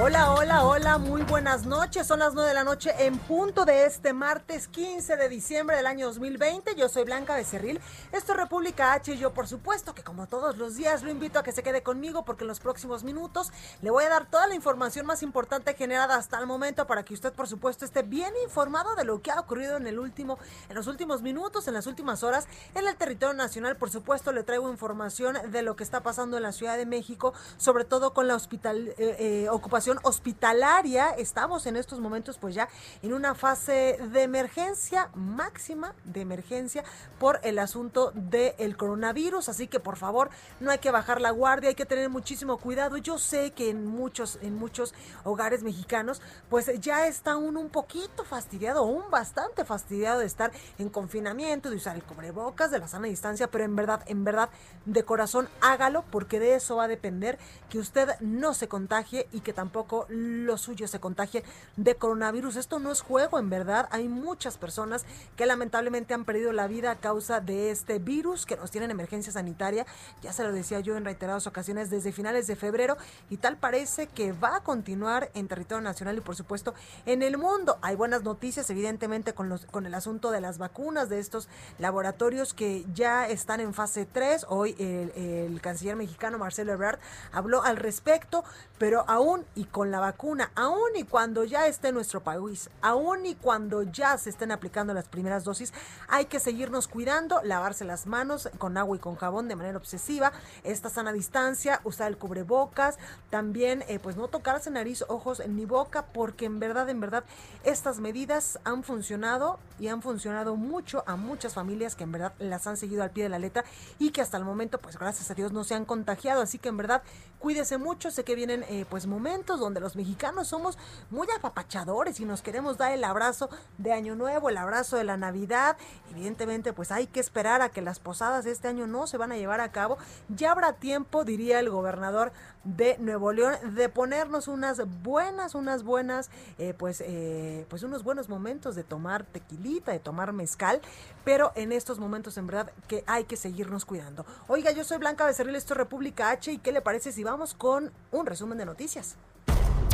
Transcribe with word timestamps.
Hola, 0.00 0.30
hola, 0.30 0.64
hola, 0.64 0.98
muy 0.98 1.22
buenas 1.22 1.66
noches. 1.66 2.06
Son 2.06 2.20
las 2.20 2.32
9 2.32 2.48
de 2.48 2.54
la 2.54 2.62
noche 2.62 2.94
en 3.00 3.18
punto 3.18 3.64
de 3.64 3.84
este 3.84 4.12
martes 4.12 4.68
15 4.68 5.16
de 5.16 5.28
diciembre 5.28 5.74
del 5.74 5.88
año 5.88 6.06
2020. 6.06 6.76
Yo 6.76 6.88
soy 6.88 7.02
Blanca 7.02 7.34
Becerril. 7.34 7.80
Esto 8.12 8.32
es 8.32 8.38
República 8.38 8.92
H 8.92 9.12
y 9.12 9.18
yo 9.18 9.34
por 9.34 9.48
supuesto 9.48 9.96
que 9.96 10.04
como 10.04 10.28
todos 10.28 10.56
los 10.56 10.76
días 10.76 11.02
lo 11.02 11.10
invito 11.10 11.40
a 11.40 11.42
que 11.42 11.50
se 11.50 11.64
quede 11.64 11.82
conmigo 11.82 12.24
porque 12.24 12.44
en 12.44 12.48
los 12.48 12.60
próximos 12.60 13.02
minutos 13.02 13.50
le 13.82 13.90
voy 13.90 14.04
a 14.04 14.08
dar 14.08 14.26
toda 14.26 14.46
la 14.46 14.54
información 14.54 15.04
más 15.04 15.24
importante 15.24 15.74
generada 15.74 16.14
hasta 16.14 16.38
el 16.38 16.46
momento 16.46 16.86
para 16.86 17.02
que 17.02 17.12
usted 17.12 17.32
por 17.32 17.48
supuesto 17.48 17.84
esté 17.84 18.02
bien 18.02 18.32
informado 18.44 18.94
de 18.94 19.04
lo 19.04 19.20
que 19.20 19.32
ha 19.32 19.40
ocurrido 19.40 19.76
en 19.78 19.88
el 19.88 19.98
último 19.98 20.38
en 20.68 20.76
los 20.76 20.86
últimos 20.86 21.22
minutos, 21.22 21.66
en 21.66 21.74
las 21.74 21.88
últimas 21.88 22.22
horas 22.22 22.46
en 22.76 22.86
el 22.86 22.94
territorio 22.94 23.34
nacional. 23.34 23.76
Por 23.76 23.90
supuesto 23.90 24.30
le 24.30 24.44
traigo 24.44 24.70
información 24.70 25.36
de 25.50 25.62
lo 25.62 25.74
que 25.74 25.82
está 25.82 26.04
pasando 26.04 26.36
en 26.36 26.44
la 26.44 26.52
Ciudad 26.52 26.76
de 26.76 26.86
México, 26.86 27.34
sobre 27.56 27.84
todo 27.84 28.14
con 28.14 28.28
la 28.28 28.36
hospital 28.36 28.94
eh, 28.96 29.16
eh, 29.18 29.48
ocupación 29.50 29.87
hospitalaria. 30.02 31.10
Estamos 31.10 31.66
en 31.66 31.76
estos 31.76 32.00
momentos 32.00 32.36
pues 32.38 32.54
ya 32.54 32.68
en 33.02 33.14
una 33.14 33.34
fase 33.34 33.98
de 34.12 34.22
emergencia 34.22 35.10
máxima, 35.14 35.94
de 36.04 36.20
emergencia 36.20 36.84
por 37.18 37.40
el 37.42 37.58
asunto 37.58 38.12
del 38.14 38.76
coronavirus. 38.76 39.48
Así 39.48 39.66
que 39.68 39.80
por 39.80 39.96
favor 39.96 40.30
no 40.60 40.70
hay 40.70 40.78
que 40.78 40.90
bajar 40.90 41.20
la 41.20 41.30
guardia, 41.30 41.70
hay 41.70 41.74
que 41.74 41.86
tener 41.86 42.10
muchísimo 42.10 42.58
cuidado. 42.58 42.96
Yo 42.98 43.18
sé 43.18 43.52
que 43.52 43.70
en 43.70 43.86
muchos, 43.86 44.38
en 44.42 44.56
muchos 44.56 44.94
hogares 45.24 45.62
mexicanos 45.62 46.20
pues 46.50 46.70
ya 46.80 47.06
está 47.06 47.36
uno 47.36 47.60
un 47.60 47.70
poquito 47.70 48.24
fastidiado, 48.24 48.84
un 48.84 49.10
bastante 49.10 49.64
fastidiado 49.64 50.20
de 50.20 50.26
estar 50.26 50.52
en 50.78 50.88
confinamiento, 50.88 51.70
de 51.70 51.76
usar 51.76 51.96
el 51.96 52.02
cubrebocas, 52.02 52.70
de 52.70 52.78
la 52.78 52.88
sana 52.88 53.06
distancia, 53.06 53.50
pero 53.50 53.64
en 53.64 53.76
verdad, 53.76 54.02
en 54.06 54.24
verdad, 54.24 54.50
de 54.84 55.04
corazón 55.04 55.48
hágalo 55.60 56.04
porque 56.10 56.40
de 56.40 56.54
eso 56.54 56.76
va 56.76 56.84
a 56.84 56.88
depender 56.88 57.38
que 57.70 57.78
usted 57.78 58.08
no 58.20 58.54
se 58.54 58.68
contagie 58.68 59.28
y 59.32 59.40
que 59.40 59.52
tampoco 59.52 59.77
lo 60.08 60.56
suyo 60.58 60.88
se 60.88 61.00
contagie 61.00 61.44
de 61.76 61.94
coronavirus. 61.94 62.56
Esto 62.56 62.78
no 62.78 62.90
es 62.90 63.00
juego, 63.00 63.38
en 63.38 63.50
verdad. 63.50 63.88
Hay 63.90 64.08
muchas 64.08 64.58
personas 64.58 65.04
que 65.36 65.46
lamentablemente 65.46 66.14
han 66.14 66.24
perdido 66.24 66.52
la 66.52 66.66
vida 66.66 66.90
a 66.90 66.96
causa 66.96 67.40
de 67.40 67.70
este 67.70 67.98
virus 67.98 68.46
que 68.46 68.56
nos 68.56 68.70
tiene 68.70 68.86
en 68.86 68.90
emergencia 68.90 69.32
sanitaria. 69.32 69.86
Ya 70.22 70.32
se 70.32 70.42
lo 70.44 70.52
decía 70.52 70.80
yo 70.80 70.96
en 70.96 71.04
reiteradas 71.04 71.46
ocasiones 71.46 71.90
desde 71.90 72.12
finales 72.12 72.46
de 72.46 72.56
febrero 72.56 72.96
y 73.30 73.36
tal 73.36 73.56
parece 73.56 74.06
que 74.06 74.32
va 74.32 74.56
a 74.56 74.60
continuar 74.60 75.30
en 75.34 75.48
territorio 75.48 75.82
nacional 75.82 76.16
y 76.16 76.20
por 76.20 76.36
supuesto 76.36 76.74
en 77.06 77.22
el 77.22 77.38
mundo. 77.38 77.78
Hay 77.82 77.96
buenas 77.96 78.22
noticias 78.22 78.68
evidentemente 78.70 79.34
con, 79.34 79.48
los, 79.48 79.66
con 79.66 79.86
el 79.86 79.94
asunto 79.94 80.30
de 80.30 80.40
las 80.40 80.58
vacunas 80.58 81.08
de 81.08 81.18
estos 81.18 81.48
laboratorios 81.78 82.54
que 82.54 82.84
ya 82.94 83.28
están 83.28 83.60
en 83.60 83.74
fase 83.74 84.06
3. 84.06 84.46
Hoy 84.48 84.74
el, 84.78 85.12
el 85.16 85.60
canciller 85.60 85.96
mexicano 85.96 86.38
Marcelo 86.38 86.72
Ebrard 86.72 86.98
habló 87.32 87.62
al 87.62 87.76
respecto, 87.76 88.44
pero 88.78 89.04
aún 89.08 89.44
y 89.54 89.64
con 89.70 89.90
la 89.90 90.00
vacuna, 90.00 90.50
aún 90.54 90.96
y 90.96 91.04
cuando 91.04 91.44
ya 91.44 91.66
esté 91.66 91.92
nuestro 91.92 92.22
país, 92.22 92.70
aún 92.80 93.26
y 93.26 93.34
cuando 93.34 93.82
ya 93.82 94.16
se 94.18 94.30
estén 94.30 94.50
aplicando 94.50 94.94
las 94.94 95.08
primeras 95.08 95.44
dosis, 95.44 95.72
hay 96.08 96.26
que 96.26 96.40
seguirnos 96.40 96.88
cuidando, 96.88 97.40
lavarse 97.42 97.84
las 97.84 98.06
manos 98.06 98.48
con 98.58 98.76
agua 98.76 98.96
y 98.96 99.00
con 99.00 99.16
jabón 99.16 99.48
de 99.48 99.56
manera 99.56 99.78
obsesiva, 99.78 100.32
esta 100.64 100.90
sana 100.90 101.12
distancia, 101.12 101.80
usar 101.84 102.08
el 102.08 102.18
cubrebocas, 102.18 102.98
también 103.30 103.84
eh, 103.88 103.98
pues 103.98 104.16
no 104.16 104.28
tocarse 104.28 104.70
nariz, 104.70 105.04
ojos 105.08 105.42
ni 105.46 105.64
boca, 105.64 106.06
porque 106.06 106.46
en 106.46 106.60
verdad, 106.60 106.88
en 106.88 107.00
verdad, 107.00 107.24
estas 107.64 107.98
medidas 107.98 108.58
han 108.64 108.82
funcionado 108.84 109.58
y 109.78 109.88
han 109.88 110.02
funcionado 110.02 110.56
mucho 110.56 111.04
a 111.06 111.16
muchas 111.16 111.54
familias 111.54 111.94
que 111.94 112.04
en 112.04 112.12
verdad 112.12 112.32
las 112.38 112.66
han 112.66 112.76
seguido 112.76 113.02
al 113.02 113.10
pie 113.10 113.24
de 113.24 113.28
la 113.28 113.38
letra 113.38 113.64
y 113.98 114.10
que 114.10 114.20
hasta 114.20 114.36
el 114.36 114.44
momento, 114.44 114.78
pues 114.78 114.98
gracias 114.98 115.30
a 115.30 115.34
Dios, 115.34 115.52
no 115.52 115.64
se 115.64 115.74
han 115.74 115.84
contagiado, 115.84 116.42
así 116.42 116.58
que 116.58 116.68
en 116.68 116.76
verdad, 116.76 117.02
cuídese 117.38 117.78
mucho, 117.78 118.10
sé 118.10 118.24
que 118.24 118.34
vienen 118.34 118.64
eh, 118.68 118.86
pues 118.88 119.06
momentos 119.06 119.47
donde 119.56 119.80
los 119.80 119.96
mexicanos 119.96 120.48
somos 120.48 120.76
muy 121.10 121.26
apapachadores 121.36 122.20
y 122.20 122.24
nos 122.24 122.42
queremos 122.42 122.76
dar 122.76 122.92
el 122.92 123.04
abrazo 123.04 123.48
de 123.78 123.92
Año 123.92 124.14
Nuevo, 124.14 124.48
el 124.48 124.56
abrazo 124.56 124.96
de 124.96 125.04
la 125.04 125.16
Navidad. 125.16 125.76
Evidentemente, 126.10 126.72
pues 126.72 126.92
hay 126.92 127.06
que 127.06 127.20
esperar 127.20 127.62
a 127.62 127.70
que 127.70 127.80
las 127.80 127.98
posadas 127.98 128.44
de 128.44 128.50
este 128.50 128.68
año 128.68 128.86
no 128.86 129.06
se 129.06 129.16
van 129.16 129.32
a 129.32 129.36
llevar 129.36 129.60
a 129.60 129.72
cabo. 129.72 129.98
Ya 130.28 130.52
habrá 130.52 130.74
tiempo, 130.74 131.24
diría 131.24 131.60
el 131.60 131.70
gobernador 131.70 132.32
de 132.64 132.98
Nuevo 132.98 133.32
León, 133.32 133.54
de 133.74 133.88
ponernos 133.88 134.48
unas 134.48 134.82
buenas, 135.02 135.54
unas 135.54 135.84
buenas, 135.84 136.30
eh, 136.58 136.74
pues, 136.76 137.02
eh, 137.06 137.66
pues 137.70 137.82
unos 137.82 138.04
buenos 138.04 138.28
momentos 138.28 138.74
de 138.74 138.84
tomar 138.84 139.24
tequilita, 139.24 139.92
de 139.92 140.00
tomar 140.00 140.32
mezcal, 140.32 140.80
pero 141.24 141.52
en 141.54 141.72
estos 141.72 141.98
momentos 141.98 142.36
en 142.36 142.46
verdad 142.46 142.72
que 142.86 143.04
hay 143.06 143.24
que 143.24 143.36
seguirnos 143.36 143.84
cuidando. 143.84 144.26
Oiga, 144.48 144.70
yo 144.72 144.84
soy 144.84 144.98
Blanca 144.98 145.24
Becerril, 145.24 145.56
esto 145.56 145.74
es 145.74 145.78
República 145.78 146.30
H, 146.30 146.52
¿y 146.52 146.58
qué 146.58 146.72
le 146.72 146.82
parece 146.82 147.12
si 147.12 147.24
vamos 147.24 147.54
con 147.54 147.92
un 148.12 148.26
resumen 148.26 148.58
de 148.58 148.66
noticias? 148.66 149.16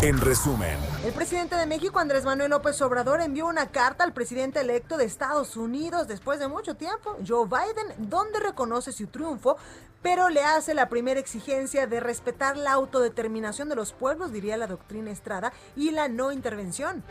En 0.04 0.20
resumen, 0.20 0.76
El 1.02 1.14
presidente 1.14 1.56
de 1.56 1.64
México, 1.64 1.98
Andrés 1.98 2.26
Manuel 2.26 2.50
López 2.50 2.78
Obrador, 2.82 3.22
envió 3.22 3.46
una 3.46 3.68
carta 3.70 4.04
al 4.04 4.12
presidente 4.12 4.60
electo 4.60 4.98
de 4.98 5.06
Estados 5.06 5.56
Unidos 5.56 6.08
después 6.08 6.38
de 6.38 6.46
mucho 6.46 6.76
tiempo, 6.76 7.16
Joe 7.26 7.48
Biden, 7.48 8.10
donde 8.10 8.38
reconoce 8.38 8.92
su 8.92 9.06
triunfo, 9.06 9.56
pero 10.02 10.28
le 10.28 10.42
hace 10.42 10.74
la 10.74 10.90
primera 10.90 11.18
exigencia 11.18 11.86
de 11.86 12.00
respetar 12.00 12.58
la 12.58 12.72
autodeterminación 12.72 13.70
de 13.70 13.76
los 13.76 13.94
pueblos, 13.94 14.30
diría 14.30 14.58
la 14.58 14.66
doctrina 14.66 15.10
Estrada, 15.10 15.54
y 15.74 15.90
la 15.90 16.08
no 16.08 16.32
intervención. 16.32 17.02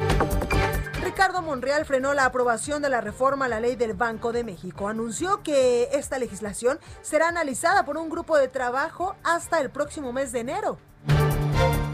Ricardo 1.02 1.42
Monreal 1.42 1.86
frenó 1.86 2.14
la 2.14 2.26
aprobación 2.26 2.84
de 2.84 2.90
la 2.90 3.02
reforma 3.02 3.46
a 3.46 3.50
la 3.50 3.60
ley 3.60 3.76
del 3.76 3.96
Banco 3.96 4.32
de 4.32 4.44
México. 4.44 4.88
Anunció 4.88 5.42
que 5.42 5.90
esta 5.94 6.20
legislación 6.20 6.80
será 7.02 7.30
analizada 7.30 7.86
por 7.86 7.98
un 7.98 8.12
grupo 8.12 8.38
de 8.38 8.50
trabajo 8.50 9.16
hasta 9.24 9.60
el 9.62 9.72
próximo 9.72 10.14
mes 10.14 10.32
de 10.32 10.42
enero. 10.42 10.78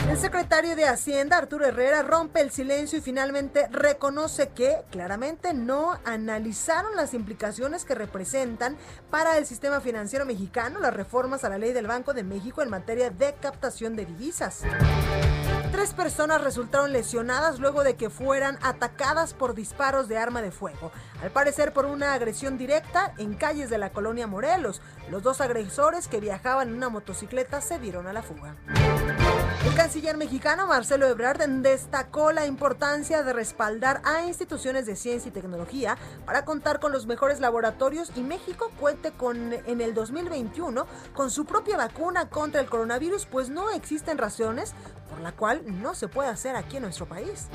El 0.09 0.17
secretario 0.17 0.75
de 0.75 0.85
Hacienda, 0.85 1.37
Arturo 1.37 1.67
Herrera, 1.67 2.01
rompe 2.01 2.41
el 2.41 2.49
silencio 2.49 2.97
y 2.97 3.01
finalmente 3.01 3.67
reconoce 3.69 4.49
que 4.49 4.77
claramente 4.89 5.53
no 5.53 5.99
analizaron 6.03 6.95
las 6.95 7.13
implicaciones 7.13 7.85
que 7.85 7.93
representan 7.93 8.75
para 9.11 9.37
el 9.37 9.45
sistema 9.45 9.81
financiero 9.81 10.25
mexicano 10.25 10.79
las 10.79 10.95
reformas 10.95 11.43
a 11.43 11.49
la 11.49 11.59
ley 11.59 11.73
del 11.73 11.85
Banco 11.85 12.15
de 12.15 12.23
México 12.23 12.63
en 12.63 12.71
materia 12.71 13.11
de 13.11 13.35
captación 13.39 13.95
de 13.95 14.07
divisas. 14.07 14.63
Tres 15.71 15.93
personas 15.93 16.41
resultaron 16.41 16.91
lesionadas 16.91 17.59
luego 17.59 17.83
de 17.83 17.95
que 17.95 18.09
fueran 18.09 18.57
atacadas 18.63 19.35
por 19.35 19.53
disparos 19.53 20.07
de 20.07 20.17
arma 20.17 20.41
de 20.41 20.51
fuego, 20.51 20.91
al 21.21 21.29
parecer 21.29 21.73
por 21.73 21.85
una 21.85 22.13
agresión 22.13 22.57
directa 22.57 23.13
en 23.19 23.35
calles 23.35 23.69
de 23.69 23.77
la 23.77 23.91
colonia 23.91 24.25
Morelos. 24.25 24.81
Los 25.11 25.21
dos 25.21 25.41
agresores 25.41 26.07
que 26.07 26.19
viajaban 26.19 26.69
en 26.69 26.75
una 26.75 26.89
motocicleta 26.89 27.61
se 27.61 27.77
dieron 27.77 28.07
a 28.07 28.13
la 28.13 28.23
fuga. 28.23 28.55
El 29.65 29.75
canciller 29.75 30.17
mexicano 30.17 30.65
Marcelo 30.67 31.07
Ebrard 31.07 31.47
destacó 31.61 32.31
la 32.31 32.45
importancia 32.45 33.23
de 33.23 33.33
respaldar 33.33 34.01
a 34.05 34.23
instituciones 34.23 34.85
de 34.85 34.95
ciencia 34.95 35.29
y 35.29 35.33
tecnología 35.33 35.97
para 36.25 36.45
contar 36.45 36.79
con 36.79 36.91
los 36.91 37.05
mejores 37.05 37.39
laboratorios 37.39 38.11
y 38.15 38.21
México 38.21 38.71
cuente 38.79 39.11
con 39.11 39.53
en 39.53 39.81
el 39.81 39.93
2021 39.93 40.87
con 41.13 41.29
su 41.29 41.45
propia 41.45 41.77
vacuna 41.77 42.29
contra 42.29 42.61
el 42.61 42.69
coronavirus, 42.69 43.25
pues 43.25 43.49
no 43.49 43.69
existen 43.69 44.17
razones 44.17 44.73
por 45.09 45.19
la 45.21 45.31
cual 45.31 45.63
no 45.81 45.95
se 45.95 46.07
puede 46.07 46.29
hacer 46.29 46.55
aquí 46.55 46.77
en 46.77 46.83
nuestro 46.83 47.07
país. 47.07 47.47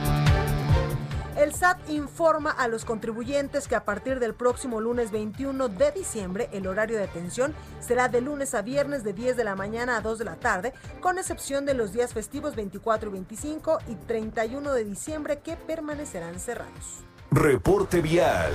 El 1.37 1.53
SAT 1.53 1.91
informa 1.91 2.53
a 2.53 2.69
los 2.69 2.85
contribuyentes 2.85 3.67
que 3.67 3.75
a 3.75 3.85
partir 3.85 4.21
del 4.21 4.35
próximo 4.35 4.81
lunes 4.81 5.11
21 5.11 5.69
de 5.69 5.91
diciembre 5.91 6.49
el 6.53 6.69
horario 6.69 6.97
de 6.97 7.03
atención 7.03 7.53
será 7.81 8.09
de 8.09 8.21
lunes 8.21 8.55
a 8.55 8.63
viernes 8.63 9.03
de 9.03 9.15
10 9.15 9.37
de 9.37 9.43
la 9.43 9.57
mañana 9.57 9.97
a 9.97 10.01
2 10.01 10.21
de 10.21 10.25
la 10.25 10.37
tarde, 10.37 10.73
con 11.01 11.19
excepción 11.19 11.67
de 11.67 11.75
los 11.75 11.93
días 11.93 12.13
festivos 12.13 12.55
24 12.55 13.09
y 13.09 13.13
25 13.15 13.79
y 13.89 13.97
31 13.97 14.73
de 14.73 14.85
diciembre 14.85 15.41
que 15.41 15.57
permanecerán 15.57 16.39
cerrados. 16.39 17.03
reporte 17.33 18.01
vial. 18.01 18.53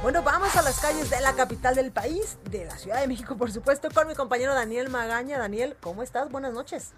Bueno, 0.00 0.22
vamos 0.22 0.54
a 0.54 0.62
las 0.62 0.78
calles 0.78 1.10
de 1.10 1.20
la 1.20 1.32
capital 1.32 1.74
del 1.74 1.90
país, 1.90 2.38
de 2.48 2.64
la 2.64 2.78
Ciudad 2.78 3.00
de 3.00 3.08
México, 3.08 3.36
por 3.36 3.50
supuesto, 3.50 3.88
con 3.92 4.06
mi 4.06 4.14
compañero 4.14 4.54
Daniel 4.54 4.88
Magaña. 4.88 5.36
Daniel, 5.36 5.76
¿cómo 5.80 6.04
estás? 6.04 6.30
Buenas 6.30 6.52
noches. 6.52 6.92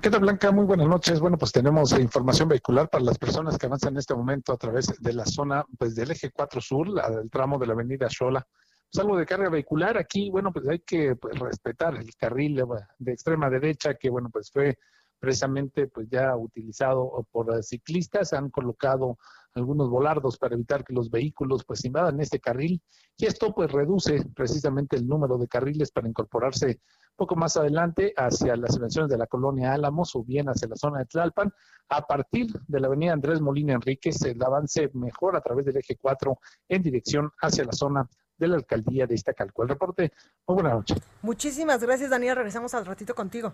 ¿Qué 0.00 0.10
tal, 0.10 0.20
Blanca? 0.20 0.50
Muy 0.50 0.64
buenas 0.64 0.88
noches. 0.88 1.20
Bueno, 1.20 1.36
pues 1.36 1.52
tenemos 1.52 1.92
información 1.98 2.48
vehicular 2.48 2.88
para 2.88 3.04
las 3.04 3.18
personas 3.18 3.58
que 3.58 3.66
avanzan 3.66 3.92
en 3.92 3.98
este 3.98 4.14
momento 4.14 4.54
a 4.54 4.56
través 4.56 4.86
de 4.98 5.12
la 5.12 5.26
zona 5.26 5.62
pues, 5.78 5.94
del 5.94 6.10
eje 6.10 6.30
4 6.30 6.60
sur, 6.62 6.88
el 6.88 7.30
tramo 7.30 7.58
de 7.58 7.66
la 7.66 7.74
avenida 7.74 8.08
Xola. 8.08 8.46
Pues 8.90 9.04
algo 9.04 9.18
de 9.18 9.26
carga 9.26 9.50
vehicular 9.50 9.98
aquí, 9.98 10.30
bueno, 10.30 10.52
pues 10.52 10.66
hay 10.68 10.78
que 10.80 11.16
pues, 11.16 11.38
respetar 11.38 11.96
el 11.96 12.14
carril 12.16 12.62
de 12.98 13.12
extrema 13.12 13.50
derecha 13.50 13.94
que, 13.94 14.08
bueno, 14.08 14.30
pues 14.32 14.50
fue 14.50 14.78
precisamente 15.18 15.86
pues 15.88 16.08
ya 16.10 16.36
utilizado 16.36 17.26
por 17.30 17.62
ciclistas, 17.62 18.32
han 18.32 18.50
colocado 18.50 19.18
algunos 19.54 19.88
volardos 19.88 20.36
para 20.38 20.54
evitar 20.54 20.84
que 20.84 20.92
los 20.92 21.10
vehículos 21.10 21.64
pues 21.64 21.84
invadan 21.84 22.20
este 22.20 22.40
carril 22.40 22.82
y 23.16 23.26
esto 23.26 23.54
pues 23.54 23.70
reduce 23.70 24.22
precisamente 24.34 24.96
el 24.96 25.06
número 25.06 25.38
de 25.38 25.48
carriles 25.48 25.92
para 25.92 26.08
incorporarse 26.08 26.80
poco 27.16 27.36
más 27.36 27.56
adelante 27.56 28.12
hacia 28.16 28.56
las 28.56 28.74
dimensiones 28.74 29.10
de 29.10 29.18
la 29.18 29.26
colonia 29.26 29.72
Álamos 29.72 30.14
o 30.16 30.24
bien 30.24 30.48
hacia 30.48 30.68
la 30.68 30.76
zona 30.76 30.98
de 30.98 31.06
Tlalpan. 31.06 31.52
A 31.88 32.06
partir 32.06 32.48
de 32.66 32.80
la 32.80 32.86
avenida 32.86 33.12
Andrés 33.12 33.40
Molina 33.40 33.74
Enríquez, 33.74 34.22
el 34.22 34.42
avance 34.42 34.90
mejor 34.94 35.36
a 35.36 35.40
través 35.40 35.66
del 35.66 35.76
eje 35.76 35.96
4 36.00 36.38
en 36.68 36.82
dirección 36.82 37.30
hacia 37.40 37.64
la 37.64 37.72
zona 37.72 38.08
de 38.36 38.48
la 38.48 38.56
alcaldía 38.56 39.06
de 39.06 39.14
Iztacalco. 39.14 39.62
El 39.62 39.68
reporte, 39.68 40.12
muy 40.46 40.54
buena 40.54 40.70
noche. 40.70 40.96
Muchísimas 41.22 41.82
gracias, 41.82 42.10
Daniel. 42.10 42.36
Regresamos 42.36 42.74
al 42.74 42.86
ratito 42.86 43.14
contigo. 43.14 43.52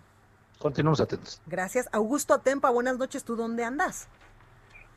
Continuamos 0.58 1.00
atentos. 1.00 1.40
Gracias. 1.46 1.88
Augusto 1.90 2.34
Atempa, 2.34 2.70
buenas 2.70 2.98
noches. 2.98 3.24
¿Tú 3.24 3.34
dónde 3.34 3.64
andas? 3.64 4.08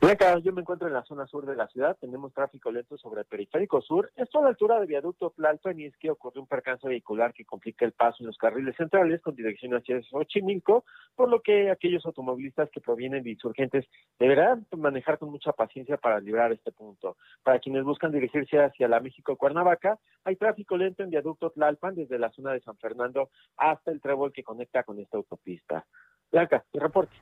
Blanca, 0.04 0.38
yo 0.40 0.52
me 0.52 0.60
encuentro 0.60 0.86
en 0.86 0.94
la 0.94 1.06
zona 1.06 1.26
sur 1.28 1.46
de 1.46 1.56
la 1.56 1.66
ciudad, 1.70 1.96
tenemos 1.98 2.34
tráfico 2.34 2.70
lento 2.70 2.98
sobre 2.98 3.22
el 3.22 3.26
periférico 3.26 3.82
sur, 3.82 4.12
esto 4.18 4.40
a 4.40 4.42
la 4.42 4.50
altura 4.50 4.78
del 4.78 4.88
viaducto 4.88 5.30
Tlalpan 5.30 5.80
y 5.80 5.86
es 5.86 5.96
que 5.96 6.12
ocurrió 6.12 6.42
un 6.42 6.48
percance 6.50 6.86
vehicular 6.86 7.34
que 7.34 7.46
complica 7.46 7.86
el 7.86 7.94
paso 7.94 8.18
en 8.20 8.28
los 8.28 8.38
carriles 8.38 8.76
centrales 8.76 9.22
con 9.22 9.34
dirección 9.34 9.74
hacia 9.74 10.04
Xochimilco, 10.04 10.84
por 11.16 11.30
lo 11.30 11.42
que 11.42 11.72
aquellos 11.72 12.06
automovilistas 12.06 12.70
que 12.72 12.82
provienen 12.82 13.24
de 13.24 13.30
insurgentes 13.30 13.86
deberán 14.20 14.68
manejar 14.76 15.20
con 15.20 15.30
mucha 15.30 15.54
paciencia 15.54 15.96
para 15.96 16.20
librar 16.20 16.52
este 16.52 16.74
punto. 16.74 17.16
Para 17.42 17.60
quienes 17.60 17.86
buscan 17.86 18.12
dirigirse 18.12 18.62
hacia 18.62 18.90
la 18.90 19.00
México-Cuernavaca, 19.00 20.00
hay 20.26 20.36
tráfico 20.36 20.76
lento 20.76 21.04
en 21.04 21.12
viaducto 21.12 21.52
Tlalpan 21.52 21.96
desde 21.96 22.20
la 22.20 22.30
zona 22.32 22.52
de 22.52 22.60
San 22.60 22.76
Fernando 22.76 23.30
hasta 23.56 23.90
el 23.90 24.02
trébol 24.02 24.34
que 24.34 24.44
conecta 24.44 24.84
con 24.84 25.00
esta 25.00 25.16
autopista. 25.16 25.86
Blanca, 26.30 26.66
mi 26.74 26.82
reporte. 26.82 27.16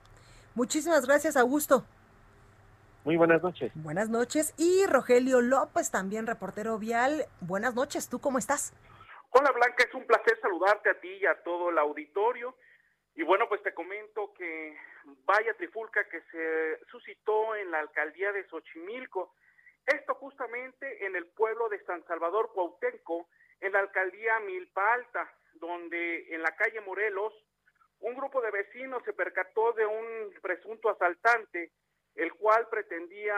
Muchísimas 0.56 1.06
gracias, 1.06 1.38
Augusto. 1.38 1.86
Muy 3.04 3.18
buenas 3.18 3.42
noches. 3.42 3.72
Buenas 3.74 4.10
noches. 4.10 4.54
Y 4.58 4.86
Rogelio 4.86 5.42
López, 5.42 5.90
también 5.90 6.28
reportero 6.28 6.78
vial. 6.78 7.26
Buenas 7.40 7.74
noches, 7.74 8.08
¿tú 8.10 8.22
cómo 8.22 8.38
estás? 8.38 8.74
Hola 9.32 9.52
Blanca, 9.52 9.84
es 9.88 9.94
un 9.96 10.06
placer 10.06 10.38
saludarte 10.40 10.92
a 10.92 11.00
ti 11.00 11.10
y 11.10 11.26
a 11.26 11.42
todo 11.42 11.72
el 11.72 11.80
auditorio. 11.80 12.56
Y 13.16 13.24
bueno, 13.24 13.50
pues 13.50 13.64
te 13.64 13.74
comento 13.74 14.32
que 14.38 14.78
vaya 15.26 15.54
trifulca 15.56 16.08
que 16.10 16.22
se 16.32 16.86
suscitó 16.92 17.56
en 17.56 17.72
la 17.72 17.80
alcaldía 17.80 18.32
de 18.34 18.48
Xochimilco. 18.48 19.34
Esto 19.88 20.14
justamente 20.16 21.06
en 21.06 21.16
el 21.16 21.26
pueblo 21.26 21.70
de 21.70 21.84
San 21.86 22.06
Salvador 22.06 22.52
Cuautenco, 22.54 23.30
en 23.62 23.72
la 23.72 23.80
alcaldía 23.80 24.40
Milpa 24.42 24.94
Alta, 24.94 25.28
donde 25.54 26.36
en 26.36 26.44
la 26.44 26.52
calle 26.56 26.82
Morelos, 26.82 27.34
un 28.00 28.16
grupo 28.16 28.42
de 28.42 28.52
vecinos 28.52 29.02
se 29.06 29.14
percató 29.14 29.74
de 29.74 29.88
un 29.88 30.34
presunto 30.42 30.90
asaltante 30.90 31.72
el 32.16 32.34
cual 32.34 32.68
pretendía, 32.70 33.38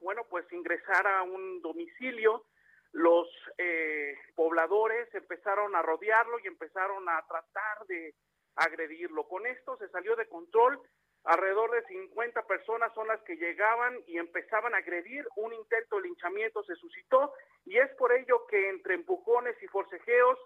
bueno, 0.00 0.24
pues 0.28 0.50
ingresar 0.52 1.06
a 1.06 1.22
un 1.22 1.60
domicilio. 1.62 2.44
Los 2.92 3.28
eh, 3.58 4.16
pobladores 4.34 5.12
empezaron 5.14 5.74
a 5.74 5.82
rodearlo 5.82 6.38
y 6.38 6.46
empezaron 6.46 7.08
a 7.08 7.24
tratar 7.26 7.86
de 7.88 8.14
agredirlo. 8.56 9.26
Con 9.26 9.46
esto 9.46 9.76
se 9.78 9.88
salió 9.88 10.14
de 10.16 10.28
control. 10.28 10.80
Alrededor 11.24 11.70
de 11.70 11.82
50 11.86 12.42
personas 12.46 12.92
son 12.94 13.08
las 13.08 13.20
que 13.22 13.36
llegaban 13.36 13.98
y 14.06 14.18
empezaban 14.18 14.74
a 14.74 14.78
agredir. 14.78 15.26
Un 15.36 15.54
intento 15.54 15.96
de 15.96 16.02
linchamiento 16.02 16.62
se 16.64 16.74
suscitó 16.76 17.32
y 17.64 17.78
es 17.78 17.90
por 17.96 18.12
ello 18.12 18.46
que 18.46 18.68
entre 18.68 18.94
empujones 18.94 19.60
y 19.62 19.66
forcejeos, 19.68 20.38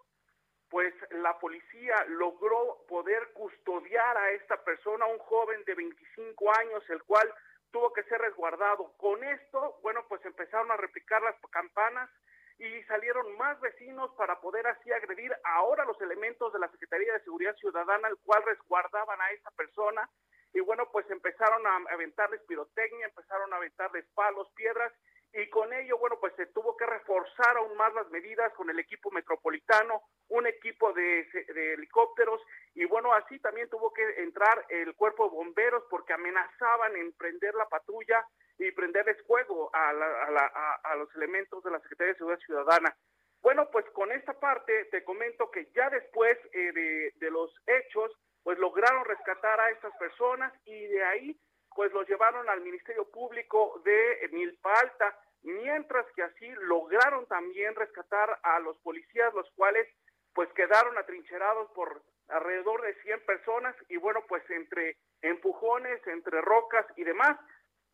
pues 0.70 0.94
la 1.10 1.38
policía 1.38 1.96
logró 2.08 2.84
poder 2.86 3.32
custodiar 3.32 4.16
a 4.16 4.31
esta 4.32 4.62
persona, 4.64 5.06
un 5.06 5.19
joven 5.19 5.64
de 5.64 5.74
25 5.74 6.52
años, 6.58 6.82
el 6.90 7.02
cual 7.04 7.32
tuvo 7.70 7.93
que 7.93 8.03
ser 8.05 8.20
resguardado. 8.20 8.93
Con 8.97 9.23
esto, 9.25 9.79
bueno, 9.82 10.05
pues 10.09 10.25
empezaron 10.25 10.70
a 10.70 10.76
replicar 10.76 11.23
las 11.23 11.37
campanas 11.50 12.11
y 12.59 12.82
salieron 12.85 13.37
más 13.37 13.61
vecinos 13.61 14.11
para 14.17 14.41
poder 14.41 14.67
así 14.67 14.91
agredir 14.93 15.32
ahora 15.44 15.85
los 15.85 16.00
elementos 16.00 16.53
de 16.53 16.59
la 16.59 16.70
Secretaría 16.70 17.12
de 17.12 17.25
Seguridad 17.25 17.55
Ciudadana, 17.56 18.09
el 18.09 18.17
cual 18.25 18.43
resguardaban 18.44 19.20
a 19.20 19.31
esta 19.31 19.50
persona. 19.53 20.09
Y 20.53 20.61
bueno, 20.61 20.88
pues 20.91 21.09
empezaron 21.11 21.65
a 21.67 21.76
aventarles 21.93 22.43
pirotecnia, 22.49 23.06
empezaron 23.06 23.53
a 23.53 23.56
aventarles 23.56 24.06
palos, 24.15 24.50
piedras 24.56 24.93
y 25.32 25.48
con 25.50 25.72
ello, 25.72 25.98
bueno, 25.98 26.16
pues 26.20 26.34
se 26.36 26.46
tuvo 26.46 26.76
que 26.76 26.86
reforzar 26.86 27.56
aún 27.56 27.76
más 27.76 27.92
las 27.94 28.08
medidas 28.10 28.52
con 28.54 28.70
el 28.70 28.78
equipo 28.78 29.10
metropolitano, 29.10 30.02
un 30.28 30.46
equipo 30.46 30.92
de, 30.92 31.26
helicópteros 31.75 32.40
y 32.75 32.84
bueno, 32.86 33.12
así 33.12 33.38
también 33.40 33.69
tuvo 33.69 33.92
que 33.92 34.02
entrar 34.22 34.64
el 34.69 34.94
cuerpo 34.94 35.25
de 35.25 35.36
bomberos 35.36 35.84
porque 35.90 36.14
amenazaban 36.14 36.96
en 36.96 37.12
prender 37.12 37.54
la 37.54 37.69
patrulla 37.69 38.26
y 38.58 38.70
prenderles 38.72 39.20
fuego 39.26 39.70
a, 39.75 39.90
a, 39.90 40.96
los 40.96 41.14
elementos 41.14 41.62
de 41.62 41.70
la 41.70 41.81
Secretaría 41.81 42.12
de 42.14 42.19
Seguridad 42.19 42.40
Ciudadana. 42.40 42.96
Bueno, 43.40 43.69
pues 43.70 43.84
con 43.90 44.10
esta 44.10 44.32
parte 44.32 44.86
te 44.86 45.04
comento 45.04 45.50
que 45.50 45.70
ya 45.74 45.88
después 45.90 46.36
eh, 46.52 46.72
de, 46.72 47.12
de 47.16 47.31
los 47.31 47.54
hechos, 47.66 48.10
pues 48.42 48.58
lograron 48.58 49.04
rescatar 49.04 49.60
a 49.60 49.70
estas 49.70 49.94
personas 49.98 50.52
y 50.64 50.86
de 50.86 51.04
ahí 51.04 51.40
pues 51.78 51.92
los 51.92 52.08
llevaron 52.08 52.48
al 52.48 52.60
Ministerio 52.62 53.08
Público 53.08 53.80
de 53.84 54.28
Milpa 54.32 54.69
Alta, 54.80 55.16
mientras 55.44 56.04
que 56.16 56.25
así 56.25 56.50
lograron 56.62 57.25
también 57.26 57.72
rescatar 57.76 58.36
a 58.42 58.58
los 58.58 58.76
policías, 58.78 59.32
los 59.32 59.48
cuales 59.54 59.86
pues 60.34 60.48
quedaron 60.54 60.98
atrincherados 60.98 61.70
por 61.76 62.02
alrededor 62.30 62.82
de 62.82 62.94
100 63.02 63.25
personas 63.25 63.76
y 63.88 63.96
bueno, 63.96 64.25
pues 64.28 64.42
entre 64.50 64.96
empujones, 65.22 66.04
entre 66.08 66.40
rocas 66.40 66.84
y 66.96 67.04
demás, 67.04 67.38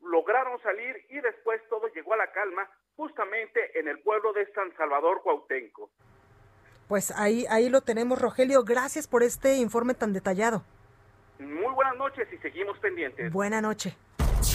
lograron 0.00 0.58
salir 0.62 1.04
y 1.10 1.20
después 1.20 1.60
todo 1.68 1.86
llegó 1.88 2.14
a 2.14 2.16
la 2.16 2.32
calma 2.32 2.66
justamente 2.96 3.78
en 3.78 3.86
el 3.88 4.00
pueblo 4.00 4.32
de 4.32 4.50
San 4.54 4.74
Salvador 4.78 5.20
Cuautenco. 5.22 5.90
Pues 6.88 7.10
ahí, 7.10 7.44
ahí 7.50 7.68
lo 7.68 7.82
tenemos, 7.82 8.18
Rogelio. 8.18 8.64
Gracias 8.64 9.06
por 9.06 9.22
este 9.22 9.56
informe 9.56 9.92
tan 9.92 10.14
detallado. 10.14 10.64
Muy 11.38 11.74
buenas 11.74 11.96
noches 11.96 12.28
y 12.32 12.38
seguimos 12.38 12.78
pendientes. 12.78 13.32
Buena 13.32 13.60
noche. 13.60 13.96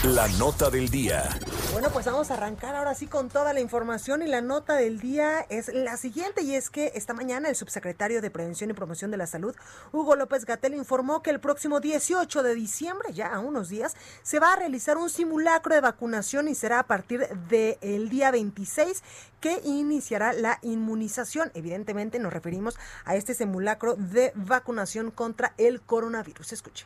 La 0.03 0.27
nota 0.37 0.69
del 0.69 0.89
día. 0.89 1.27
Bueno, 1.73 1.89
pues 1.89 2.05
vamos 2.05 2.29
a 2.29 2.35
arrancar 2.35 2.75
ahora 2.75 2.93
sí 2.93 3.07
con 3.07 3.27
toda 3.27 3.53
la 3.53 3.59
información 3.59 4.21
y 4.21 4.27
la 4.27 4.39
nota 4.39 4.75
del 4.75 4.99
día 4.99 5.45
es 5.49 5.73
la 5.73 5.97
siguiente 5.97 6.43
y 6.43 6.53
es 6.53 6.69
que 6.69 6.91
esta 6.95 7.13
mañana 7.13 7.49
el 7.49 7.55
subsecretario 7.55 8.21
de 8.21 8.29
Prevención 8.29 8.69
y 8.69 8.73
Promoción 8.73 9.09
de 9.09 9.17
la 9.17 9.25
Salud, 9.25 9.55
Hugo 9.91 10.15
López 10.15 10.45
Gatel, 10.45 10.75
informó 10.75 11.21
que 11.21 11.31
el 11.31 11.39
próximo 11.39 11.79
18 11.79 12.43
de 12.43 12.55
diciembre, 12.55 13.13
ya 13.13 13.33
a 13.33 13.39
unos 13.39 13.69
días, 13.69 13.95
se 14.21 14.39
va 14.39 14.53
a 14.53 14.55
realizar 14.55 14.97
un 14.97 15.09
simulacro 15.09 15.73
de 15.73 15.81
vacunación 15.81 16.47
y 16.47 16.55
será 16.55 16.79
a 16.79 16.87
partir 16.87 17.27
del 17.49 18.09
día 18.09 18.31
26 18.31 19.03
que 19.39 19.61
iniciará 19.65 20.33
la 20.33 20.59
inmunización. 20.61 21.51
Evidentemente 21.55 22.19
nos 22.19 22.31
referimos 22.31 22.77
a 23.05 23.15
este 23.15 23.33
simulacro 23.33 23.95
de 23.95 24.31
vacunación 24.35 25.11
contra 25.11 25.53
el 25.57 25.81
coronavirus. 25.81 26.53
Escuche. 26.53 26.85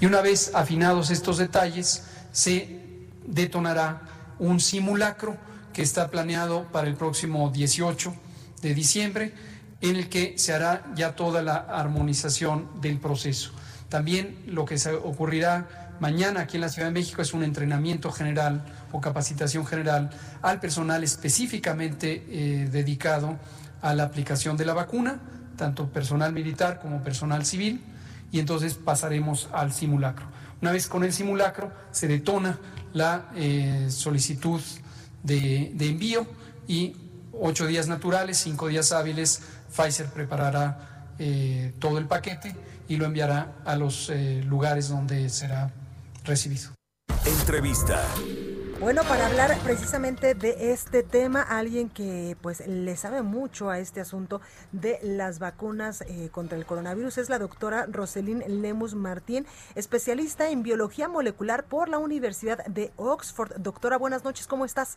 Y 0.00 0.06
una 0.06 0.20
vez 0.20 0.54
afinados 0.54 1.10
estos 1.10 1.38
detalles, 1.38 2.04
se 2.32 2.80
detonará 3.26 4.02
un 4.38 4.60
simulacro 4.60 5.36
que 5.72 5.82
está 5.82 6.08
planeado 6.08 6.64
para 6.72 6.88
el 6.88 6.94
próximo 6.94 7.50
18 7.50 8.14
de 8.62 8.74
diciembre, 8.74 9.34
en 9.80 9.96
el 9.96 10.08
que 10.08 10.34
se 10.36 10.52
hará 10.52 10.84
ya 10.94 11.14
toda 11.14 11.42
la 11.42 11.56
armonización 11.56 12.80
del 12.80 12.98
proceso. 12.98 13.52
También 13.88 14.36
lo 14.46 14.64
que 14.64 14.76
se 14.78 14.92
ocurrirá 14.92 15.88
mañana 16.00 16.40
aquí 16.40 16.56
en 16.56 16.62
la 16.62 16.68
Ciudad 16.68 16.88
de 16.88 16.94
México 16.94 17.22
es 17.22 17.32
un 17.32 17.42
entrenamiento 17.42 18.10
general 18.10 18.64
o 18.92 19.00
capacitación 19.00 19.66
general 19.66 20.10
al 20.42 20.60
personal 20.60 21.04
específicamente 21.04 22.24
eh, 22.28 22.68
dedicado 22.70 23.36
a 23.80 23.94
la 23.94 24.04
aplicación 24.04 24.56
de 24.56 24.64
la 24.64 24.74
vacuna, 24.74 25.20
tanto 25.56 25.88
personal 25.88 26.32
militar 26.32 26.80
como 26.80 27.02
personal 27.02 27.44
civil, 27.44 27.82
y 28.30 28.40
entonces 28.40 28.74
pasaremos 28.74 29.48
al 29.52 29.72
simulacro. 29.72 30.26
Una 30.60 30.72
vez 30.72 30.88
con 30.88 31.04
el 31.04 31.12
simulacro 31.12 31.72
se 31.90 32.08
detona 32.08 32.58
la 32.92 33.30
eh, 33.36 33.86
solicitud 33.90 34.60
de, 35.22 35.72
envío 35.78 36.26
y 36.66 36.96
ocho 37.32 37.66
días 37.66 37.86
naturales, 37.86 38.38
cinco 38.38 38.68
días 38.68 38.92
hábiles, 38.92 39.42
Pfizer 39.70 40.06
preparará 40.06 41.14
eh, 41.18 41.72
todo 41.78 41.98
el 41.98 42.06
paquete 42.06 42.54
y 42.88 42.96
lo 42.96 43.04
enviará 43.04 43.52
a 43.64 43.76
los 43.76 44.10
eh, 44.10 44.42
lugares 44.44 44.88
donde 44.88 45.28
será 45.28 45.70
recibido. 46.24 46.70
Entrevista. 47.24 48.02
Bueno, 48.80 49.02
para 49.02 49.26
hablar 49.26 49.58
precisamente 49.64 50.36
de 50.36 50.70
este 50.70 51.02
tema, 51.02 51.42
alguien 51.42 51.90
que 51.90 52.36
pues 52.40 52.64
le 52.64 52.96
sabe 52.96 53.22
mucho 53.22 53.70
a 53.70 53.80
este 53.80 54.00
asunto 54.00 54.40
de 54.70 55.00
las 55.02 55.40
vacunas 55.40 56.02
eh, 56.02 56.28
contra 56.30 56.56
el 56.56 56.64
coronavirus 56.64 57.18
es 57.18 57.28
la 57.28 57.40
doctora 57.40 57.86
Roselín 57.90 58.44
Lemus 58.62 58.94
Martín, 58.94 59.46
especialista 59.74 60.50
en 60.50 60.62
biología 60.62 61.08
molecular 61.08 61.64
por 61.64 61.88
la 61.88 61.98
Universidad 61.98 62.64
de 62.66 62.92
Oxford. 62.94 63.56
Doctora, 63.56 63.98
buenas 63.98 64.22
noches, 64.22 64.46
¿cómo 64.46 64.64
estás? 64.64 64.96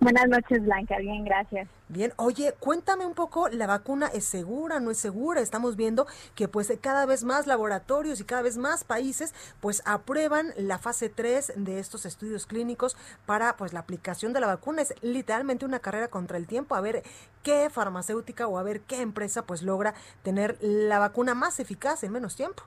Buenas 0.00 0.28
noches, 0.28 0.62
Blanca. 0.62 0.96
Bien, 0.98 1.26
gracias. 1.26 1.68
Bien, 1.88 2.14
oye, 2.16 2.54
cuéntame 2.58 3.04
un 3.04 3.12
poco, 3.12 3.50
¿la 3.50 3.66
vacuna 3.66 4.06
es 4.06 4.24
segura, 4.24 4.80
no 4.80 4.90
es 4.90 4.96
segura? 4.96 5.42
Estamos 5.42 5.76
viendo 5.76 6.06
que 6.34 6.48
pues 6.48 6.72
cada 6.80 7.04
vez 7.04 7.22
más 7.22 7.46
laboratorios 7.46 8.18
y 8.18 8.24
cada 8.24 8.40
vez 8.40 8.56
más 8.56 8.82
países 8.82 9.34
pues 9.60 9.82
aprueban 9.84 10.54
la 10.56 10.78
fase 10.78 11.10
3 11.10 11.52
de 11.56 11.78
estos 11.78 12.06
estudios 12.06 12.46
clínicos 12.46 12.96
para 13.26 13.58
pues 13.58 13.74
la 13.74 13.80
aplicación 13.80 14.32
de 14.32 14.40
la 14.40 14.46
vacuna. 14.46 14.80
Es 14.80 14.94
literalmente 15.02 15.66
una 15.66 15.80
carrera 15.80 16.08
contra 16.08 16.38
el 16.38 16.46
tiempo, 16.46 16.76
a 16.76 16.80
ver 16.80 17.02
qué 17.42 17.68
farmacéutica 17.68 18.46
o 18.46 18.56
a 18.56 18.62
ver 18.62 18.80
qué 18.80 19.02
empresa 19.02 19.42
pues 19.44 19.62
logra 19.62 19.92
tener 20.22 20.56
la 20.62 20.98
vacuna 20.98 21.34
más 21.34 21.60
eficaz 21.60 22.04
en 22.04 22.12
menos 22.12 22.36
tiempo. 22.36 22.62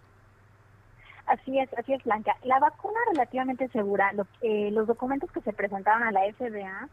Así 1.25 1.57
es, 1.57 1.73
así 1.79 1.93
es, 1.93 2.03
Blanca. 2.03 2.35
La 2.43 2.59
vacuna 2.59 2.99
relativamente 3.11 3.67
segura, 3.69 4.11
eh, 4.41 4.69
los 4.71 4.85
documentos 4.85 5.31
que 5.31 5.41
se 5.41 5.51
presentaron 5.51 6.03
a 6.03 6.11
la 6.11 6.31
FDA 6.31 6.89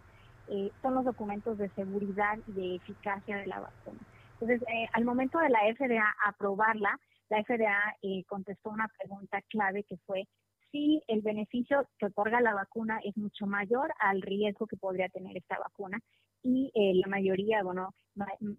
eh, 0.50 0.70
son 0.82 0.94
los 0.94 1.04
documentos 1.04 1.58
de 1.58 1.68
seguridad 1.70 2.38
y 2.48 2.52
de 2.52 2.74
eficacia 2.76 3.36
de 3.38 3.46
la 3.46 3.60
vacuna. 3.60 4.00
Entonces, 4.34 4.62
eh, 4.68 4.86
al 4.92 5.04
momento 5.04 5.38
de 5.38 5.48
la 5.48 5.60
FDA 5.74 6.14
aprobarla, 6.26 6.98
la 7.28 7.42
FDA 7.44 7.96
eh, 8.02 8.24
contestó 8.24 8.70
una 8.70 8.88
pregunta 8.98 9.40
clave 9.48 9.84
que 9.84 9.96
fue 10.06 10.24
si 10.72 11.02
el 11.08 11.20
beneficio 11.20 11.86
que 11.98 12.06
otorga 12.06 12.40
la 12.40 12.54
vacuna 12.54 13.00
es 13.04 13.16
mucho 13.16 13.46
mayor 13.46 13.92
al 13.98 14.22
riesgo 14.22 14.66
que 14.66 14.76
podría 14.76 15.08
tener 15.08 15.36
esta 15.36 15.58
vacuna. 15.58 15.98
Y 16.42 16.70
la 16.74 17.06
mayoría, 17.06 17.62
bueno, 17.62 17.92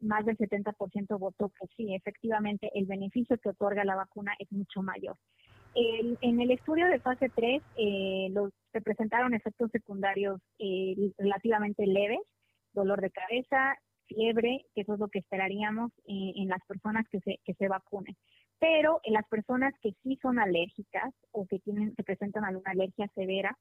más 0.01 0.25
del 0.25 0.37
70% 0.37 1.17
votó 1.17 1.49
que 1.49 1.65
sí, 1.75 1.95
efectivamente 1.95 2.69
el 2.75 2.85
beneficio 2.85 3.39
que 3.39 3.49
otorga 3.49 3.83
la 3.83 3.95
vacuna 3.95 4.33
es 4.37 4.51
mucho 4.51 4.83
mayor 4.83 5.15
en 5.73 6.41
el 6.41 6.51
estudio 6.51 6.87
de 6.87 6.99
fase 6.99 7.29
3 7.29 7.61
eh, 7.77 8.27
los, 8.31 8.51
se 8.71 8.81
presentaron 8.81 9.33
efectos 9.33 9.69
secundarios 9.71 10.41
eh, 10.59 10.95
relativamente 11.17 11.85
leves, 11.85 12.19
dolor 12.73 13.01
de 13.01 13.11
cabeza, 13.11 13.75
fiebre, 14.07 14.65
que 14.73 14.81
eso 14.81 14.93
es 14.93 14.99
lo 14.99 15.07
que 15.07 15.19
esperaríamos 15.19 15.91
eh, 16.07 16.33
en 16.35 16.47
las 16.49 16.63
personas 16.65 17.07
que 17.09 17.19
se, 17.21 17.39
que 17.43 17.53
se 17.55 17.67
vacunen. 17.67 18.15
Pero 18.59 19.01
en 19.03 19.13
las 19.13 19.27
personas 19.27 19.73
que 19.81 19.93
sí 20.03 20.19
son 20.21 20.39
alérgicas 20.39 21.13
o 21.31 21.47
que 21.47 21.59
tienen, 21.59 21.95
que 21.95 22.03
presentan 22.03 22.45
alguna 22.45 22.71
alergia 22.71 23.07
severa, 23.15 23.57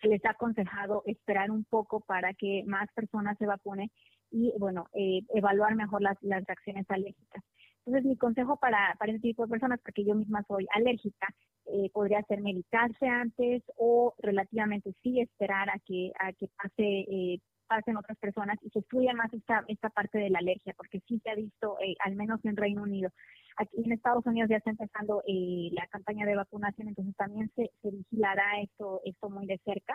se 0.00 0.08
les 0.08 0.24
ha 0.24 0.30
aconsejado 0.30 1.02
esperar 1.06 1.50
un 1.50 1.64
poco 1.64 2.00
para 2.00 2.34
que 2.34 2.64
más 2.66 2.88
personas 2.94 3.38
se 3.38 3.46
vacunen 3.46 3.90
y, 4.30 4.52
bueno, 4.58 4.86
eh, 4.94 5.20
evaluar 5.34 5.76
mejor 5.76 6.02
las, 6.02 6.16
las 6.22 6.44
reacciones 6.44 6.86
alérgicas. 6.88 7.44
Entonces, 7.84 8.08
mi 8.08 8.16
consejo 8.16 8.56
para, 8.56 8.94
para 8.98 9.12
ese 9.12 9.20
tipo 9.20 9.42
de 9.44 9.50
personas, 9.50 9.80
porque 9.82 10.04
yo 10.04 10.14
misma 10.14 10.44
soy 10.46 10.66
alérgica, 10.74 11.28
eh, 11.66 11.90
podría 11.92 12.22
ser 12.22 12.40
medicarse 12.40 13.06
antes 13.06 13.62
o 13.76 14.14
relativamente 14.18 14.94
sí 15.02 15.20
esperar 15.20 15.70
a 15.70 15.78
que, 15.84 16.12
a 16.18 16.32
que 16.32 16.48
pase, 16.56 16.72
eh, 16.78 17.40
pasen 17.66 17.96
otras 17.96 18.18
personas 18.18 18.58
y 18.62 18.70
se 18.70 18.80
estudia 18.80 19.14
más 19.14 19.32
esta, 19.32 19.64
esta 19.68 19.88
parte 19.90 20.18
de 20.18 20.30
la 20.30 20.40
alergia, 20.40 20.74
porque 20.76 21.00
sí 21.08 21.20
se 21.24 21.30
ha 21.30 21.34
visto, 21.34 21.76
eh, 21.80 21.94
al 22.04 22.14
menos 22.16 22.44
en 22.44 22.56
Reino 22.56 22.82
Unido, 22.82 23.10
aquí 23.56 23.82
en 23.82 23.92
Estados 23.92 24.26
Unidos 24.26 24.50
ya 24.50 24.56
está 24.56 24.70
empezando 24.70 25.22
eh, 25.26 25.70
la 25.72 25.86
campaña 25.86 26.26
de 26.26 26.36
vacunación, 26.36 26.88
entonces 26.88 27.16
también 27.16 27.50
se, 27.56 27.70
se 27.80 27.90
vigilará 27.90 28.60
esto, 28.60 29.00
esto 29.04 29.30
muy 29.30 29.46
de 29.46 29.58
cerca, 29.64 29.94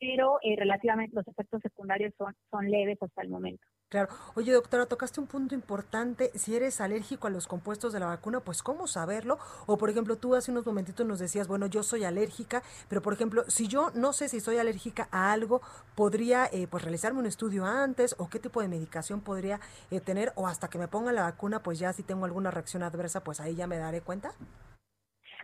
pero 0.00 0.38
eh, 0.42 0.54
relativamente 0.56 1.14
los 1.14 1.26
efectos 1.26 1.60
secundarios 1.62 2.12
son, 2.16 2.34
son 2.50 2.70
leves 2.70 2.98
hasta 3.02 3.22
el 3.22 3.28
momento. 3.28 3.66
Claro. 3.88 4.08
Oye, 4.34 4.52
doctora, 4.52 4.86
tocaste 4.86 5.18
un 5.18 5.26
punto 5.26 5.54
importante. 5.54 6.30
Si 6.34 6.54
eres 6.54 6.80
alérgico 6.80 7.26
a 7.26 7.30
los 7.30 7.46
compuestos 7.46 7.92
de 7.92 8.00
la 8.00 8.06
vacuna, 8.06 8.40
pues 8.40 8.62
¿cómo 8.62 8.86
saberlo? 8.86 9.38
O, 9.66 9.78
por 9.78 9.88
ejemplo, 9.88 10.16
tú 10.16 10.34
hace 10.34 10.50
unos 10.50 10.66
momentitos 10.66 11.06
nos 11.06 11.18
decías, 11.18 11.48
bueno, 11.48 11.66
yo 11.66 11.82
soy 11.82 12.04
alérgica, 12.04 12.62
pero, 12.88 13.00
por 13.00 13.14
ejemplo, 13.14 13.44
si 13.48 13.66
yo 13.66 13.90
no 13.94 14.12
sé 14.12 14.28
si 14.28 14.40
soy 14.40 14.58
alérgica 14.58 15.08
a 15.10 15.32
algo, 15.32 15.62
¿podría 15.94 16.46
eh, 16.52 16.66
pues 16.70 16.82
realizarme 16.82 17.20
un 17.20 17.26
estudio 17.26 17.64
antes? 17.64 18.14
¿O 18.18 18.28
qué 18.28 18.38
tipo 18.38 18.60
de 18.60 18.68
medicación 18.68 19.22
podría 19.22 19.58
eh, 19.90 20.00
tener? 20.00 20.32
O 20.36 20.46
hasta 20.46 20.68
que 20.68 20.78
me 20.78 20.88
ponga 20.88 21.12
la 21.12 21.22
vacuna, 21.22 21.62
pues 21.62 21.78
ya 21.78 21.92
si 21.94 22.02
tengo 22.02 22.26
alguna 22.26 22.50
reacción 22.50 22.82
adversa, 22.82 23.24
pues 23.24 23.40
ahí 23.40 23.54
ya 23.54 23.66
me 23.66 23.78
daré 23.78 24.02
cuenta. 24.02 24.32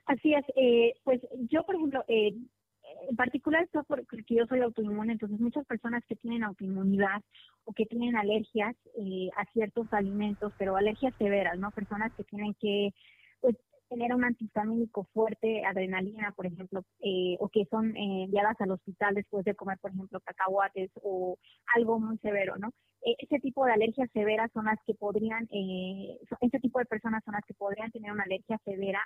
Así 0.06 0.34
es. 0.34 0.44
Eh, 0.56 0.94
pues 1.02 1.20
yo, 1.50 1.64
por 1.64 1.76
ejemplo, 1.76 2.04
eh, 2.08 2.34
en 3.08 3.16
particular 3.16 3.62
esto 3.62 3.84
porque 3.84 4.34
yo 4.34 4.46
soy 4.46 4.60
autoinmune, 4.60 5.12
entonces 5.12 5.40
muchas 5.40 5.66
personas 5.66 6.02
que 6.06 6.16
tienen 6.16 6.44
autoinmunidad 6.44 7.22
o 7.64 7.72
que 7.72 7.86
tienen 7.86 8.16
alergias 8.16 8.74
eh, 8.98 9.30
a 9.36 9.44
ciertos 9.52 9.92
alimentos, 9.92 10.52
pero 10.58 10.76
alergias 10.76 11.14
severas, 11.18 11.58
¿no? 11.58 11.70
Personas 11.70 12.12
que 12.14 12.24
tienen 12.24 12.54
que 12.54 12.92
tener 13.94 14.12
un 14.12 14.24
antihistamínico 14.24 15.04
fuerte, 15.14 15.64
adrenalina, 15.64 16.32
por 16.32 16.46
ejemplo, 16.46 16.84
eh, 17.00 17.36
o 17.38 17.48
que 17.48 17.64
son 17.70 17.96
eh, 17.96 18.24
enviadas 18.24 18.60
al 18.60 18.72
hospital 18.72 19.14
después 19.14 19.44
de 19.44 19.54
comer, 19.54 19.78
por 19.78 19.92
ejemplo, 19.92 20.20
cacahuates 20.20 20.90
o 21.02 21.38
algo 21.76 22.00
muy 22.00 22.18
severo, 22.18 22.56
¿no? 22.58 22.70
E, 23.02 23.14
ese 23.20 23.38
tipo 23.38 23.64
de 23.64 23.72
alergias 23.72 24.10
severas 24.12 24.50
son 24.52 24.64
las 24.64 24.78
que 24.84 24.94
podrían, 24.94 25.46
eh, 25.52 26.18
ese 26.40 26.58
tipo 26.58 26.80
de 26.80 26.86
personas 26.86 27.22
son 27.24 27.34
las 27.34 27.44
que 27.46 27.54
podrían 27.54 27.92
tener 27.92 28.10
una 28.10 28.24
alergia 28.24 28.58
severa 28.64 29.00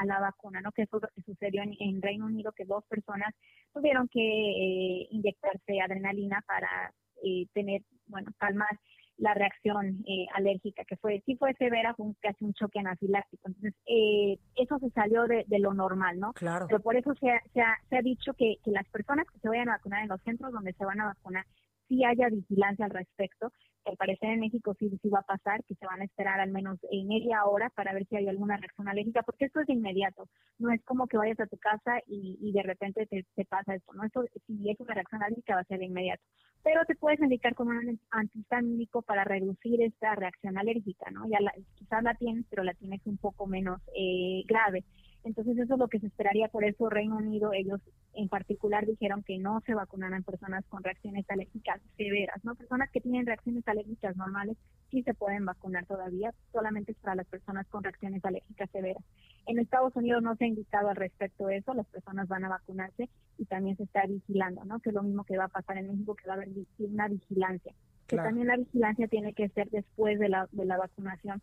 a, 0.00 0.04
la 0.06 0.18
vacuna, 0.18 0.60
¿no? 0.60 0.72
Que 0.72 0.82
eso 0.82 1.00
sucedió 1.24 1.62
en, 1.62 2.02
Reino 2.02 2.26
Unido, 2.26 2.50
que 2.50 2.64
dos 2.64 2.84
personas 2.86 3.32
tuvieron 3.72 4.08
que 4.08 4.20
eh, 4.20 5.08
inyectarse 5.12 5.80
adrenalina 5.80 6.42
para 6.48 6.92
eh, 7.22 7.46
tener, 7.54 7.82
bueno, 8.06 8.32
calmar 8.38 8.76
la 9.22 9.34
reacción 9.34 10.02
eh, 10.04 10.26
alérgica, 10.34 10.84
que 10.84 10.96
fue, 10.96 11.22
sí 11.24 11.36
fue 11.36 11.54
severa, 11.54 11.94
fue 11.94 12.06
casi 12.20 12.44
un 12.44 12.54
choque 12.54 12.80
anafiláctico. 12.80 13.46
Entonces, 13.46 13.72
eh, 13.86 14.36
eso 14.56 14.80
se 14.80 14.90
salió 14.90 15.26
de, 15.26 15.44
lo 15.60 15.72
normal, 15.72 16.18
¿no? 16.18 16.32
Claro. 16.32 16.66
Pero 16.66 16.80
por 16.80 16.96
eso 16.96 17.14
se 17.14 17.30
ha, 17.30 17.40
se 17.54 17.60
ha, 17.60 17.78
se 17.88 17.98
ha 17.98 18.02
dicho 18.02 18.32
que, 18.34 18.56
que, 18.64 18.72
las 18.72 18.88
personas 18.88 19.26
que 19.32 19.38
se 19.38 19.48
vayan 19.48 19.68
a 19.68 19.76
vacunar 19.76 20.02
en 20.02 20.08
los 20.08 20.20
centros 20.22 20.52
donde 20.52 20.72
se 20.72 20.84
van 20.84 21.00
a 21.00 21.06
vacunar, 21.06 21.46
sí 21.92 22.04
haya 22.04 22.28
vigilancia 22.30 22.86
al 22.86 22.90
respecto. 22.90 23.52
Al 23.84 23.96
parecer 23.96 24.30
en 24.30 24.40
México 24.40 24.74
sí, 24.78 24.88
sí 25.02 25.08
va 25.08 25.18
a 25.18 25.22
pasar, 25.36 25.62
que 25.64 25.74
se 25.74 25.84
van 25.84 26.00
a 26.00 26.04
esperar 26.04 26.40
al 26.40 26.50
menos 26.50 26.78
media 26.90 27.44
hora 27.44 27.68
para 27.70 27.92
ver 27.92 28.06
si 28.06 28.16
hay 28.16 28.28
alguna 28.28 28.56
reacción 28.56 28.88
alérgica, 28.88 29.22
porque 29.22 29.46
esto 29.46 29.60
es 29.60 29.66
de 29.66 29.74
inmediato. 29.74 30.28
No 30.58 30.72
es 30.72 30.82
como 30.84 31.06
que 31.06 31.16
vayas 31.16 31.40
a 31.40 31.46
tu 31.46 31.58
casa 31.58 31.98
y, 32.06 32.38
y 32.40 32.52
de 32.52 32.62
repente 32.62 33.06
te, 33.06 33.26
te, 33.34 33.44
pasa 33.44 33.74
esto, 33.74 33.92
¿no? 33.92 34.04
Esto, 34.04 34.24
si 34.46 34.70
es 34.70 34.78
una 34.80 34.94
reacción 34.94 35.22
alérgica, 35.22 35.56
va 35.56 35.62
a 35.62 35.64
ser 35.64 35.80
de 35.80 35.86
inmediato. 35.86 36.22
Pero 36.62 36.84
te 36.86 36.94
puedes 36.94 37.18
medicar 37.18 37.56
con 37.56 37.68
un 37.68 38.00
antihistamínico 38.10 39.02
para 39.02 39.24
reducir 39.24 39.82
esta 39.82 40.14
reacción 40.14 40.56
alérgica, 40.56 41.10
¿no? 41.10 41.28
Ya 41.28 41.40
la, 41.40 41.52
quizás 41.74 42.04
la 42.04 42.14
tienes, 42.14 42.46
pero 42.48 42.62
la 42.62 42.74
tienes 42.74 43.04
un 43.04 43.18
poco 43.18 43.46
menos 43.46 43.82
eh, 43.96 44.44
grave. 44.46 44.84
Entonces 45.24 45.56
eso 45.56 45.74
es 45.74 45.78
lo 45.78 45.88
que 45.88 46.00
se 46.00 46.06
esperaría, 46.06 46.48
por 46.48 46.64
eso 46.64 46.90
Reino 46.90 47.16
Unido, 47.16 47.52
ellos 47.52 47.80
en 48.14 48.28
particular 48.28 48.84
dijeron 48.86 49.22
que 49.22 49.38
no 49.38 49.60
se 49.64 49.74
vacunaran 49.74 50.24
personas 50.24 50.64
con 50.66 50.82
reacciones 50.82 51.24
alérgicas 51.30 51.80
severas, 51.96 52.44
¿no? 52.44 52.56
Personas 52.56 52.90
que 52.90 53.00
tienen 53.00 53.26
reacciones 53.26 53.66
alérgicas 53.68 54.16
normales 54.16 54.56
sí 54.90 55.02
se 55.04 55.14
pueden 55.14 55.44
vacunar 55.44 55.86
todavía, 55.86 56.34
solamente 56.52 56.92
es 56.92 56.98
para 56.98 57.14
las 57.14 57.26
personas 57.26 57.66
con 57.68 57.84
reacciones 57.84 58.24
alérgicas 58.24 58.68
severas. 58.70 59.04
En 59.46 59.58
Estados 59.58 59.94
Unidos 59.94 60.22
no 60.22 60.34
se 60.36 60.44
ha 60.44 60.48
indicado 60.48 60.88
al 60.88 60.96
respecto 60.96 61.46
de 61.46 61.58
eso, 61.58 61.72
las 61.72 61.86
personas 61.86 62.26
van 62.26 62.44
a 62.44 62.48
vacunarse 62.48 63.08
y 63.38 63.44
también 63.44 63.76
se 63.76 63.84
está 63.84 64.04
vigilando, 64.06 64.64
¿no? 64.64 64.80
Que 64.80 64.90
es 64.90 64.94
lo 64.94 65.04
mismo 65.04 65.24
que 65.24 65.38
va 65.38 65.44
a 65.44 65.48
pasar 65.48 65.78
en 65.78 65.86
México, 65.86 66.16
que 66.16 66.26
va 66.26 66.34
a 66.34 66.36
haber 66.36 66.48
una 66.78 67.08
vigilancia, 67.08 67.72
que 68.08 68.16
también 68.16 68.48
la 68.48 68.56
vigilancia 68.56 69.06
tiene 69.06 69.34
que 69.34 69.48
ser 69.50 69.70
después 69.70 70.18
de 70.18 70.28
la, 70.28 70.48
de 70.50 70.64
la 70.64 70.76
vacunación, 70.76 71.40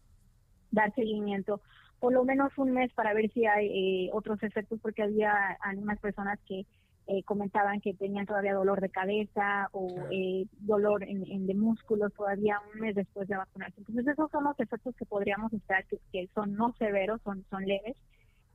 dar 0.71 0.93
seguimiento 0.93 1.61
por 1.99 2.13
lo 2.13 2.23
menos 2.23 2.57
un 2.57 2.71
mes 2.71 2.91
para 2.93 3.13
ver 3.13 3.31
si 3.31 3.45
hay 3.45 3.67
eh, 4.07 4.09
otros 4.13 4.41
efectos, 4.43 4.79
porque 4.81 5.03
había 5.03 5.33
algunas 5.61 5.99
personas 5.99 6.39
que 6.47 6.65
eh, 7.07 7.23
comentaban 7.23 7.81
que 7.81 7.95
tenían 7.95 8.27
todavía 8.27 8.53
dolor 8.53 8.81
de 8.81 8.89
cabeza 8.89 9.67
o 9.71 9.87
eh, 10.11 10.45
dolor 10.59 11.03
en, 11.03 11.47
de 11.47 11.55
músculos 11.55 12.13
todavía 12.13 12.61
un 12.73 12.81
mes 12.81 12.95
después 12.95 13.27
de 13.27 13.35
vacunarse. 13.35 13.79
Entonces 13.79 14.07
esos 14.07 14.29
son 14.29 14.43
los 14.43 14.59
efectos 14.59 14.95
que 14.95 15.05
podríamos 15.05 15.51
esperar 15.51 15.85
que, 15.85 15.99
que 16.11 16.29
son 16.35 16.53
no 16.53 16.73
severos, 16.77 17.19
son, 17.23 17.43
son 17.49 17.65
leves 17.65 17.95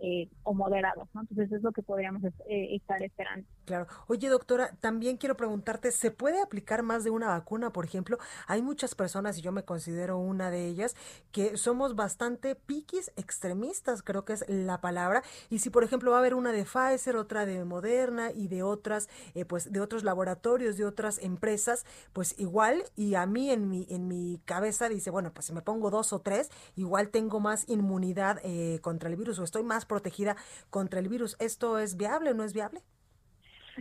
eh, 0.07 0.29
o 0.43 0.53
moderados, 0.53 1.09
¿no? 1.15 1.23
Entonces 1.23 1.51
es 1.51 1.63
lo 1.63 1.73
que 1.73 1.81
podríamos 1.81 2.23
eh, 2.23 2.77
estar 2.77 3.03
esperando. 3.03 3.49
Claro. 3.65 3.87
Oye, 4.07 4.29
doctora, 4.29 4.77
también 4.81 5.17
quiero 5.17 5.35
preguntarte, 5.35 5.93
¿se 5.93 6.11
puede 6.11 6.43
aplicar 6.43 6.83
más 6.83 7.05
de 7.05 7.11
una 7.11 7.29
vacuna? 7.29 7.73
Por 7.73 7.87
ejemplo, 7.87 8.19
hay 8.47 8.61
muchas 8.61 8.95
personas, 8.95 9.39
y 9.39 9.41
yo 9.41 9.51
me 9.51 9.63
considero 9.63 10.19
una 10.19 10.51
de 10.51 10.67
ellas, 10.67 10.95
que 11.33 11.57
somos 11.57 11.97
bastante 11.97 12.55
piquis 12.55 13.13
extremistas, 13.17 14.03
creo 14.03 14.27
que 14.27 14.35
es 14.35 14.45
la 14.47 14.83
palabra, 14.83 15.23
y 15.49 15.61
si 15.61 15.71
por 15.71 15.85
ejemplo 15.85 16.11
va 16.11 16.19
a 16.19 16.21
haber 16.21 16.35
una 16.35 16.53
de 16.53 16.67
Pfizer, 16.67 17.17
otra 17.17 17.47
de 17.47 17.65
Moderna 17.65 18.31
y 18.31 18.49
de 18.49 18.63
otras, 18.63 19.09
eh, 19.35 19.47
pues 19.47 19.73
de 19.73 19.81
otros 19.81 20.05
laboratorios, 20.05 20.77
de 20.77 20.85
otras 20.85 21.17
empresas, 21.17 21.87
pues 22.13 22.39
igual, 22.39 22.85
y 22.95 23.15
a 23.15 23.25
mí 23.25 23.51
en 23.51 23.71
mi, 23.71 23.87
en 23.89 24.07
mi 24.07 24.39
cabeza 24.45 24.91
dice, 24.91 25.09
bueno, 25.09 25.33
pues 25.33 25.47
si 25.47 25.55
me 25.55 25.63
pongo 25.63 25.89
dos 25.89 26.13
o 26.13 26.19
tres, 26.19 26.51
igual 26.77 27.09
tengo 27.09 27.41
más 27.41 27.67
inmunidad 27.71 28.43
contra 28.83 29.09
el 29.09 29.17
virus 29.17 29.39
o 29.39 29.45
estoy 29.45 29.63
más 29.63 29.87
protegida 29.95 30.35
contra 30.71 30.99
el 30.99 31.09
virus. 31.09 31.37
¿Esto 31.39 31.79
es 31.79 31.97
viable 31.97 32.31
o 32.31 32.35
no 32.35 32.43
es 32.43 32.53
viable? 32.53 32.81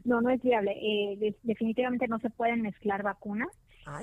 No, 0.05 0.21
no 0.21 0.29
es 0.29 0.41
viable. 0.41 0.71
Eh, 0.71 1.35
definitivamente 1.41 2.07
no 2.07 2.19
se 2.19 2.29
pueden 2.29 2.61
mezclar 2.61 3.01
vacunas. 3.01 3.49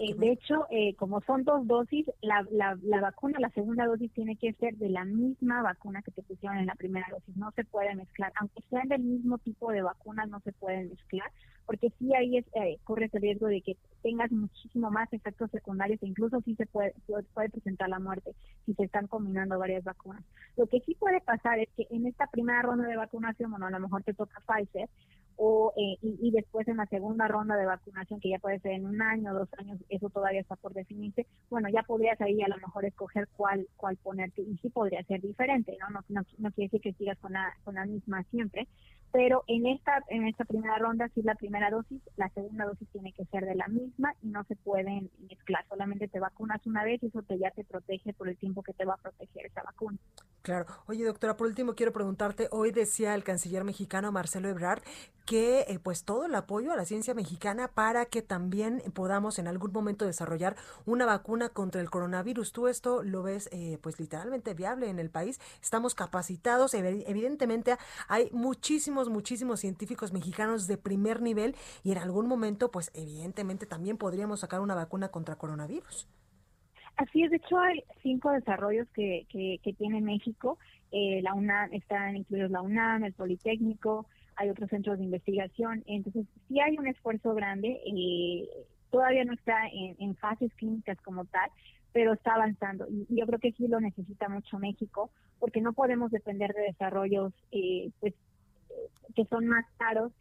Eh, 0.01 0.15
de 0.15 0.33
hecho, 0.33 0.67
eh, 0.71 0.95
como 0.97 1.21
son 1.23 1.45
dos 1.45 1.67
dosis, 1.67 2.07
la, 2.21 2.47
la, 2.51 2.79
la, 2.83 3.01
vacuna, 3.01 3.39
la 3.41 3.51
segunda 3.51 3.87
dosis 3.87 4.13
tiene 4.13 4.37
que 4.37 4.53
ser 4.55 4.77
de 4.77 4.91
la 4.91 5.05
misma 5.05 5.63
vacuna 5.63 6.03
que 6.03 6.11
te 6.11 6.23
pusieron 6.23 6.59
en 6.59 6.67
la 6.67 6.75
primera 6.75 7.07
dosis. 7.11 7.37
No 7.37 7.51
se 7.53 7.65
puede 7.65 7.95
mezclar. 7.95 8.33
Aunque 8.41 8.63
sean 8.69 8.89
del 8.89 9.03
mismo 9.03 9.39
tipo 9.39 9.73
de 9.73 9.83
vacunas, 9.83 10.29
no 10.29 10.41
se 10.41 10.53
pueden 10.53 10.91
mezclar, 10.91 11.31
porque 11.67 11.93
sí 11.99 12.15
ahí 12.15 12.39
es, 12.39 12.47
eh, 12.55 12.79
corre 12.85 13.09
el 13.13 13.21
riesgo 13.21 13.47
de 13.47 13.63
que 13.63 13.77
tengas 14.03 14.31
muchísimo 14.33 14.91
más 14.91 15.11
efectos 15.13 15.51
secundarios 15.51 16.03
e 16.03 16.07
incluso 16.07 16.41
sí 16.43 16.55
se 16.57 16.67
puede, 16.67 16.95
puede 17.33 17.49
presentar 17.49 17.89
la 17.89 17.99
muerte 17.99 18.35
si 18.67 18.75
se 18.75 18.85
están 18.85 19.07
combinando 19.07 19.59
varias 19.59 19.85
vacunas. 19.85 20.25
Lo 20.57 20.67
que 20.67 20.81
sí 20.81 20.95
puede 20.95 21.21
pasar 21.21 21.59
es 21.59 21.69
que 21.77 21.87
en 21.91 22.07
esta 22.07 22.27
primera 22.27 22.63
ronda 22.63 22.87
de 22.87 22.97
vacunación, 22.97 23.51
bueno, 23.51 23.67
a 23.67 23.71
lo 23.71 23.81
mejor 23.81 24.03
te 24.03 24.15
toca 24.15 24.43
Pfizer, 24.47 24.89
o 25.43 25.73
eh, 25.75 25.97
y, 26.03 26.31
después 26.33 26.69
en 26.69 26.77
la 26.77 26.85
segunda 26.85 27.27
ronda 27.27 27.57
de 27.57 27.65
vacunación, 27.65 28.21
que 28.21 28.29
ya 28.29 28.39
puede 28.39 28.61
ser 28.61 28.73
en 28.73 28.85
un 28.85 29.01
año, 29.01 29.33
dos 29.33 29.49
años, 29.57 29.79
eso 29.89 30.11
todavía 30.11 30.43
está 30.43 30.55
por 30.57 30.75
definirse, 30.75 31.27
bueno, 31.49 31.71
ya 31.71 31.83
podrías 31.83 32.21
ahí 32.21 32.43
a 32.43 32.49
lo 32.49 32.59
mejor 32.59 32.85
escoger 32.85 33.27
cuál 33.39 33.67
cuál 33.77 33.97
ponerte 33.97 34.43
y 34.43 34.59
sí 34.59 34.69
podría 34.69 35.03
ser 35.05 35.23
diferente, 35.23 35.79
¿no? 35.81 35.89
No, 35.89 36.05
no, 36.11 36.27
no 36.37 36.51
quiere 36.51 36.67
decir 36.67 36.83
que 36.83 36.93
sigas 36.93 37.19
con 37.21 37.33
la, 37.33 37.55
con 37.65 37.77
la 37.77 37.87
misma 37.87 38.23
siempre, 38.25 38.69
pero 39.13 39.45
en 39.47 39.67
esta 39.67 40.03
en 40.09 40.27
esta 40.27 40.45
primera 40.45 40.79
ronda 40.79 41.09
si 41.15 41.21
es 41.21 41.27
la 41.27 41.35
primera 41.35 41.71
dosis, 41.71 42.01
la 42.17 42.29
segunda 42.31 42.67
dosis 42.67 42.89
tiene 42.93 43.13
que 43.13 43.25
ser 43.27 43.45
de 43.45 43.55
la 43.55 43.69
misma 43.69 44.15
y 44.23 44.29
no 44.29 44.45
se 44.45 44.57
pueden 44.57 45.11
mezclar, 45.29 45.65
solamente 45.69 46.09
te 46.09 46.21
vacunas 46.21 46.65
una 46.67 46.85
vez 46.85 47.03
y 47.03 47.07
eso 47.07 47.23
te 47.23 47.39
ya 47.39 47.51
te 47.51 47.65
protege 47.65 48.13
por 48.13 48.29
el 48.29 48.37
tiempo 48.37 48.63
que 48.63 48.73
te 48.73 48.85
va 48.85 48.95
a 48.95 48.99
proteger 48.99 49.47
esa 49.47 49.63
vacuna. 49.63 49.99
Claro. 50.43 50.67
Oye, 50.87 51.05
doctora, 51.05 51.37
por 51.37 51.47
último 51.47 51.75
quiero 51.75 51.93
preguntarte, 51.93 52.49
hoy 52.51 52.71
decía 52.73 53.15
el 53.15 53.25
canciller 53.25 53.65
mexicano 53.65 54.11
Marcelo 54.11 54.49
Ebrard 54.49 54.83
que 55.31 55.61
eh, 55.69 55.79
pues 55.79 56.05
todo 56.05 56.25
el 56.25 56.35
apoyo 56.35 56.73
a 56.73 56.77
la 56.77 56.85
ciencia 56.85 57.15
mexicana 57.15 57.69
para 57.69 58.07
que 58.07 58.21
también 58.21 58.83
podamos 58.95 59.39
en 59.39 59.47
algún 59.47 59.71
momento 59.71 60.05
desarrollar 60.05 60.57
una 60.87 61.07
vacuna 61.07 61.51
contra 61.51 61.81
el 61.81 61.89
coronavirus. 61.89 62.53
¿Tú 62.53 62.67
esto 62.67 63.05
lo 63.05 63.23
ves 63.23 63.49
eh, 63.53 63.79
pues 63.81 64.01
literalmente 64.01 64.55
viable 64.55 64.89
en 64.89 64.99
el 64.99 65.09
país? 65.09 65.39
Estamos 65.63 65.95
capacitados, 65.95 66.75
evidentemente 66.75 67.77
hay 68.09 68.29
muchísimos, 68.33 69.00
muchísimos 69.09 69.61
científicos 69.61 70.13
mexicanos 70.13 70.67
de 70.67 70.77
primer 70.77 71.23
nivel 71.23 71.55
y 71.83 71.93
en 71.93 71.99
algún 71.99 72.27
momento 72.27 72.71
pues 72.71 72.91
evidentemente 72.95 73.67
también 73.67 73.97
podríamos 73.97 74.41
sacar 74.41 74.61
una 74.61 74.75
vacuna 74.75 75.09
contra 75.09 75.37
coronavirus. 75.37 76.09
Así 76.97 77.23
es, 77.23 77.31
de 77.31 77.37
hecho 77.37 77.59
hay 77.59 77.83
cinco 78.03 78.31
desarrollos 78.31 78.87
que, 78.91 79.27
que, 79.31 79.73
tiene 79.73 80.03
México. 80.03 80.59
Eh, 80.93 81.21
la 81.23 81.33
UNAM, 81.33 81.73
están 81.73 82.17
incluidos 82.17 82.51
la 82.51 82.61
UNAM, 82.61 83.05
el 83.05 83.15
Politécnico, 83.15 84.07
hay 84.37 84.51
otros 84.51 84.69
centros 84.71 84.99
de 84.99 85.05
investigación. 85.05 85.83
Entonces, 85.87 86.27
sí 86.49 86.61
hay 86.61 86.77
un 86.79 86.87
esfuerzo 86.87 87.35
grande. 87.35 87.81
Eh, 87.87 88.49
todavía 88.91 89.25
no 89.25 89.33
está 89.33 89.69
en, 89.73 90.15
fases 90.17 90.53
clínicas 90.55 90.99
como 91.03 91.25
tal, 91.27 91.51
pero 91.93 92.13
está 92.13 92.35
avanzando. 92.35 92.87
Y 92.89 93.07
yo 93.09 93.27
creo 93.27 93.39
que 93.39 93.53
sí 93.53 93.69
lo 93.69 93.81
necesita 93.81 94.29
mucho 94.29 94.59
México, 94.59 95.11
porque 95.39 95.61
no 95.61 95.73
podemos 95.73 96.11
depender 96.11 96.53
de 96.53 96.63
desarrollos 96.63 97.33
eh, 97.51 97.91
pues, 98.01 98.15
que 99.15 99.25
son 99.27 99.47
más 99.47 99.65
caros. 99.79 100.13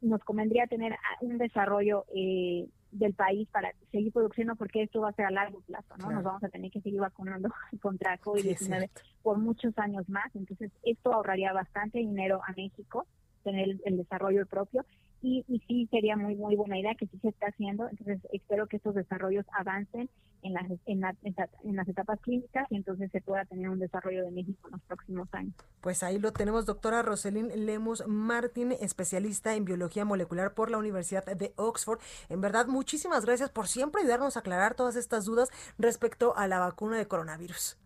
Nos 0.00 0.22
convendría 0.24 0.66
tener 0.66 0.96
un 1.20 1.38
desarrollo 1.38 2.06
eh, 2.14 2.66
del 2.90 3.14
país 3.14 3.48
para 3.50 3.72
seguir 3.92 4.12
produciendo 4.12 4.56
porque 4.56 4.82
esto 4.82 5.00
va 5.00 5.10
a 5.10 5.14
ser 5.14 5.26
a 5.26 5.30
largo 5.30 5.60
plazo, 5.60 5.96
¿no? 5.98 6.10
Nos 6.10 6.24
vamos 6.24 6.42
a 6.42 6.48
tener 6.48 6.70
que 6.70 6.80
seguir 6.80 7.00
vacunando 7.00 7.50
contra 7.82 8.18
COVID-19 8.18 8.88
por 9.22 9.38
muchos 9.38 9.76
años 9.78 10.08
más, 10.08 10.34
entonces 10.34 10.72
esto 10.82 11.12
ahorraría 11.12 11.52
bastante 11.52 11.98
dinero 11.98 12.40
a 12.46 12.52
México, 12.52 13.06
tener 13.44 13.76
el 13.84 13.96
desarrollo 13.96 14.46
propio 14.46 14.84
y, 15.22 15.44
y, 15.48 15.58
sí 15.66 15.86
sería 15.90 16.16
muy 16.16 16.34
muy 16.34 16.56
buena 16.56 16.78
idea 16.78 16.94
que 16.94 17.06
sí 17.06 17.18
se 17.18 17.28
está 17.28 17.48
haciendo. 17.48 17.88
Entonces 17.88 18.20
espero 18.32 18.66
que 18.66 18.76
estos 18.76 18.94
desarrollos 18.94 19.44
avancen 19.52 20.08
en 20.42 20.54
las 20.54 20.70
en, 20.86 21.02
en, 21.22 21.76
las 21.76 21.88
etapas 21.88 22.18
clínicas 22.20 22.66
y 22.70 22.76
entonces 22.76 23.10
se 23.10 23.20
pueda 23.20 23.44
tener 23.44 23.68
un 23.68 23.78
desarrollo 23.78 24.24
de 24.24 24.30
México 24.30 24.68
en 24.68 24.72
los 24.72 24.82
próximos 24.82 25.28
años. 25.32 25.54
Pues 25.80 26.02
ahí 26.02 26.18
lo 26.18 26.32
tenemos 26.32 26.66
doctora 26.66 27.02
Roselín 27.02 27.48
Lemus 27.66 28.06
Martín 28.06 28.72
especialista 28.72 29.54
en 29.54 29.64
biología 29.64 30.04
molecular 30.04 30.54
por 30.54 30.70
la 30.70 30.78
Universidad 30.78 31.24
de 31.24 31.52
Oxford. 31.56 32.00
En 32.28 32.40
verdad 32.40 32.66
muchísimas 32.66 33.26
gracias 33.26 33.50
por 33.50 33.68
siempre 33.68 34.00
ayudarnos 34.02 34.36
a 34.36 34.40
aclarar 34.40 34.74
todas 34.74 34.96
estas 34.96 35.26
dudas 35.26 35.50
respecto 35.78 36.36
a 36.36 36.46
la 36.46 36.58
vacuna 36.58 36.96
de 36.96 37.06
coronavirus. 37.06 37.78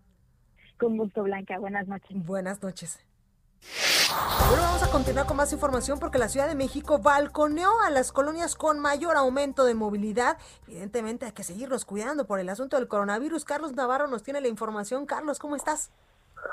Con 0.79 0.97
gusto 0.97 1.23
Blanca. 1.23 1.59
Buenas 1.59 1.89
noches. 1.89 2.27
Buenas 2.27 2.63
noches 2.63 3.05
bueno, 4.49 4.63
vamos 4.63 4.83
a 4.83 4.91
continuar 4.91 5.27
con 5.27 5.37
más 5.37 5.53
información 5.53 5.99
porque 5.99 6.19
la 6.19 6.29
Ciudad 6.29 6.49
de 6.49 6.55
México 6.55 6.99
balconeó 6.99 7.81
a 7.81 7.91
las 7.91 8.13
colonias 8.13 8.55
con 8.55 8.79
mayor 8.79 9.17
aumento 9.17 9.65
de 9.65 9.75
movilidad. 9.75 10.37
Evidentemente 10.69 11.27
hay 11.27 11.33
que 11.33 11.45
seguirnos 11.45 11.85
cuidando 11.85 12.27
por 12.27 12.41
el 12.41 12.49
asunto 12.49 12.77
del 12.77 12.89
coronavirus. 12.89 13.45
Carlos 13.45 13.75
Navarro 13.75 14.07
nos 14.07 14.23
tiene 14.23 14.41
la 14.41 14.49
información. 14.49 15.07
Carlos, 15.07 15.39
¿cómo 15.39 15.57
estás? 15.57 15.91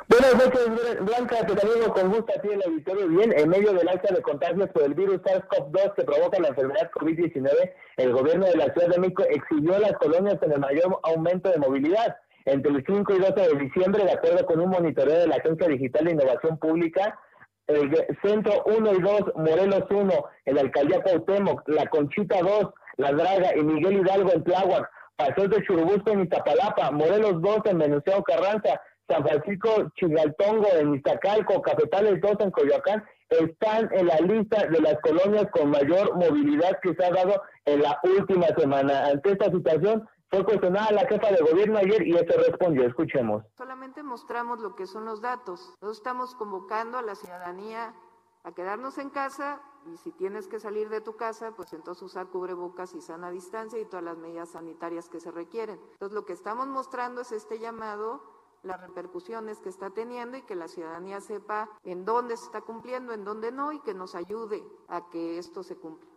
Buenas 0.07 0.33
noches, 0.35 1.01
Blanca, 1.01 1.45
te 1.45 1.57
saludo 1.59 1.93
con 1.93 2.09
gusto 2.09 2.33
a 2.35 2.41
ti 2.41 2.47
el 2.49 2.63
auditorio. 2.63 3.07
Bien, 3.09 3.33
en 3.37 3.49
medio 3.49 3.73
del 3.73 3.89
alza 3.89 4.13
de 4.13 4.21
contagios 4.21 4.69
por 4.69 4.83
el 4.83 4.93
virus 4.93 5.21
SARS-CoV-2 5.21 5.95
que 5.95 6.03
provoca 6.03 6.39
la 6.39 6.47
enfermedad 6.49 6.91
COVID-19, 6.91 7.73
el 7.97 8.13
gobierno 8.13 8.45
de 8.45 8.55
la 8.55 8.71
Ciudad 8.73 8.87
de 8.87 8.99
México 8.99 9.23
exhibió 9.29 9.77
las 9.79 9.93
colonias 9.93 10.39
con 10.39 10.51
el 10.51 10.59
mayor 10.59 10.99
aumento 11.03 11.49
de 11.49 11.57
movilidad. 11.57 12.17
Entre 12.45 12.71
el 12.71 12.83
5 12.85 13.13
y 13.13 13.19
12 13.19 13.33
de 13.33 13.59
diciembre, 13.59 14.03
de 14.03 14.11
acuerdo 14.11 14.45
con 14.45 14.59
un 14.59 14.69
monitoreo 14.69 15.19
de 15.19 15.27
la 15.27 15.35
Agencia 15.35 15.67
Digital 15.67 16.05
de 16.05 16.11
Innovación 16.11 16.57
Pública, 16.57 17.19
el 17.67 17.91
Centro 18.23 18.63
1 18.65 18.93
y 18.93 19.01
2, 19.01 19.21
Morelos 19.35 19.83
1, 19.89 20.11
el 20.45 20.57
Alcaldía 20.57 21.01
Cuauhtémoc, 21.01 21.67
La 21.69 21.85
Conchita 21.87 22.39
2, 22.41 22.69
La 22.97 23.11
Draga 23.11 23.55
y 23.55 23.63
Miguel 23.63 24.01
Hidalgo 24.01 24.31
en 24.33 24.43
Tláhuac, 24.43 24.89
Pasos 25.15 25.49
de 25.49 25.63
Churubusco 25.63 26.11
en 26.11 26.23
Iztapalapa, 26.23 26.91
Morelos 26.91 27.41
2 27.41 27.59
en 27.65 27.77
Venustiano 27.77 28.23
Carranza, 28.23 28.81
San 29.07 29.23
Francisco 29.23 29.91
Chigaltongo 29.95 30.67
en 30.79 30.95
Iztacalco, 30.95 31.61
Cafetales 31.61 32.21
2 32.21 32.31
en 32.39 32.51
Coyoacán, 32.51 33.03
están 33.29 33.89
en 33.93 34.07
la 34.07 34.17
lista 34.17 34.67
de 34.67 34.81
las 34.81 34.99
colonias 35.01 35.47
con 35.51 35.69
mayor 35.69 36.15
movilidad 36.15 36.79
que 36.81 36.93
se 36.93 37.05
ha 37.05 37.11
dado 37.11 37.41
en 37.65 37.81
la 37.81 37.99
última 38.03 38.47
semana. 38.57 39.07
Ante 39.07 39.31
esta 39.31 39.45
situación, 39.45 40.07
fue 40.31 40.45
cuestionada 40.45 40.91
la 40.91 41.05
jefa 41.07 41.29
de 41.29 41.41
gobierno 41.41 41.77
ayer 41.77 42.07
y 42.07 42.15
esto 42.15 42.33
respondió. 42.37 42.87
Escuchemos. 42.87 43.43
Solamente 43.57 44.01
mostramos 44.01 44.59
lo 44.61 44.75
que 44.75 44.87
son 44.87 45.03
los 45.03 45.21
datos. 45.21 45.59
Nosotros 45.81 45.97
estamos 45.97 46.35
convocando 46.35 46.97
a 46.97 47.01
la 47.01 47.15
ciudadanía 47.15 47.93
a 48.43 48.51
quedarnos 48.53 48.97
en 48.97 49.09
casa 49.09 49.61
y 49.91 49.97
si 49.97 50.11
tienes 50.11 50.47
que 50.47 50.59
salir 50.59 50.87
de 50.87 51.01
tu 51.01 51.17
casa, 51.17 51.51
pues 51.51 51.73
entonces 51.73 52.03
usar 52.03 52.27
cubrebocas 52.27 52.93
y 52.93 53.01
sana 53.01 53.29
distancia 53.29 53.77
y 53.77 53.85
todas 53.85 54.05
las 54.05 54.17
medidas 54.17 54.51
sanitarias 54.51 55.09
que 55.09 55.19
se 55.19 55.31
requieren. 55.31 55.79
Entonces 55.91 56.15
lo 56.15 56.25
que 56.25 56.33
estamos 56.33 56.65
mostrando 56.67 57.21
es 57.21 57.33
este 57.33 57.59
llamado 57.59 58.23
las 58.63 58.79
repercusiones 58.79 59.59
que 59.59 59.69
está 59.69 59.89
teniendo 59.89 60.37
y 60.37 60.43
que 60.43 60.55
la 60.55 60.69
ciudadanía 60.69 61.19
sepa 61.19 61.69
en 61.83 62.05
dónde 62.05 62.37
se 62.37 62.45
está 62.45 62.61
cumpliendo, 62.61 63.11
en 63.11 63.25
dónde 63.25 63.51
no 63.51 63.73
y 63.73 63.81
que 63.81 63.93
nos 63.93 64.15
ayude 64.15 64.63
a 64.87 65.09
que 65.09 65.37
esto 65.39 65.61
se 65.61 65.75
cumpla. 65.75 66.10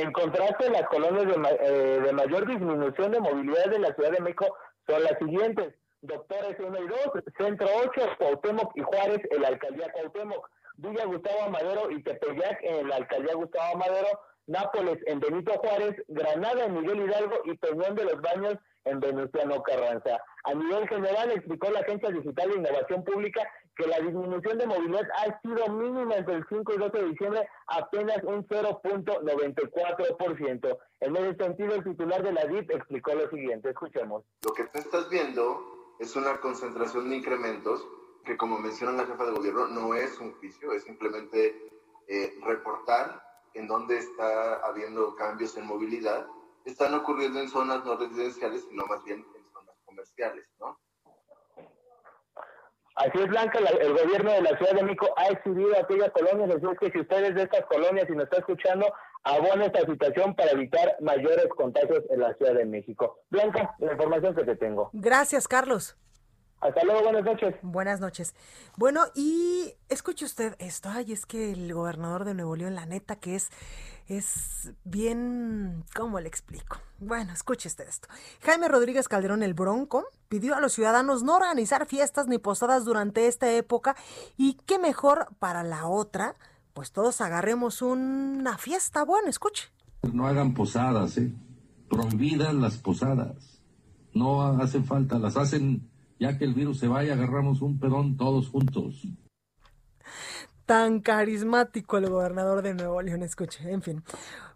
En 0.00 0.12
contraste, 0.12 0.70
las 0.70 0.88
colonias 0.88 1.26
eh, 1.60 2.00
de, 2.02 2.12
mayor 2.14 2.46
disminución 2.46 3.12
de 3.12 3.20
movilidad 3.20 3.66
de 3.66 3.80
la 3.80 3.94
Ciudad 3.94 4.12
de 4.12 4.20
México 4.20 4.56
son 4.88 5.02
las 5.02 5.18
siguientes. 5.18 5.74
Doctores 6.00 6.56
1 6.58 6.78
y 6.80 6.88
2, 6.88 6.98
Centro 7.36 7.68
8, 7.84 8.00
Cuauhtémoc 8.18 8.72
y 8.76 8.80
Juárez, 8.80 9.20
el 9.30 9.44
Alcaldía 9.44 9.92
Cuauhtémoc. 9.92 10.48
Villa 10.76 11.04
Gustavo 11.04 11.42
Amadero 11.42 11.90
y 11.90 12.02
Tepeyac 12.02 12.62
en 12.62 12.88
la 12.88 12.96
Alcaldía 12.96 13.34
Gustavo 13.34 13.74
Amadero. 13.74 14.08
Nápoles 14.46 14.98
en 15.06 15.20
Benito 15.20 15.52
Juárez, 15.58 15.94
Granada 16.08 16.64
en 16.64 16.80
Miguel 16.80 17.00
Hidalgo 17.00 17.42
y 17.44 17.58
Peñón 17.58 17.94
de 17.94 18.04
los 18.04 18.22
Baños 18.22 18.56
en 18.86 19.00
Venustiano 19.00 19.62
Carranza. 19.62 20.18
A 20.44 20.54
nivel 20.54 20.88
general, 20.88 21.30
explicó 21.30 21.70
la 21.70 21.80
Agencia 21.80 22.08
Digital 22.08 22.48
de 22.48 22.56
Innovación 22.56 23.04
Pública 23.04 23.46
que 23.80 23.86
la 23.86 24.00
disminución 24.00 24.58
de 24.58 24.66
movilidad 24.66 25.08
ha 25.16 25.40
sido 25.40 25.68
mínima 25.70 26.16
entre 26.16 26.34
el 26.34 26.44
5 26.48 26.74
y 26.74 26.76
12 26.76 26.98
de 26.98 27.08
diciembre, 27.08 27.48
apenas 27.66 28.22
un 28.24 28.46
0.94%. 28.46 30.78
En 31.00 31.16
ese 31.16 31.34
sentido, 31.36 31.76
el 31.76 31.84
titular 31.84 32.22
de 32.22 32.32
la 32.32 32.44
DIP 32.44 32.70
explicó 32.70 33.14
lo 33.14 33.30
siguiente. 33.30 33.70
Escuchemos. 33.70 34.22
Lo 34.44 34.52
que 34.52 34.64
tú 34.64 34.78
estás 34.78 35.08
viendo 35.08 35.96
es 35.98 36.14
una 36.14 36.38
concentración 36.40 37.08
de 37.08 37.16
incrementos 37.16 37.88
que, 38.24 38.36
como 38.36 38.58
menciona 38.58 38.92
la 38.92 39.06
jefa 39.06 39.24
de 39.24 39.32
gobierno, 39.32 39.68
no 39.68 39.94
es 39.94 40.20
un 40.20 40.34
juicio, 40.34 40.72
es 40.72 40.84
simplemente 40.84 41.70
eh, 42.06 42.34
reportar 42.44 43.22
en 43.54 43.66
dónde 43.66 43.96
está 43.96 44.56
habiendo 44.56 45.16
cambios 45.16 45.56
en 45.56 45.64
movilidad. 45.66 46.26
Están 46.66 46.92
ocurriendo 46.92 47.40
en 47.40 47.48
zonas 47.48 47.82
no 47.86 47.96
residenciales, 47.96 48.66
sino 48.68 48.84
más 48.84 49.02
bien 49.04 49.24
en 49.34 49.50
zonas 49.52 49.74
comerciales, 49.86 50.46
¿no? 50.58 50.78
Así 52.96 53.18
es, 53.18 53.28
Blanca, 53.28 53.58
el 53.58 53.92
gobierno 53.92 54.32
de 54.32 54.42
la 54.42 54.56
Ciudad 54.58 54.72
de 54.72 54.82
México 54.82 55.08
ha 55.16 55.28
exhibido 55.28 55.78
aquellas 55.78 56.10
colonias, 56.10 56.50
así 56.50 56.66
es 56.70 56.78
que 56.78 56.90
si 56.90 57.00
ustedes 57.00 57.34
de 57.34 57.42
estas 57.44 57.64
colonias 57.66 58.06
y 58.08 58.12
nos 58.12 58.24
está 58.24 58.38
escuchando, 58.38 58.92
abona 59.24 59.66
esta 59.66 59.80
situación 59.86 60.34
para 60.34 60.50
evitar 60.50 60.96
mayores 61.00 61.46
contagios 61.56 62.02
en 62.10 62.20
la 62.20 62.34
Ciudad 62.34 62.54
de 62.54 62.64
México. 62.64 63.20
Blanca, 63.30 63.74
la 63.78 63.92
información 63.92 64.34
que 64.34 64.44
te 64.44 64.56
tengo. 64.56 64.90
Gracias, 64.92 65.46
Carlos. 65.46 65.96
Hasta 66.60 66.84
luego, 66.84 67.04
buenas 67.04 67.24
noches. 67.24 67.54
Buenas 67.62 68.00
noches. 68.00 68.34
Bueno, 68.76 69.04
y 69.14 69.72
escuche 69.88 70.26
usted 70.26 70.56
esto, 70.58 70.90
ay, 70.90 71.12
es 71.12 71.24
que 71.24 71.52
el 71.52 71.72
gobernador 71.72 72.26
de 72.26 72.34
Nuevo 72.34 72.54
León, 72.54 72.74
la 72.74 72.84
neta 72.84 73.16
que 73.16 73.34
es, 73.34 73.48
es 74.08 74.70
bien, 74.84 75.84
¿cómo 75.96 76.20
le 76.20 76.28
explico? 76.28 76.76
Bueno, 76.98 77.32
escuche 77.32 77.68
usted 77.68 77.88
esto. 77.88 78.08
Jaime 78.42 78.68
Rodríguez 78.68 79.08
Calderón, 79.08 79.42
el 79.42 79.54
Bronco, 79.54 80.04
pidió 80.28 80.54
a 80.54 80.60
los 80.60 80.74
ciudadanos 80.74 81.22
no 81.22 81.36
organizar 81.36 81.86
fiestas 81.86 82.26
ni 82.26 82.36
posadas 82.36 82.84
durante 82.84 83.26
esta 83.26 83.50
época 83.50 83.96
y 84.36 84.58
qué 84.66 84.78
mejor 84.78 85.28
para 85.38 85.62
la 85.62 85.86
otra, 85.86 86.36
pues 86.74 86.92
todos 86.92 87.22
agarremos 87.22 87.80
una 87.80 88.58
fiesta. 88.58 89.02
Bueno, 89.04 89.30
escuche. 89.30 89.70
No 90.12 90.26
hagan 90.26 90.52
posadas, 90.52 91.16
¿eh? 91.16 91.32
Prohibidas 91.88 92.52
las 92.54 92.76
posadas. 92.76 93.62
No 94.12 94.42
hacen 94.60 94.84
falta, 94.84 95.18
las 95.18 95.36
hacen 95.36 95.89
ya 96.20 96.36
que 96.38 96.44
el 96.44 96.54
virus 96.54 96.78
se 96.78 96.86
vaya, 96.86 97.14
agarramos 97.14 97.62
un 97.62 97.80
pedón 97.80 98.16
todos 98.16 98.48
juntos. 98.48 99.08
Tan 100.66 101.00
carismático 101.00 101.96
el 101.96 102.08
gobernador 102.08 102.62
de 102.62 102.74
Nuevo 102.74 103.02
León, 103.02 103.22
escuche, 103.22 103.68
en 103.68 103.82
fin. 103.82 104.04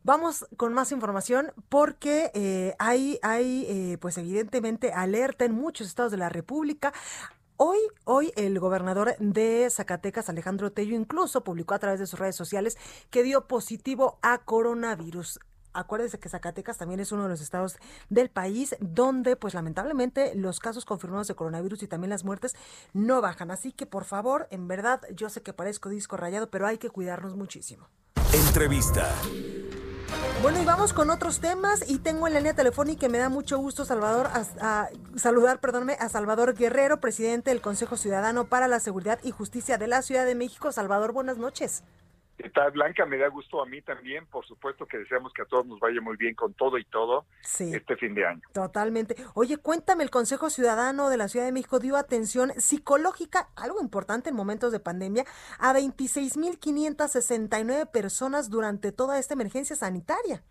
Vamos 0.05 0.47
con 0.57 0.75
más 0.75 0.93
información 0.93 1.53
porque 1.71 2.31
eh, 2.35 2.75
hay, 2.79 3.19
hay 3.23 3.67
eh, 3.69 3.99
pues 3.99 4.19
evidentemente 4.19 4.93
alerta 4.93 5.47
en 5.47 5.55
muchos 5.55 5.89
estados 5.89 6.13
de 6.13 6.19
la 6.19 6.29
República. 6.29 6.93
Hoy, 7.57 7.79
hoy 8.05 8.33
el 8.37 8.61
gobernador 8.61 9.17
de 9.19 9.69
Zacatecas, 9.71 10.29
Alejandro 10.29 10.71
Tello, 10.71 10.95
incluso 10.95 11.43
publicó 11.43 11.75
a 11.75 11.79
través 11.79 11.99
de 11.99 12.07
sus 12.07 12.19
redes 12.19 12.37
sociales 12.37 12.77
que 13.11 13.23
dio 13.23 13.47
positivo 13.47 14.19
a 14.23 14.39
coronavirus 14.39 15.41
acuérdense 15.75 16.19
que 16.19 16.29
Zacatecas 16.29 16.79
también 16.79 17.01
es 17.01 17.13
uno 17.13 17.25
de 17.25 17.29
los 17.29 17.41
estados 17.41 17.77
del 18.09 18.31
país 18.31 18.77
donde, 18.81 19.37
pues 19.37 19.55
lamentablemente, 19.55 20.35
los 20.35 20.61
casos 20.61 20.85
confirmados 20.85 21.29
de 21.29 21.35
coronavirus 21.35 21.83
y 21.83 21.89
también 21.89 22.11
las 22.11 22.25
muertes 22.25 22.55
no 22.93 23.21
bajan. 23.21 23.51
Así 23.51 23.73
que, 23.73 23.87
por 23.87 24.05
favor, 24.05 24.49
en 24.51 24.69
verdad, 24.69 25.03
yo 25.15 25.29
sé 25.29 25.43
que 25.43 25.53
parezco 25.53 25.89
disco 25.89 26.17
rayado, 26.17 26.51
pero 26.51 26.67
hay 26.67 26.79
que 26.79 26.91
cuidarnos 26.91 27.35
muchísimo. 27.37 27.89
Entrevista. 28.33 29.13
Bueno, 30.43 30.61
y 30.61 30.65
vamos 30.65 30.93
con 30.93 31.11
otros 31.11 31.41
temas 31.41 31.89
y 31.89 31.99
tengo 31.99 32.27
en 32.27 32.35
la 32.35 32.41
línea 32.41 32.55
telefónica 32.55 33.07
y 33.07 33.09
me 33.09 33.19
da 33.19 33.29
mucho 33.29 33.59
gusto 33.59 33.85
Salvador 33.85 34.27
a, 34.27 34.89
saludar, 35.17 35.59
perdónme, 35.61 35.97
a 35.99 36.09
Salvador 36.09 36.55
Guerrero, 36.55 37.01
presidente 37.01 37.51
del 37.51 37.61
Consejo 37.61 37.97
Ciudadano 37.97 38.45
para 38.45 38.69
la 38.69 38.81
Seguridad 38.81 39.19
y 39.23 39.31
Justicia 39.31 39.79
de 39.79 39.87
la 39.87 40.03
Ciudad 40.03 40.27
de 40.27 40.35
México. 40.35 40.71
Salvador, 40.71 41.13
buenas 41.13 41.39
noches. 41.39 41.83
Está 42.39 42.69
Blanca, 42.71 43.05
me 43.07 43.17
da 43.17 43.29
gusto 43.29 43.63
a 43.63 43.67
mí 43.67 43.81
también, 43.83 44.27
por 44.27 44.45
supuesto 44.47 44.87
que 44.87 44.99
deseamos 44.99 45.33
que 45.33 45.43
a 45.43 45.45
todos 45.45 45.67
nos 45.67 45.79
vaya 45.81 46.01
muy 46.01 46.17
bien 46.17 46.35
con 46.35 46.55
todo 46.55 46.79
y 46.79 46.85
todo 46.85 47.27
este 47.59 47.97
fin 47.97 48.15
de 48.15 48.27
año. 48.27 48.41
Totalmente. 48.53 49.17
Oye, 49.35 49.59
cuéntame, 49.59 50.05
el 50.05 50.11
Consejo 50.11 50.51
Ciudadano 50.51 51.11
de 51.11 51.17
la 51.17 51.29
Ciudad 51.29 51.47
de 51.47 51.53
México 51.53 51.79
dio 51.79 51.97
atención 51.97 52.53
psicológica, 52.57 53.49
algo 53.57 53.81
importante 53.81 54.31
en 54.31 54.37
momentos 54.37 54.73
de 54.73 54.81
pandemia, 54.81 55.25
a 55.59 55.73
26.569 55.75 57.91
personas 57.91 58.51
durante 58.51 58.93
toda 58.93 59.19
esta 59.19 59.35
emergencia 59.35 59.77
sanitaria. 59.77 60.43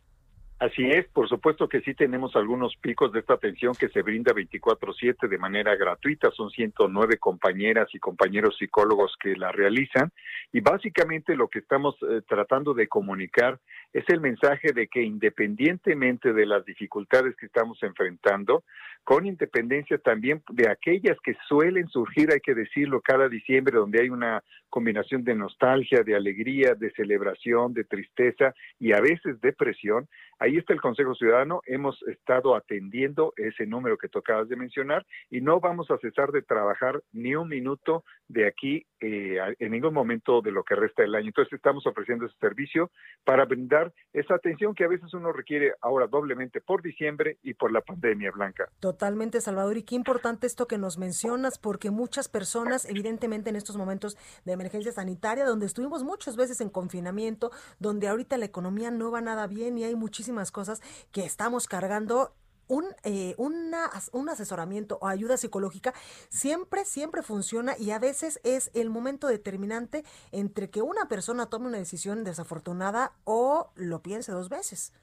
Así 0.59 0.83
es, 0.89 1.05
por 1.07 1.27
supuesto 1.27 1.67
que 1.67 1.81
sí 1.81 1.93
tenemos 1.93 2.35
algunos 2.35 2.77
picos 2.77 3.11
de 3.11 3.19
esta 3.19 3.33
atención 3.33 3.73
que 3.73 3.89
se 3.89 4.01
brinda 4.01 4.33
24/7 4.33 5.27
de 5.27 5.37
manera 5.37 5.75
gratuita, 5.75 6.31
son 6.31 6.51
109 6.51 7.17
compañeras 7.17 7.89
y 7.93 7.99
compañeros 7.99 8.55
psicólogos 8.57 9.15
que 9.19 9.35
la 9.35 9.51
realizan. 9.51 10.11
Y 10.53 10.61
básicamente 10.61 11.35
lo 11.35 11.49
que 11.49 11.59
estamos 11.59 11.95
eh, 12.03 12.21
tratando 12.27 12.73
de 12.73 12.87
comunicar 12.87 13.59
es 13.91 14.07
el 14.07 14.21
mensaje 14.21 14.71
de 14.71 14.87
que 14.87 15.01
independientemente 15.01 16.31
de 16.31 16.45
las 16.45 16.63
dificultades 16.63 17.35
que 17.35 17.47
estamos 17.47 17.81
enfrentando, 17.83 18.63
con 19.03 19.25
independencia 19.25 19.97
también 19.97 20.41
de 20.49 20.69
aquellas 20.69 21.17
que 21.23 21.35
suelen 21.47 21.89
surgir, 21.89 22.31
hay 22.31 22.39
que 22.39 22.55
decirlo, 22.55 23.01
cada 23.01 23.27
diciembre, 23.27 23.77
donde 23.77 24.01
hay 24.01 24.09
una 24.09 24.41
combinación 24.69 25.23
de 25.23 25.35
nostalgia, 25.35 26.03
de 26.03 26.15
alegría, 26.15 26.73
de 26.73 26.91
celebración, 26.91 27.73
de 27.73 27.83
tristeza 27.83 28.53
y 28.79 28.93
a 28.93 29.01
veces 29.01 29.41
depresión, 29.41 30.07
Ahí 30.43 30.57
está 30.57 30.73
el 30.73 30.81
Consejo 30.81 31.15
Ciudadano, 31.15 31.61
hemos 31.65 32.03
estado 32.03 32.57
atendiendo 32.57 33.31
ese 33.37 33.65
número 33.65 33.97
que 33.97 34.09
tocabas 34.09 34.49
de 34.49 34.57
mencionar 34.57 35.05
y 35.29 35.39
no 35.39 35.61
vamos 35.61 35.89
a 35.89 35.97
cesar 35.99 36.33
de 36.33 36.41
trabajar 36.41 37.01
ni 37.13 37.33
un 37.33 37.47
minuto 37.47 38.03
de 38.27 38.45
aquí 38.45 38.85
eh, 38.99 39.37
en 39.59 39.71
ningún 39.71 39.93
momento 39.93 40.41
de 40.41 40.51
lo 40.51 40.65
que 40.65 40.75
resta 40.75 41.01
del 41.01 41.15
año. 41.15 41.27
Entonces 41.27 41.53
estamos 41.53 41.87
ofreciendo 41.87 42.25
ese 42.25 42.35
servicio 42.39 42.91
para 43.23 43.45
brindar 43.45 43.93
esa 44.11 44.35
atención 44.35 44.75
que 44.75 44.83
a 44.83 44.89
veces 44.89 45.13
uno 45.13 45.31
requiere 45.31 45.75
ahora 45.79 46.07
doblemente 46.07 46.59
por 46.59 46.81
diciembre 46.81 47.37
y 47.41 47.53
por 47.53 47.71
la 47.71 47.79
pandemia, 47.79 48.31
Blanca. 48.31 48.67
Totalmente, 48.81 49.39
Salvador. 49.39 49.77
Y 49.77 49.83
qué 49.83 49.95
importante 49.95 50.45
esto 50.45 50.67
que 50.67 50.77
nos 50.77 50.97
mencionas, 50.97 51.57
porque 51.57 51.89
muchas 51.89 52.27
personas, 52.27 52.83
evidentemente 52.89 53.49
en 53.49 53.55
estos 53.55 53.77
momentos 53.77 54.17
de 54.43 54.51
emergencia 54.51 54.91
sanitaria, 54.91 55.45
donde 55.45 55.67
estuvimos 55.67 56.03
muchas 56.03 56.35
veces 56.35 56.59
en 56.59 56.69
confinamiento, 56.69 57.51
donde 57.79 58.09
ahorita 58.09 58.37
la 58.37 58.43
economía 58.43 58.91
no 58.91 59.09
va 59.09 59.21
nada 59.21 59.47
bien 59.47 59.77
y 59.77 59.85
hay 59.85 59.95
muchísimas 59.95 60.32
cosas 60.51 60.81
que 61.11 61.25
estamos 61.25 61.67
cargando 61.67 62.33
un, 62.67 62.85
eh, 63.03 63.35
un 63.37 64.29
asesoramiento 64.29 64.97
o 65.01 65.07
ayuda 65.07 65.37
psicológica 65.37 65.93
siempre, 66.29 66.85
siempre 66.85 67.21
funciona 67.21 67.73
y 67.77 67.91
a 67.91 67.99
veces 67.99 68.39
es 68.43 68.71
el 68.73 68.89
momento 68.89 69.27
determinante 69.27 70.03
entre 70.31 70.69
que 70.69 70.81
una 70.81 71.07
persona 71.07 71.47
tome 71.47 71.67
una 71.67 71.77
decisión 71.77 72.23
desafortunada 72.23 73.11
o 73.25 73.71
lo 73.75 74.01
piense 74.01 74.31
dos 74.31 74.49
veces. 74.49 74.93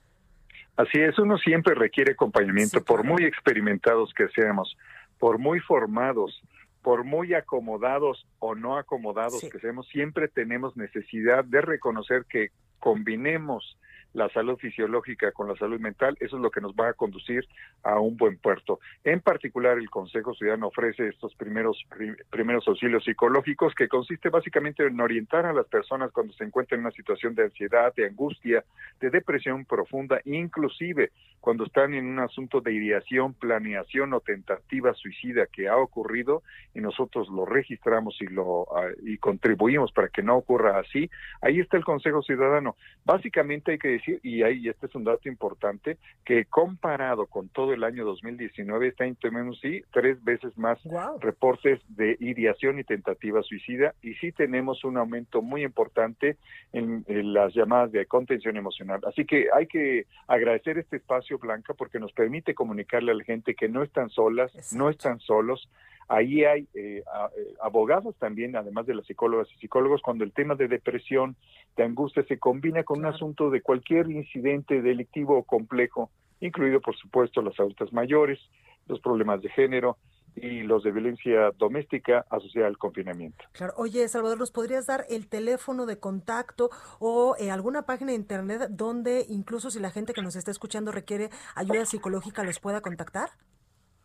Así 0.77 0.99
es, 0.99 1.19
uno 1.19 1.37
siempre 1.37 1.75
requiere 1.75 2.13
acompañamiento, 2.13 2.83
por 2.83 3.05
muy 3.05 3.25
experimentados 3.25 4.15
que 4.15 4.29
seamos, 4.29 4.77
por 5.19 5.39
muy 5.39 5.61
formados, 5.61 6.41
por 6.83 7.05
muy 7.05 7.35
acomodados 7.35 8.27
o 8.39 8.55
no 8.55 8.79
acomodados 8.79 9.43
que 9.43 9.59
seamos, 9.59 9.87
siempre 9.89 10.29
tenemos 10.29 10.77
necesidad 10.77 11.45
de 11.45 11.61
reconocer 11.61 12.25
que 12.25 12.51
combinemos 12.79 13.77
la 14.13 14.29
salud 14.31 14.57
fisiológica 14.57 15.33
con 15.33 15.49
la 15.49 15.57
salud 15.57 15.81
mental, 15.81 16.17
eso 16.21 16.37
es 16.37 16.43
lo 16.43 16.51
que 16.51 16.61
nos 16.61 16.73
va 16.73 16.89
a 16.89 16.95
conducir 16.95 17.47
a 17.83 17.99
un 17.99 18.17
buen 18.17 18.37
puerto. 18.39 18.81
En 19.05 19.21
particular, 19.21 19.79
el 19.79 19.91
Consejo 19.91 20.35
Ciudadano 20.35 20.69
ofrece 20.69 21.09
estos 21.09 21.35
primeros, 21.35 21.85
primeros 22.31 22.67
auxilios 22.67 23.05
psicológicos 23.05 23.75
que 23.75 23.89
consiste 23.89 24.29
básicamente 24.29 24.87
en 24.87 25.01
orientar 25.01 25.47
a 25.47 25.53
las 25.53 25.67
personas 25.67 26.11
cuando 26.13 26.33
se 26.35 26.45
encuentran 26.45 26.81
en 26.81 26.87
una 26.87 26.95
situación 26.95 27.35
de 27.35 27.45
ansiedad, 27.45 27.95
de 27.95 28.07
angustia, 28.07 28.65
de 29.01 29.11
depresión 29.11 29.65
profunda, 29.65 30.21
inclusive 30.25 31.11
cuando 31.41 31.65
están 31.65 31.95
en 31.95 32.07
un 32.07 32.19
asunto 32.19 32.61
de 32.61 32.75
ideación, 32.75 33.33
planeación 33.33 34.13
o 34.13 34.21
tentativa 34.21 34.93
suicida 34.95 35.47
que 35.47 35.69
ha 35.69 35.77
ocurrido 35.77 36.43
y 36.75 36.81
nosotros 36.81 37.29
lo 37.31 37.47
registramos 37.47 38.21
y 38.21 38.27
lo 38.27 38.67
ah, 38.77 38.91
y 39.03 39.17
contribuimos 39.17 39.91
para 39.93 40.09
que 40.09 40.23
no 40.23 40.37
ocurra 40.37 40.79
así. 40.79 41.11
Ahí 41.41 41.61
está 41.61 41.77
el 41.77 41.85
Consejo 41.85 42.23
Ciudadano. 42.23 42.77
Básicamente 43.05 43.73
hay 43.73 43.79
que 43.79 43.89
y 44.23 44.43
ahí 44.43 44.69
este 44.69 44.87
es 44.87 44.95
un 44.95 45.05
dato 45.05 45.29
importante, 45.29 45.99
que 46.25 46.45
comparado 46.45 47.27
con 47.27 47.49
todo 47.49 47.73
el 47.73 47.85
año 47.85 48.05
2019, 48.05 48.89
está 48.89 49.05
en 49.05 49.17
tenemos 49.17 49.59
sí 49.61 49.83
tres 49.93 50.23
veces 50.25 50.57
más 50.57 50.79
reportes 51.21 51.81
de 51.89 52.17
ideación 52.21 52.79
y 52.79 52.85
tentativa 52.85 53.43
suicida, 53.43 53.95
y 54.03 54.15
sí 54.15 54.33
tenemos 54.33 54.85
un 54.85 54.97
aumento 54.97 55.43
muy 55.43 55.63
importante 55.63 56.37
en, 56.73 57.05
las 57.33 57.55
llamadas 57.55 57.93
de 57.93 58.07
contención 58.07 58.57
emocional. 58.57 59.01
Así 59.07 59.25
que 59.25 59.49
hay 59.55 59.67
que 59.67 60.07
agradecer 60.27 60.79
este 60.79 60.97
espacio, 60.97 61.39
Blanca, 61.39 61.75
porque 61.75 61.99
nos 61.99 62.13
permite 62.13 62.55
comunicarle 62.55 63.13
a 63.13 63.15
la 63.15 63.25
gente 63.25 63.55
que 63.55 63.69
no 63.69 63.83
están 63.83 64.11
solas, 64.11 64.53
no 64.73 64.89
están 64.89 65.21
solos, 65.21 65.69
Ahí 66.13 66.45
hay 66.45 66.67
eh, 66.75 67.05
eh, 67.05 67.55
abogados 67.63 68.17
también, 68.19 68.57
además 68.57 68.85
de 68.85 68.97
las 68.97 69.07
psicólogas 69.07 69.47
y 69.55 69.61
psicólogos, 69.61 70.03
cuando 70.03 70.25
el 70.25 70.33
tema 70.33 70.57
de 70.57 70.67
depresión, 70.67 71.37
de 71.77 71.85
angustia 71.85 72.25
se 72.25 72.37
combina 72.37 72.83
con 72.83 72.99
un 72.99 73.07
asunto 73.07 73.49
de 73.49 73.63
cualquier 73.63 74.11
incidente 74.11 74.83
delictivo 74.83 75.39
o 75.39 75.45
complejo, 75.45 76.11
incluido 76.41 76.81
por 76.81 76.97
supuesto 76.97 77.43
las 77.43 77.59
adultas 77.61 77.93
mayores, 77.93 78.41
los 78.89 78.99
problemas 78.99 79.41
de 79.41 79.51
género, 79.51 79.99
y 80.37 80.63
los 80.63 80.83
de 80.83 80.91
violencia 80.91 81.53
doméstica 81.59 82.25
asociada 82.31 82.69
al 82.69 82.79
confinamiento. 82.79 83.45
Claro. 83.53 83.75
Oye, 83.77 84.09
Salvador, 84.09 84.39
¿nos 84.39 84.51
podrías 84.51 84.87
dar 84.87 85.05
el 85.09 85.29
teléfono 85.29 85.87
de 85.87 85.99
contacto 85.99 86.71
o 86.99 87.37
eh, 87.39 87.51
alguna 87.51 87.83
página 87.83 88.13
de 88.13 88.17
internet 88.17 88.69
donde 88.71 89.27
incluso 89.29 89.71
si 89.71 89.81
la 89.81 89.91
gente 89.91 90.13
que 90.13 90.23
nos 90.23 90.37
está 90.37 90.51
escuchando 90.51 90.93
requiere 90.93 91.31
ayuda 91.55 91.85
psicológica 91.85 92.45
los 92.45 92.61
pueda 92.61 92.81
contactar? 92.81 93.31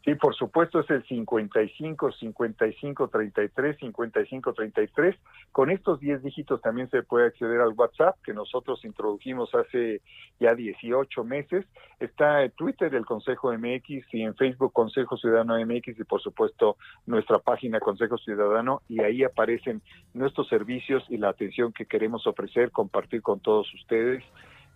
Sí, 0.05 0.13
por 0.13 0.35
supuesto, 0.35 0.81
es 0.81 0.89
el 0.91 1.03
55 1.03 2.11
55 2.11 3.07
33 3.07 3.77
55 3.79 4.53
33. 4.53 5.15
Con 5.51 5.71
estos 5.71 5.99
10 5.99 6.21
dígitos 6.21 6.61
también 6.61 6.87
se 6.91 7.01
puede 7.01 7.25
acceder 7.25 7.59
al 7.59 7.73
WhatsApp 7.75 8.15
que 8.23 8.31
nosotros 8.31 8.85
introdujimos 8.85 9.49
hace 9.55 10.03
ya 10.39 10.53
18 10.53 11.23
meses. 11.23 11.65
Está 11.99 12.43
en 12.43 12.51
Twitter 12.51 12.93
el 12.93 13.03
Consejo 13.03 13.51
MX 13.51 14.13
y 14.13 14.21
en 14.21 14.35
Facebook 14.35 14.73
Consejo 14.73 15.17
Ciudadano 15.17 15.57
MX 15.57 15.99
y 15.99 16.03
por 16.03 16.21
supuesto 16.21 16.77
nuestra 17.07 17.39
página 17.39 17.79
Consejo 17.79 18.19
Ciudadano 18.19 18.83
y 18.87 19.01
ahí 19.01 19.23
aparecen 19.23 19.81
nuestros 20.13 20.47
servicios 20.49 21.03
y 21.09 21.17
la 21.17 21.29
atención 21.29 21.73
que 21.73 21.87
queremos 21.87 22.27
ofrecer, 22.27 22.69
compartir 22.69 23.23
con 23.23 23.39
todos 23.39 23.73
ustedes 23.73 24.23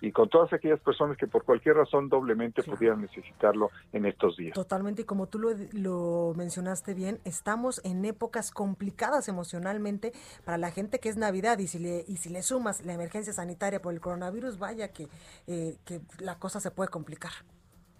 y 0.01 0.11
con 0.11 0.29
todas 0.29 0.51
aquellas 0.53 0.79
personas 0.79 1.17
que 1.17 1.27
por 1.27 1.43
cualquier 1.43 1.75
razón 1.75 2.09
doblemente 2.09 2.63
pudieran 2.63 3.01
necesitarlo 3.01 3.69
en 3.93 4.05
estos 4.05 4.37
días. 4.37 4.53
Totalmente, 4.53 5.01
y 5.01 5.05
como 5.05 5.27
tú 5.27 5.39
lo, 5.39 5.49
lo, 5.73 6.33
mencionaste 6.35 6.93
bien, 6.93 7.19
estamos 7.25 7.81
en 7.83 8.05
épocas 8.05 8.51
complicadas 8.51 9.27
emocionalmente 9.27 10.13
para 10.45 10.57
la 10.57 10.71
gente 10.71 10.99
que 10.99 11.09
es 11.09 11.17
Navidad 11.17 11.59
y 11.59 11.67
si 11.67 11.79
le, 11.79 12.05
y 12.07 12.17
si 12.17 12.29
le 12.29 12.41
sumas 12.41 12.85
la 12.85 12.93
emergencia 12.93 13.33
sanitaria 13.33 13.81
por 13.81 13.93
el 13.93 13.99
coronavirus, 13.99 14.57
vaya 14.57 14.89
que, 14.89 15.07
eh, 15.47 15.77
que 15.85 16.01
la 16.19 16.39
cosa 16.39 16.59
se 16.59 16.71
puede 16.71 16.89
complicar. 16.89 17.31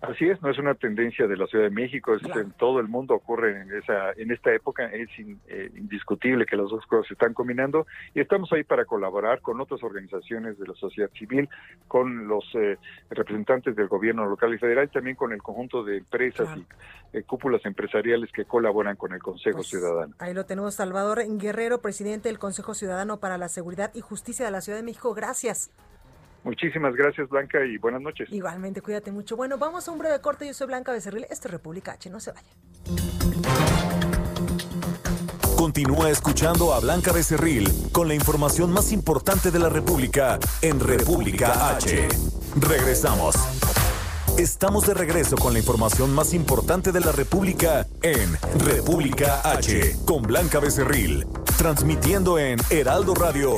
Así 0.01 0.29
es, 0.29 0.41
no 0.41 0.49
es 0.49 0.57
una 0.57 0.75
tendencia 0.75 1.27
de 1.27 1.35
la 1.35 1.45
Ciudad 1.47 1.65
de 1.65 1.71
México, 1.71 2.15
es 2.15 2.23
en 2.23 2.51
todo 2.51 2.79
el 2.79 2.87
mundo 2.87 3.15
ocurre 3.15 3.61
en 3.61 3.73
esa 3.73 4.13
en 4.15 4.31
esta 4.31 4.53
época, 4.53 4.85
es 4.85 5.09
eh, 5.19 5.69
indiscutible 5.75 6.45
que 6.45 6.55
las 6.55 6.69
dos 6.69 6.85
cosas 6.85 7.07
se 7.07 7.15
están 7.15 7.33
combinando 7.33 7.85
y 8.13 8.21
estamos 8.21 8.49
ahí 8.53 8.63
para 8.63 8.85
colaborar 8.85 9.41
con 9.41 9.59
otras 9.59 9.83
organizaciones 9.83 10.57
de 10.57 10.67
la 10.67 10.73
sociedad 10.75 11.09
civil, 11.11 11.49
con 11.89 12.29
los 12.29 12.45
eh, 12.53 12.77
representantes 13.09 13.75
del 13.75 13.89
gobierno 13.89 14.25
local 14.25 14.53
y 14.53 14.57
federal 14.57 14.85
y 14.85 14.89
también 14.89 15.17
con 15.17 15.33
el 15.33 15.43
conjunto 15.43 15.83
de 15.83 15.97
empresas 15.97 16.47
y 16.57 16.65
eh, 17.17 17.23
cúpulas 17.23 17.65
empresariales 17.65 18.31
que 18.31 18.45
colaboran 18.45 18.95
con 18.95 19.11
el 19.11 19.19
Consejo 19.21 19.57
pues, 19.57 19.67
Ciudadano. 19.67 20.13
Ahí 20.19 20.33
lo 20.33 20.45
tenemos, 20.45 20.75
Salvador 20.75 21.23
Guerrero, 21.37 21.81
presidente 21.81 22.29
del 22.29 22.39
Consejo 22.39 22.73
Ciudadano 22.73 23.19
para 23.19 23.37
la 23.37 23.49
Seguridad 23.49 23.91
y 23.93 23.99
Justicia 23.99 24.45
de 24.45 24.51
la 24.51 24.61
Ciudad 24.61 24.79
de 24.79 24.85
México. 24.85 25.13
Gracias. 25.13 25.71
Muchísimas 26.43 26.95
gracias, 26.95 27.29
Blanca, 27.29 27.65
y 27.65 27.77
buenas 27.77 28.01
noches. 28.01 28.29
Igualmente, 28.31 28.81
cuídate 28.81 29.11
mucho. 29.11 29.35
Bueno, 29.35 29.57
vamos 29.57 29.87
a 29.87 29.91
un 29.91 29.99
breve 29.99 30.19
corte. 30.21 30.47
Yo 30.47 30.53
soy 30.53 30.67
Blanca 30.67 30.91
Becerril. 30.91 31.25
Esto 31.29 31.47
es 31.47 31.51
República 31.51 31.93
H. 31.93 32.09
No 32.09 32.19
se 32.19 32.31
vaya. 32.31 32.49
Continúa 35.57 36.09
escuchando 36.09 36.73
a 36.73 36.79
Blanca 36.79 37.11
Becerril 37.11 37.67
con 37.91 38.07
la 38.07 38.15
información 38.15 38.71
más 38.71 38.93
importante 38.93 39.51
de 39.51 39.59
la 39.59 39.67
República 39.67 40.39
en 40.61 40.79
República 40.79 41.75
H. 41.75 42.07
Regresamos. 42.55 43.35
Estamos 44.37 44.87
de 44.87 44.93
regreso 44.93 45.35
con 45.35 45.51
la 45.51 45.59
información 45.59 46.15
más 46.15 46.33
importante 46.33 46.93
de 46.93 47.01
la 47.01 47.11
República 47.11 47.85
en 48.01 48.37
República 48.57 49.41
H 49.43 49.97
con 50.05 50.21
Blanca 50.21 50.61
Becerril, 50.61 51.27
transmitiendo 51.57 52.39
en 52.39 52.57
Heraldo 52.69 53.13
Radio 53.15 53.57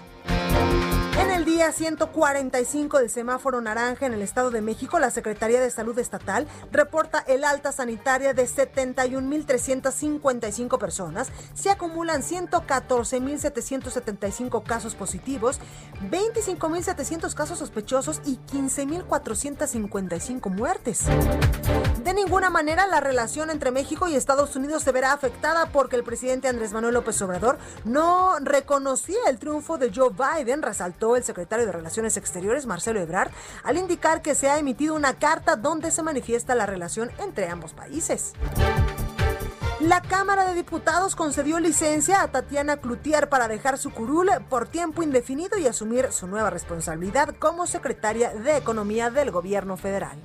En 1.20 1.30
el 1.30 1.39
día 1.44 1.70
145 1.72 2.98
del 2.98 3.08
semáforo 3.08 3.60
naranja 3.60 4.06
en 4.06 4.12
el 4.12 4.22
Estado 4.22 4.50
de 4.50 4.60
México, 4.60 4.98
la 4.98 5.10
Secretaría 5.10 5.60
de 5.60 5.70
Salud 5.70 5.96
Estatal 5.98 6.48
reporta 6.70 7.20
el 7.20 7.44
alta 7.44 7.72
sanitaria 7.72 8.34
de 8.34 8.46
71.355 8.46 10.78
personas. 10.78 11.28
Se 11.54 11.70
acumulan 11.70 12.22
114.775 12.22 14.62
casos 14.62 14.94
positivos, 14.94 15.58
25.700 16.10 17.32
casos 17.34 17.58
sospechosos 17.58 18.20
y 18.26 18.38
15.455 18.52 20.50
muertes. 20.50 21.06
De 22.04 22.12
ninguna 22.12 22.50
manera 22.50 22.86
la 22.86 23.00
relación 23.00 23.48
entre 23.50 23.70
México 23.70 24.08
y 24.08 24.16
Estados 24.16 24.56
Unidos 24.56 24.82
se 24.82 24.92
verá 24.92 25.12
afectada 25.12 25.66
porque 25.66 25.96
el 25.96 26.04
presidente 26.04 26.48
Andrés 26.48 26.72
Manuel 26.72 26.94
López 26.94 27.20
Obrador 27.22 27.58
no 27.84 28.38
reconocía 28.40 29.20
el 29.28 29.38
triunfo 29.38 29.78
de 29.78 29.92
Joe 29.94 30.10
Biden, 30.10 30.62
resaltó 30.62 31.16
el 31.16 31.24
secretario 31.30 31.64
de 31.64 31.72
Relaciones 31.72 32.16
Exteriores, 32.16 32.66
Marcelo 32.66 33.00
Ebrard, 33.00 33.30
al 33.62 33.78
indicar 33.78 34.20
que 34.20 34.34
se 34.34 34.50
ha 34.50 34.58
emitido 34.58 34.96
una 34.96 35.14
carta 35.14 35.54
donde 35.54 35.92
se 35.92 36.02
manifiesta 36.02 36.56
la 36.56 36.66
relación 36.66 37.10
entre 37.18 37.48
ambos 37.48 37.72
países. 37.72 38.32
La 39.80 40.02
Cámara 40.02 40.44
de 40.44 40.54
Diputados 40.54 41.16
concedió 41.16 41.58
licencia 41.58 42.22
a 42.22 42.28
Tatiana 42.28 42.76
Cloutier 42.76 43.30
para 43.30 43.48
dejar 43.48 43.78
su 43.78 43.90
curul 43.90 44.28
por 44.50 44.66
tiempo 44.66 45.02
indefinido 45.02 45.56
y 45.56 45.66
asumir 45.66 46.12
su 46.12 46.26
nueva 46.26 46.50
responsabilidad 46.50 47.34
como 47.38 47.66
secretaria 47.66 48.30
de 48.34 48.58
Economía 48.58 49.10
del 49.10 49.30
Gobierno 49.30 49.78
federal. 49.78 50.18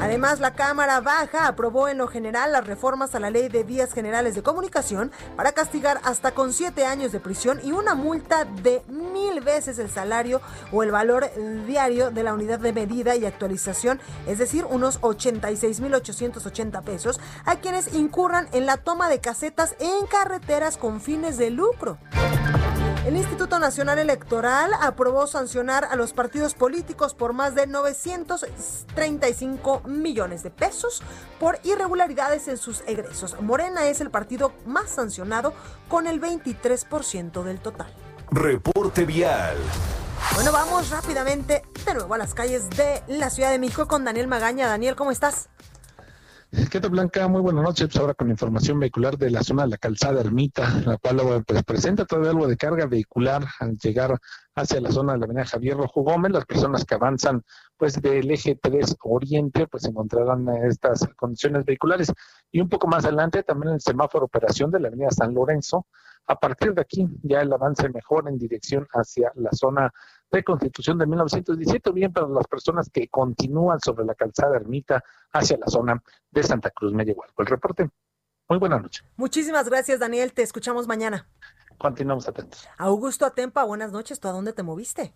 Además, 0.00 0.40
la 0.40 0.54
Cámara 0.54 1.00
Baja 1.00 1.46
aprobó 1.46 1.88
en 1.88 1.98
lo 1.98 2.08
general 2.08 2.52
las 2.52 2.66
reformas 2.66 3.14
a 3.14 3.20
la 3.20 3.30
Ley 3.30 3.48
de 3.48 3.62
Vías 3.62 3.92
Generales 3.92 4.34
de 4.34 4.42
Comunicación 4.42 5.12
para 5.36 5.52
castigar 5.52 6.00
hasta 6.04 6.32
con 6.32 6.52
siete 6.52 6.84
años 6.84 7.12
de 7.12 7.20
prisión 7.20 7.60
y 7.62 7.72
una 7.72 7.94
multa 7.94 8.44
de 8.44 8.82
mil 8.88 9.40
veces 9.40 9.78
el 9.78 9.88
salario 9.88 10.40
o 10.72 10.82
el 10.82 10.90
valor 10.90 11.30
diario 11.66 12.10
de 12.10 12.22
la 12.22 12.34
unidad 12.34 12.58
de 12.58 12.72
medida 12.72 13.16
y 13.16 13.24
actualización, 13.24 14.00
es 14.26 14.38
decir, 14.38 14.66
unos 14.68 15.00
86.880 15.00 16.82
pesos, 16.82 17.20
a 17.44 17.56
quienes 17.56 17.94
incurran 17.94 18.48
en 18.52 18.66
la 18.66 18.76
toma 18.76 19.08
de 19.08 19.20
casetas 19.20 19.76
en 19.78 20.06
carreteras 20.06 20.76
con 20.76 21.00
fines 21.00 21.38
de 21.38 21.50
lucro. 21.50 21.98
El 23.06 23.16
Instituto 23.18 23.58
Nacional 23.58 23.98
Electoral 23.98 24.70
aprobó 24.80 25.26
sancionar 25.26 25.84
a 25.84 25.94
los 25.94 26.14
partidos 26.14 26.54
políticos 26.54 27.12
por 27.12 27.34
más 27.34 27.54
de 27.54 27.66
935 27.66 29.82
millones 29.84 30.42
de 30.42 30.50
pesos 30.50 31.02
por 31.38 31.60
irregularidades 31.64 32.48
en 32.48 32.56
sus 32.56 32.82
egresos. 32.86 33.38
Morena 33.42 33.88
es 33.88 34.00
el 34.00 34.10
partido 34.10 34.54
más 34.64 34.88
sancionado 34.88 35.52
con 35.86 36.06
el 36.06 36.18
23% 36.18 37.42
del 37.42 37.60
total. 37.60 37.92
Reporte 38.30 39.04
vial. 39.04 39.58
Bueno, 40.34 40.50
vamos 40.50 40.88
rápidamente 40.88 41.62
de 41.84 41.92
nuevo 41.92 42.14
a 42.14 42.18
las 42.18 42.32
calles 42.32 42.70
de 42.70 43.02
la 43.06 43.28
Ciudad 43.28 43.50
de 43.50 43.58
México 43.58 43.86
con 43.86 44.04
Daniel 44.04 44.28
Magaña. 44.28 44.66
Daniel, 44.66 44.96
¿cómo 44.96 45.10
estás? 45.10 45.50
¿Qué 46.54 46.80
tal, 46.80 46.90
Blanca? 46.90 47.26
Muy 47.26 47.40
buenas 47.40 47.64
noches. 47.64 47.88
Pues 47.88 47.96
ahora 47.96 48.14
con 48.14 48.30
información 48.30 48.78
vehicular 48.78 49.18
de 49.18 49.28
la 49.28 49.42
zona 49.42 49.64
de 49.64 49.70
la 49.70 49.76
calzada 49.76 50.20
Ermita, 50.20 50.68
la 50.86 50.98
cual 50.98 51.42
pues, 51.44 51.64
presenta 51.64 52.04
todavía 52.04 52.30
algo 52.30 52.46
de 52.46 52.56
carga 52.56 52.86
vehicular 52.86 53.44
al 53.58 53.76
llegar 53.76 54.16
hacia 54.54 54.80
la 54.80 54.92
zona 54.92 55.14
de 55.14 55.18
la 55.18 55.24
avenida 55.24 55.46
Javier 55.46 55.76
Rojo. 55.76 56.04
Las 56.28 56.44
personas 56.44 56.84
que 56.84 56.94
avanzan 56.94 57.42
pues 57.76 58.00
del 58.00 58.30
eje 58.30 58.56
3 58.62 58.96
Oriente 59.02 59.66
pues 59.66 59.84
encontrarán 59.84 60.46
estas 60.64 61.08
condiciones 61.16 61.64
vehiculares. 61.64 62.12
Y 62.52 62.60
un 62.60 62.68
poco 62.68 62.86
más 62.86 63.04
adelante 63.04 63.42
también 63.42 63.74
el 63.74 63.80
semáforo 63.80 64.26
operación 64.26 64.70
de 64.70 64.78
la 64.78 64.88
avenida 64.88 65.10
San 65.10 65.34
Lorenzo. 65.34 65.88
A 66.26 66.38
partir 66.38 66.72
de 66.72 66.82
aquí 66.82 67.08
ya 67.22 67.40
el 67.40 67.52
avance 67.52 67.88
mejor 67.88 68.28
en 68.28 68.38
dirección 68.38 68.86
hacia 68.92 69.32
la 69.34 69.50
zona 69.50 69.92
de 70.34 70.44
Constitución 70.44 70.98
de 70.98 71.06
1917, 71.06 71.92
bien 71.92 72.12
para 72.12 72.28
las 72.28 72.46
personas 72.46 72.90
que 72.90 73.08
continúan 73.08 73.78
sobre 73.80 74.04
la 74.04 74.14
calzada 74.14 74.56
Ermita 74.56 75.02
hacia 75.32 75.56
la 75.58 75.66
zona 75.66 76.02
de 76.30 76.42
Santa 76.42 76.70
Cruz 76.70 76.92
Mellehualco. 76.92 77.42
El 77.42 77.46
reporte. 77.46 77.90
Muy 78.48 78.58
buena 78.58 78.78
noche. 78.78 79.02
Muchísimas 79.16 79.68
gracias, 79.68 80.00
Daniel. 80.00 80.32
Te 80.34 80.42
escuchamos 80.42 80.86
mañana. 80.86 81.26
Continuamos 81.78 82.28
atentos. 82.28 82.68
Augusto 82.76 83.24
Atempa, 83.24 83.64
buenas 83.64 83.90
noches. 83.90 84.20
¿Tú 84.20 84.28
a 84.28 84.32
dónde 84.32 84.52
te 84.52 84.62
moviste? 84.62 85.14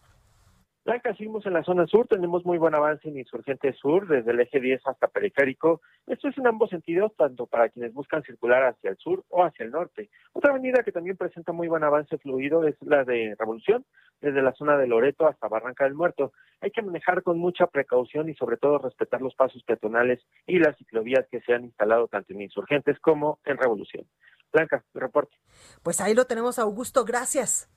Blanca, 0.89 1.15
seguimos 1.17 1.45
en 1.45 1.53
la 1.53 1.63
zona 1.65 1.87
sur, 1.87 2.07
tenemos 2.09 2.47
muy 2.47 2.57
buen 2.57 2.75
avance 2.75 3.07
en 3.07 3.19
Insurgente 3.19 3.75
Sur, 3.75 4.09
desde 4.09 4.31
el 4.31 4.41
eje 4.41 4.59
10 4.59 4.81
hasta 4.87 5.09
Periférico. 5.09 5.83
Esto 6.07 6.29
es 6.29 6.39
en 6.39 6.47
ambos 6.47 6.71
sentidos, 6.71 7.13
tanto 7.15 7.45
para 7.45 7.69
quienes 7.69 7.93
buscan 7.93 8.23
circular 8.23 8.65
hacia 8.65 8.89
el 8.89 8.97
sur 8.97 9.23
o 9.29 9.45
hacia 9.45 9.67
el 9.67 9.71
norte. 9.71 10.09
Otra 10.33 10.53
avenida 10.53 10.83
que 10.83 10.91
también 10.91 11.19
presenta 11.19 11.53
muy 11.53 11.69
buen 11.69 11.85
avance 11.85 12.17
fluido 12.17 12.67
es 12.67 12.75
la 12.81 13.05
de 13.05 13.37
Revolución, 13.39 13.85
desde 14.23 14.41
la 14.41 14.55
zona 14.55 14.79
de 14.79 14.87
Loreto 14.87 15.29
hasta 15.29 15.47
Barranca 15.47 15.85
del 15.85 15.93
Muerto. 15.93 16.33
Hay 16.63 16.71
que 16.71 16.81
manejar 16.81 17.23
con 17.23 17.39
mucha 17.39 17.67
precaución 17.67 18.31
y 18.31 18.35
sobre 18.35 18.57
todo 18.57 18.79
respetar 18.79 19.21
los 19.21 19.35
pasos 19.35 19.63
peatonales 19.65 20.23
y 20.47 20.59
las 20.59 20.75
ciclovías 20.79 21.27
que 21.31 21.43
se 21.43 21.53
han 21.53 21.65
instalado 21.65 22.09
tanto 22.09 22.33
en 22.33 22.41
Insurgentes 22.41 22.99
como 23.01 23.41
en 23.45 23.59
Revolución. 23.59 24.07
Blanca, 24.51 24.83
reporte. 24.95 25.37
Pues 25.83 26.01
ahí 26.01 26.15
lo 26.15 26.25
tenemos, 26.25 26.59
Augusto. 26.59 27.05
Gracias. 27.05 27.69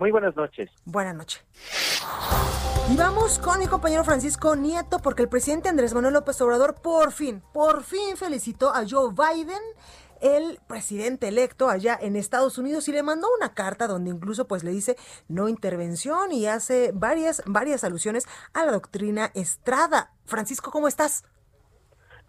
Muy 0.00 0.10
buenas 0.12 0.34
noches. 0.34 0.70
Buenas 0.86 1.14
noches. 1.14 1.44
Y 2.90 2.96
vamos 2.96 3.38
con 3.38 3.58
mi 3.58 3.66
compañero 3.66 4.02
Francisco 4.02 4.56
Nieto, 4.56 4.98
porque 5.00 5.20
el 5.20 5.28
presidente 5.28 5.68
Andrés 5.68 5.92
Manuel 5.92 6.14
López 6.14 6.40
Obrador 6.40 6.74
por 6.80 7.12
fin, 7.12 7.42
por 7.52 7.82
fin 7.82 8.16
felicitó 8.16 8.70
a 8.70 8.84
Joe 8.88 9.12
Biden, 9.12 9.60
el 10.22 10.58
presidente 10.66 11.28
electo 11.28 11.68
allá 11.68 11.98
en 12.00 12.16
Estados 12.16 12.56
Unidos, 12.56 12.88
y 12.88 12.92
le 12.92 13.02
mandó 13.02 13.28
una 13.36 13.52
carta 13.52 13.86
donde 13.86 14.10
incluso 14.10 14.48
pues 14.48 14.64
le 14.64 14.70
dice 14.70 14.96
no 15.28 15.50
intervención 15.50 16.32
y 16.32 16.46
hace 16.46 16.92
varias, 16.94 17.42
varias 17.44 17.84
alusiones 17.84 18.26
a 18.54 18.64
la 18.64 18.72
doctrina 18.72 19.30
Estrada. 19.34 20.12
Francisco, 20.24 20.70
¿cómo 20.70 20.88
estás? 20.88 21.26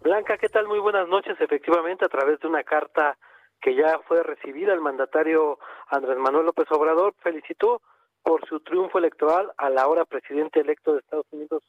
Blanca, 0.02 0.36
¿qué 0.36 0.50
tal? 0.50 0.68
Muy 0.68 0.78
buenas 0.78 1.08
noches. 1.08 1.40
Efectivamente, 1.40 2.04
a 2.04 2.08
través 2.08 2.38
de 2.38 2.48
una 2.48 2.64
carta 2.64 3.16
que 3.62 3.74
ya 3.76 4.00
fue 4.08 4.22
recibida, 4.24 4.74
el 4.74 4.80
mandatario 4.80 5.58
Andrés 5.86 6.18
Manuel 6.18 6.46
López 6.46 6.66
Obrador 6.72 7.14
felicitó 7.22 7.80
por 8.22 8.46
su 8.46 8.60
triunfo 8.60 8.98
electoral 8.98 9.52
al 9.56 9.78
ahora 9.78 10.04
presidente 10.04 10.60
electo 10.60 10.92
de 10.92 10.98
Estados 10.98 11.26
Unidos, 11.30 11.62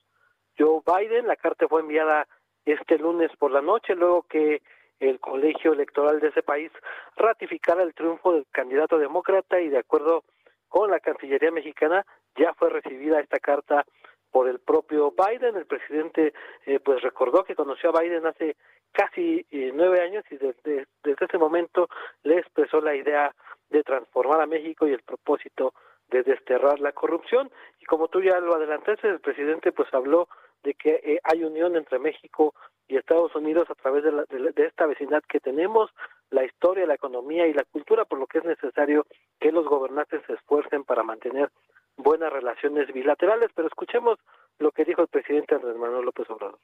Joe 0.58 0.82
Biden. 0.86 1.27
La 1.27 1.36
carta 1.36 1.67
fue 1.67 1.82
enviada 1.82 2.27
este 2.65 2.97
lunes 2.97 3.32
por 3.38 3.51
la 3.51 3.62
noche, 3.62 3.95
luego 3.95 4.23
que 4.23 4.63
el 4.99 5.19
colegio 5.19 5.73
electoral 5.73 6.19
de 6.19 6.29
ese 6.29 6.41
país 6.41 6.71
ratificara 7.15 7.84
el 7.84 7.93
triunfo 7.93 8.34
del 8.34 8.47
candidato 8.51 8.97
demócrata 8.97 9.60
y 9.60 9.69
de 9.69 9.79
acuerdo 9.79 10.23
con 10.69 10.89
la 10.89 10.99
Cancillería 10.99 11.51
mexicana 11.51 12.06
ya 12.36 12.53
fue 12.56 12.69
recibida 12.69 13.19
esta 13.19 13.39
carta 13.39 13.86
por 14.32 14.47
el 14.47 14.60
propio 14.60 15.12
Biden. 15.12 15.56
El 15.58 15.67
presidente 15.67 16.34
eh, 16.65 16.79
pues 16.79 17.01
recordó 17.01 17.43
que 17.43 17.56
conoció 17.56 17.89
a 17.91 18.01
Biden 18.01 18.25
hace 18.25 18.56
casi 18.93 19.45
eh, 19.51 19.71
nueve 19.73 20.01
años 20.01 20.23
y 20.32 20.38
desde, 20.38 20.88
desde 21.03 21.25
ese 21.25 21.38
momento 21.38 21.89
le 22.23 22.38
expresó 22.38 22.79
la 22.79 22.95
idea 22.95 23.34
de 23.69 23.84
transformar 23.84 24.41
a 24.41 24.45
México 24.45 24.88
y 24.88 24.93
el 24.93 25.01
propósito 25.01 25.73
de 26.10 26.23
desterrar 26.23 26.79
la 26.79 26.91
corrupción. 26.91 27.51
Y 27.79 27.86
como 27.86 28.08
tú 28.08 28.21
ya 28.21 28.39
lo 28.39 28.56
adelantaste, 28.56 29.10
el 29.10 29.19
presidente 29.19 29.71
pues 29.71 29.91
habló 29.93 30.29
de 30.63 30.75
que 30.75 31.01
eh, 31.03 31.19
hay 31.23 31.43
unión 31.43 31.75
entre 31.75 31.99
México 31.99 32.53
y 32.88 32.97
Estados 32.97 33.36
Unidos 33.36 33.69
a 33.69 33.75
través 33.75 34.03
de, 34.03 34.12
la, 34.12 34.23
de, 34.25 34.65
esta 34.65 34.86
vecindad 34.86 35.23
que 35.27 35.39
tenemos, 35.39 35.89
la 36.29 36.45
historia, 36.45 36.86
la 36.86 36.95
economía 36.95 37.47
y 37.47 37.53
la 37.53 37.63
cultura, 37.63 38.06
por 38.06 38.19
lo 38.19 38.27
que 38.27 38.38
es 38.38 38.45
necesario 38.45 39.06
que 39.39 39.51
los 39.51 39.65
gobernantes 39.65 40.21
se 40.27 40.34
esfuercen 40.34 40.84
para 40.84 41.03
mantener 41.03 41.49
buenas 41.97 42.32
relaciones 42.32 42.91
bilaterales. 42.93 43.49
Pero 43.56 43.67
escuchemos 43.67 44.19
lo 44.60 44.71
que 44.71 44.86
dijo 44.86 45.01
el 45.01 45.08
presidente 45.08 45.56
Andrés 45.56 45.75
Manuel 45.75 46.06
López 46.06 46.29
Obrador. 46.29 46.60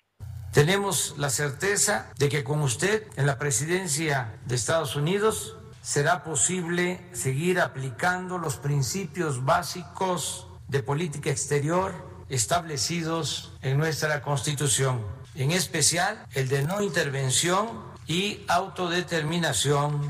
Tenemos 0.54 1.16
la 1.18 1.30
certeza 1.30 2.12
de 2.18 2.28
que 2.28 2.44
con 2.44 2.62
usted 2.62 3.06
en 3.18 3.28
la 3.28 3.38
presidencia 3.38 4.34
de 4.46 4.56
Estados 4.56 4.96
Unidos 4.96 5.58
será 5.82 6.24
posible 6.24 7.00
seguir 7.12 7.60
aplicando 7.60 8.38
los 8.40 8.58
principios 8.58 9.46
básicos 9.46 10.48
de 10.68 10.82
política 10.82 11.30
exterior 11.30 11.94
establecidos 12.30 13.58
en 13.62 13.78
nuestra 13.78 14.22
Constitución, 14.22 15.06
en 15.36 15.52
especial 15.52 16.26
el 16.34 16.48
de 16.48 16.64
no 16.64 16.82
intervención 16.82 17.84
y 18.08 18.44
autodeterminación 18.48 20.02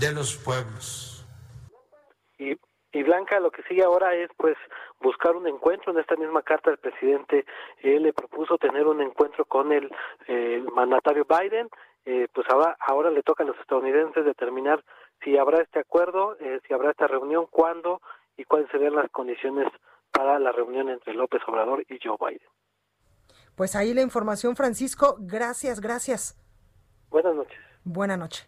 de 0.00 0.12
los 0.12 0.36
pueblos. 0.36 1.24
Y, 2.38 3.02
Blanca, 3.02 3.38
lo 3.40 3.50
que 3.50 3.62
sigue 3.64 3.84
ahora 3.84 4.14
es 4.14 4.30
pues 4.36 4.56
buscar 5.06 5.36
un 5.36 5.46
encuentro. 5.46 5.92
En 5.92 5.98
esta 5.98 6.16
misma 6.16 6.42
carta 6.42 6.70
el 6.70 6.78
presidente 6.78 7.46
él 7.82 8.02
le 8.02 8.12
propuso 8.12 8.58
tener 8.58 8.86
un 8.86 9.00
encuentro 9.00 9.44
con 9.44 9.72
el, 9.72 9.90
mandatario 10.74 11.24
Biden. 11.24 11.68
Eh, 12.04 12.28
pues 12.32 12.46
ahora, 12.50 12.76
ahora 12.80 13.10
le 13.10 13.22
toca 13.22 13.42
a 13.42 13.46
los 13.46 13.58
estadounidenses 13.58 14.24
determinar 14.24 14.82
si 15.24 15.36
habrá 15.36 15.62
este 15.62 15.80
acuerdo, 15.80 16.36
eh, 16.38 16.60
si 16.66 16.72
habrá 16.72 16.90
esta 16.90 17.06
reunión, 17.06 17.46
cuándo 17.50 18.00
y 18.36 18.44
cuáles 18.44 18.70
serían 18.70 18.94
las 18.94 19.10
condiciones 19.10 19.66
para 20.12 20.38
la 20.38 20.52
reunión 20.52 20.88
entre 20.88 21.14
López 21.14 21.42
Obrador 21.48 21.84
y 21.88 21.98
Joe 22.02 22.16
Biden. 22.20 22.48
Pues 23.56 23.74
ahí 23.74 23.94
la 23.94 24.02
información, 24.02 24.54
Francisco. 24.54 25.16
Gracias, 25.18 25.80
gracias. 25.80 26.38
Buenas 27.10 27.34
noches. 27.34 27.65
Buenas 27.88 28.18
noches. 28.18 28.44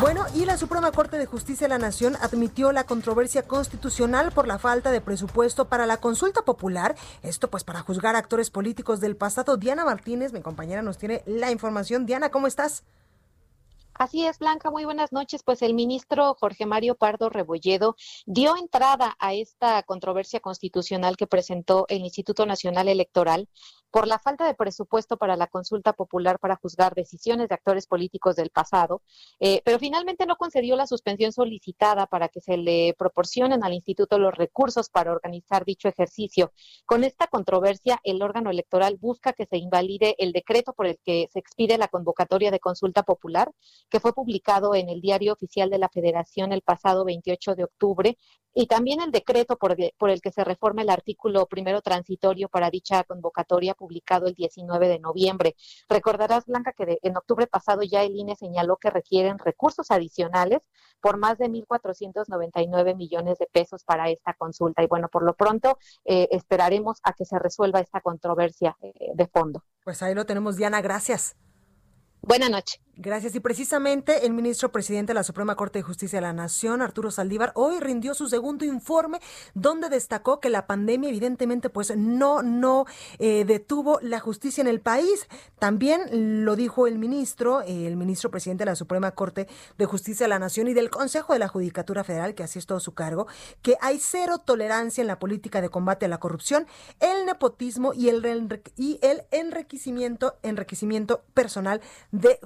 Bueno, 0.00 0.24
y 0.32 0.44
la 0.44 0.56
Suprema 0.56 0.92
Corte 0.92 1.18
de 1.18 1.26
Justicia 1.26 1.66
de 1.66 1.70
la 1.70 1.78
Nación 1.78 2.14
admitió 2.20 2.70
la 2.70 2.84
controversia 2.84 3.42
constitucional 3.42 4.30
por 4.30 4.46
la 4.46 4.60
falta 4.60 4.92
de 4.92 5.00
presupuesto 5.00 5.64
para 5.64 5.84
la 5.84 5.96
consulta 5.96 6.42
popular. 6.42 6.94
Esto 7.24 7.50
pues 7.50 7.64
para 7.64 7.80
juzgar 7.80 8.14
actores 8.14 8.50
políticos 8.50 9.00
del 9.00 9.16
pasado. 9.16 9.56
Diana 9.56 9.84
Martínez, 9.84 10.32
mi 10.32 10.42
compañera, 10.42 10.80
nos 10.80 10.96
tiene 10.96 11.24
la 11.26 11.50
información. 11.50 12.06
Diana, 12.06 12.30
¿cómo 12.30 12.46
estás? 12.46 12.84
Así 13.98 14.26
es, 14.26 14.38
Blanca, 14.38 14.70
muy 14.70 14.84
buenas 14.84 15.10
noches. 15.10 15.42
Pues 15.42 15.62
el 15.62 15.72
ministro 15.72 16.34
Jorge 16.34 16.66
Mario 16.66 16.96
Pardo 16.96 17.30
Rebolledo 17.30 17.96
dio 18.26 18.54
entrada 18.56 19.16
a 19.18 19.32
esta 19.32 19.82
controversia 19.84 20.40
constitucional 20.40 21.16
que 21.16 21.26
presentó 21.26 21.86
el 21.88 22.02
Instituto 22.02 22.44
Nacional 22.44 22.88
Electoral 22.88 23.48
por 23.96 24.06
la 24.06 24.18
falta 24.18 24.46
de 24.46 24.54
presupuesto 24.54 25.16
para 25.16 25.36
la 25.36 25.46
consulta 25.46 25.94
popular 25.94 26.38
para 26.38 26.56
juzgar 26.56 26.94
decisiones 26.94 27.48
de 27.48 27.54
actores 27.54 27.86
políticos 27.86 28.36
del 28.36 28.50
pasado, 28.50 29.00
eh, 29.40 29.62
pero 29.64 29.78
finalmente 29.78 30.26
no 30.26 30.36
concedió 30.36 30.76
la 30.76 30.86
suspensión 30.86 31.32
solicitada 31.32 32.06
para 32.06 32.28
que 32.28 32.42
se 32.42 32.58
le 32.58 32.94
proporcionen 32.98 33.64
al 33.64 33.72
instituto 33.72 34.18
los 34.18 34.34
recursos 34.34 34.90
para 34.90 35.12
organizar 35.12 35.64
dicho 35.64 35.88
ejercicio. 35.88 36.52
Con 36.84 37.04
esta 37.04 37.26
controversia, 37.28 37.98
el 38.04 38.20
órgano 38.20 38.50
electoral 38.50 38.98
busca 39.00 39.32
que 39.32 39.46
se 39.46 39.56
invalide 39.56 40.14
el 40.18 40.32
decreto 40.32 40.74
por 40.74 40.86
el 40.86 40.98
que 41.02 41.28
se 41.32 41.38
expide 41.38 41.78
la 41.78 41.88
convocatoria 41.88 42.50
de 42.50 42.60
consulta 42.60 43.02
popular 43.02 43.50
que 43.88 44.00
fue 44.00 44.12
publicado 44.12 44.74
en 44.74 44.88
el 44.88 45.00
Diario 45.00 45.32
Oficial 45.32 45.70
de 45.70 45.78
la 45.78 45.88
Federación 45.88 46.52
el 46.52 46.62
pasado 46.62 47.04
28 47.04 47.54
de 47.54 47.64
octubre, 47.64 48.18
y 48.58 48.68
también 48.68 49.02
el 49.02 49.10
decreto 49.10 49.58
por, 49.58 49.76
el 49.78 50.20
que 50.22 50.32
se 50.32 50.42
reforma 50.42 50.80
el 50.80 50.88
artículo 50.88 51.44
primero 51.44 51.82
transitorio 51.82 52.48
para 52.48 52.70
dicha 52.70 53.04
convocatoria 53.04 53.74
publicado 53.74 54.28
el 54.28 54.34
19 54.34 54.88
de 54.88 54.98
noviembre. 54.98 55.54
Recordarás, 55.90 56.46
Blanca, 56.46 56.72
que 56.72 56.98
en 57.02 57.16
octubre 57.18 57.46
pasado 57.46 57.82
ya 57.82 58.02
el 58.02 58.16
INE 58.16 58.34
señaló 58.34 58.78
que 58.78 58.88
requieren 58.88 59.38
recursos 59.38 59.90
adicionales 59.90 60.62
por 61.02 61.18
más 61.18 61.36
de 61.36 61.50
1.499 61.50 62.96
millones 62.96 63.36
de 63.36 63.46
pesos 63.46 63.84
para 63.84 64.08
esta 64.08 64.32
consulta. 64.32 64.82
Y 64.82 64.86
bueno, 64.86 65.08
por 65.08 65.22
lo 65.22 65.34
pronto 65.34 65.78
eh, 66.06 66.26
esperaremos 66.30 67.00
a 67.02 67.12
que 67.12 67.26
se 67.26 67.38
resuelva 67.38 67.80
esta 67.80 68.00
controversia 68.00 68.74
eh, 68.80 68.92
de 69.14 69.26
fondo. 69.26 69.64
Pues 69.84 70.02
ahí 70.02 70.14
lo 70.14 70.24
tenemos, 70.24 70.56
Diana. 70.56 70.80
Gracias. 70.80 71.36
Buenas 72.22 72.48
noches. 72.48 72.85
Gracias. 72.98 73.34
Y 73.34 73.40
precisamente 73.40 74.24
el 74.24 74.32
ministro 74.32 74.72
presidente 74.72 75.10
de 75.10 75.16
la 75.16 75.22
Suprema 75.22 75.54
Corte 75.54 75.80
de 75.80 75.82
Justicia 75.82 76.16
de 76.16 76.22
la 76.22 76.32
Nación, 76.32 76.80
Arturo 76.80 77.10
Saldívar, 77.10 77.52
hoy 77.54 77.78
rindió 77.78 78.14
su 78.14 78.26
segundo 78.26 78.64
informe 78.64 79.20
donde 79.52 79.90
destacó 79.90 80.40
que 80.40 80.48
la 80.48 80.66
pandemia 80.66 81.10
evidentemente 81.10 81.68
pues 81.68 81.94
no, 81.94 82.42
no 82.42 82.86
eh, 83.18 83.44
detuvo 83.44 83.98
la 84.00 84.18
justicia 84.18 84.62
en 84.62 84.68
el 84.68 84.80
país. 84.80 85.28
También 85.58 86.44
lo 86.46 86.56
dijo 86.56 86.86
el 86.86 86.98
ministro, 86.98 87.60
el 87.60 87.96
ministro 87.96 88.30
presidente 88.30 88.64
de 88.64 88.70
la 88.70 88.76
Suprema 88.76 89.10
Corte 89.10 89.46
de 89.76 89.84
Justicia 89.84 90.24
de 90.24 90.30
la 90.30 90.38
Nación 90.38 90.66
y 90.68 90.72
del 90.72 90.88
Consejo 90.88 91.34
de 91.34 91.38
la 91.38 91.48
Judicatura 91.48 92.02
Federal, 92.02 92.34
que 92.34 92.44
así 92.44 92.58
es 92.58 92.64
todo 92.64 92.80
su 92.80 92.94
cargo, 92.94 93.26
que 93.60 93.76
hay 93.82 93.98
cero 93.98 94.38
tolerancia 94.38 95.02
en 95.02 95.08
la 95.08 95.18
política 95.18 95.60
de 95.60 95.68
combate 95.68 96.06
a 96.06 96.08
la 96.08 96.18
corrupción, 96.18 96.66
el 97.00 97.26
nepotismo 97.26 97.92
y 97.92 98.08
el, 98.08 98.62
y 98.74 98.98
el 99.02 99.24
enriquecimiento, 99.32 100.38
enriquecimiento 100.42 101.24
personal 101.34 101.82
de 102.10 102.38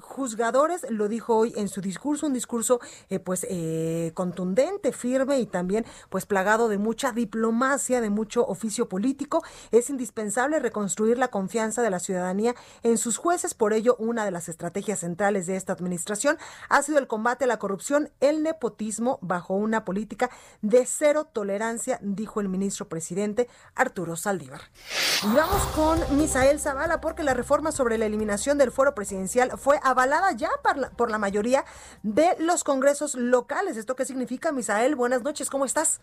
lo 0.89 1.07
dijo 1.07 1.35
hoy 1.35 1.53
en 1.55 1.67
su 1.67 1.81
discurso, 1.81 2.27
un 2.27 2.33
discurso 2.33 2.79
eh, 3.09 3.19
pues 3.19 3.45
eh, 3.49 4.11
contundente, 4.13 4.91
firme 4.91 5.39
y 5.39 5.45
también 5.45 5.85
pues 6.09 6.25
plagado 6.25 6.67
de 6.67 6.77
mucha 6.77 7.11
diplomacia, 7.11 8.01
de 8.01 8.09
mucho 8.09 8.45
oficio 8.45 8.89
político. 8.89 9.43
Es 9.71 9.89
indispensable 9.89 10.59
reconstruir 10.59 11.17
la 11.17 11.29
confianza 11.29 11.81
de 11.81 11.89
la 11.89 11.99
ciudadanía 11.99 12.55
en 12.83 12.97
sus 12.97 13.17
jueces, 13.17 13.53
por 13.53 13.73
ello 13.73 13.95
una 13.99 14.25
de 14.25 14.31
las 14.31 14.49
estrategias 14.49 14.99
centrales 14.99 15.45
de 15.45 15.55
esta 15.55 15.73
administración 15.73 16.37
ha 16.69 16.81
sido 16.81 16.97
el 16.97 17.07
combate 17.07 17.45
a 17.45 17.47
la 17.47 17.59
corrupción, 17.59 18.09
el 18.19 18.43
nepotismo 18.43 19.19
bajo 19.21 19.53
una 19.53 19.85
política 19.85 20.29
de 20.61 20.85
cero 20.85 21.25
tolerancia, 21.31 21.99
dijo 22.01 22.41
el 22.41 22.49
ministro 22.49 22.87
presidente 22.87 23.47
Arturo 23.75 24.15
Saldívar. 24.15 24.61
Y 25.23 25.35
vamos 25.35 25.61
con 25.75 26.17
Misael 26.17 26.59
Zavala 26.59 27.01
porque 27.01 27.23
la 27.23 27.33
reforma 27.33 27.71
sobre 27.71 27.97
la 27.97 28.05
eliminación 28.05 28.57
del 28.57 28.71
foro 28.71 28.95
presidencial 28.95 29.51
fue 29.57 29.79
avalada 29.83 30.30
ya 30.35 30.49
por 30.63 30.77
la, 30.77 30.89
por 30.91 31.11
la 31.11 31.17
mayoría 31.17 31.65
de 32.03 32.35
los 32.39 32.63
congresos 32.63 33.15
locales. 33.15 33.77
¿Esto 33.77 33.95
qué 33.95 34.05
significa, 34.05 34.51
Misael? 34.51 34.95
Buenas 34.95 35.23
noches, 35.23 35.49
¿cómo 35.49 35.65
estás? 35.65 36.01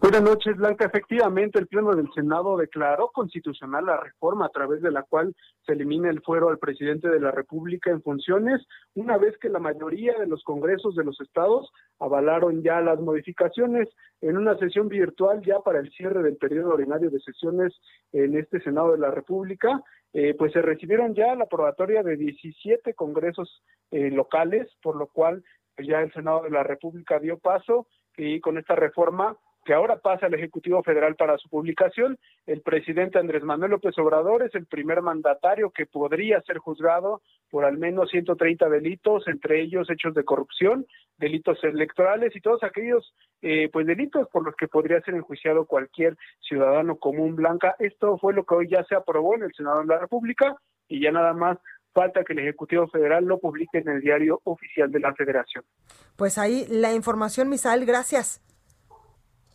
Buenas 0.00 0.22
noches, 0.22 0.56
Blanca. 0.56 0.84
Efectivamente, 0.84 1.58
el 1.58 1.66
Pleno 1.66 1.94
del 1.94 2.10
Senado 2.14 2.56
declaró 2.56 3.08
constitucional 3.08 3.86
la 3.86 3.96
reforma 3.98 4.46
a 4.46 4.50
través 4.50 4.82
de 4.82 4.90
la 4.90 5.02
cual 5.02 5.34
se 5.64 5.72
elimina 5.72 6.10
el 6.10 6.22
fuero 6.22 6.48
al 6.48 6.58
presidente 6.58 7.08
de 7.08 7.20
la 7.20 7.30
República 7.30 7.90
en 7.90 8.02
funciones, 8.02 8.62
una 8.94 9.16
vez 9.18 9.36
que 9.38 9.48
la 9.48 9.58
mayoría 9.58 10.18
de 10.18 10.26
los 10.26 10.42
congresos 10.44 10.94
de 10.96 11.04
los 11.04 11.20
estados 11.20 11.70
avalaron 11.98 12.62
ya 12.62 12.80
las 12.80 13.00
modificaciones 13.00 13.88
en 14.20 14.36
una 14.36 14.56
sesión 14.58 14.88
virtual 14.88 15.42
ya 15.44 15.60
para 15.60 15.80
el 15.80 15.90
cierre 15.90 16.22
del 16.22 16.36
periodo 16.36 16.74
ordinario 16.74 17.10
de 17.10 17.20
sesiones 17.20 17.74
en 18.12 18.36
este 18.36 18.60
Senado 18.60 18.92
de 18.92 18.98
la 18.98 19.10
República. 19.10 19.82
Eh, 20.18 20.32
pues 20.32 20.50
se 20.54 20.62
recibieron 20.62 21.14
ya 21.14 21.34
la 21.34 21.44
aprobatoria 21.44 22.02
de 22.02 22.16
17 22.16 22.94
congresos 22.94 23.62
eh, 23.90 24.10
locales, 24.10 24.66
por 24.80 24.96
lo 24.96 25.08
cual 25.08 25.44
pues, 25.74 25.86
ya 25.86 26.00
el 26.00 26.10
Senado 26.14 26.44
de 26.44 26.48
la 26.48 26.62
República 26.62 27.18
dio 27.18 27.38
paso 27.38 27.86
y 28.16 28.40
con 28.40 28.56
esta 28.56 28.74
reforma 28.74 29.36
que 29.66 29.74
ahora 29.74 29.98
pasa 29.98 30.26
al 30.26 30.34
Ejecutivo 30.34 30.82
Federal 30.84 31.16
para 31.16 31.36
su 31.38 31.48
publicación. 31.50 32.16
El 32.46 32.62
presidente 32.62 33.18
Andrés 33.18 33.42
Manuel 33.42 33.72
López 33.72 33.98
Obrador 33.98 34.44
es 34.44 34.54
el 34.54 34.64
primer 34.64 35.02
mandatario 35.02 35.70
que 35.70 35.86
podría 35.86 36.40
ser 36.42 36.58
juzgado 36.58 37.20
por 37.50 37.64
al 37.64 37.76
menos 37.76 38.08
130 38.10 38.68
delitos, 38.68 39.26
entre 39.26 39.60
ellos 39.60 39.90
hechos 39.90 40.14
de 40.14 40.24
corrupción, 40.24 40.86
delitos 41.18 41.62
electorales 41.64 42.34
y 42.36 42.40
todos 42.40 42.62
aquellos 42.62 43.12
eh, 43.42 43.68
pues 43.72 43.86
delitos 43.86 44.28
por 44.28 44.44
los 44.44 44.54
que 44.54 44.68
podría 44.68 45.00
ser 45.00 45.14
enjuiciado 45.14 45.66
cualquier 45.66 46.16
ciudadano 46.40 46.96
común 46.96 47.34
blanca. 47.34 47.74
Esto 47.80 48.18
fue 48.18 48.34
lo 48.34 48.44
que 48.44 48.54
hoy 48.54 48.68
ya 48.70 48.84
se 48.84 48.94
aprobó 48.94 49.34
en 49.34 49.42
el 49.42 49.52
Senado 49.52 49.80
de 49.80 49.86
la 49.86 49.98
República 49.98 50.56
y 50.88 51.02
ya 51.02 51.10
nada 51.10 51.32
más 51.32 51.58
falta 51.92 52.22
que 52.22 52.34
el 52.34 52.38
Ejecutivo 52.38 52.86
Federal 52.86 53.24
lo 53.24 53.40
publique 53.40 53.78
en 53.78 53.88
el 53.88 54.00
diario 54.00 54.40
oficial 54.44 54.92
de 54.92 55.00
la 55.00 55.12
Federación. 55.14 55.64
Pues 56.14 56.38
ahí 56.38 56.66
la 56.68 56.92
información, 56.92 57.48
Misael, 57.48 57.84
gracias. 57.84 58.46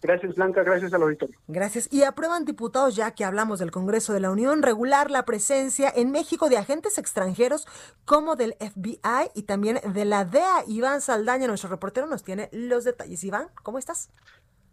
Gracias, 0.02 0.36
Blanca. 0.36 0.64
Gracias 0.64 0.94
al 0.94 1.04
auditorio. 1.04 1.38
Gracias. 1.48 1.88
Y 1.92 2.04
aprueban 2.04 2.46
diputados, 2.46 2.96
ya 2.96 3.12
que 3.12 3.24
hablamos 3.24 3.60
del 3.60 3.72
Congreso 3.72 4.14
de 4.14 4.20
la 4.20 4.32
Unión, 4.32 4.64
regular 4.64 5.12
la 5.12 5.26
presencia 5.26 5.92
en 5.96 6.12
México 6.12 6.50
de 6.50 6.58
agentes 6.58 6.98
extranjeros 6.98 7.68
como 8.06 8.36
del 8.36 8.56
FBI 8.60 9.30
y 9.36 9.44
también 9.44 9.80
de 9.94 10.06
la 10.06 10.26
DEA. 10.26 10.64
Iván 10.68 11.02
Saldaña, 11.02 11.48
nuestro 11.48 11.70
reportero, 11.70 12.08
nos 12.08 12.24
tiene 12.24 12.50
los 12.52 12.84
detalles. 12.84 13.24
Iván, 13.24 13.50
¿cómo 13.62 13.78
estás? 13.78 14.10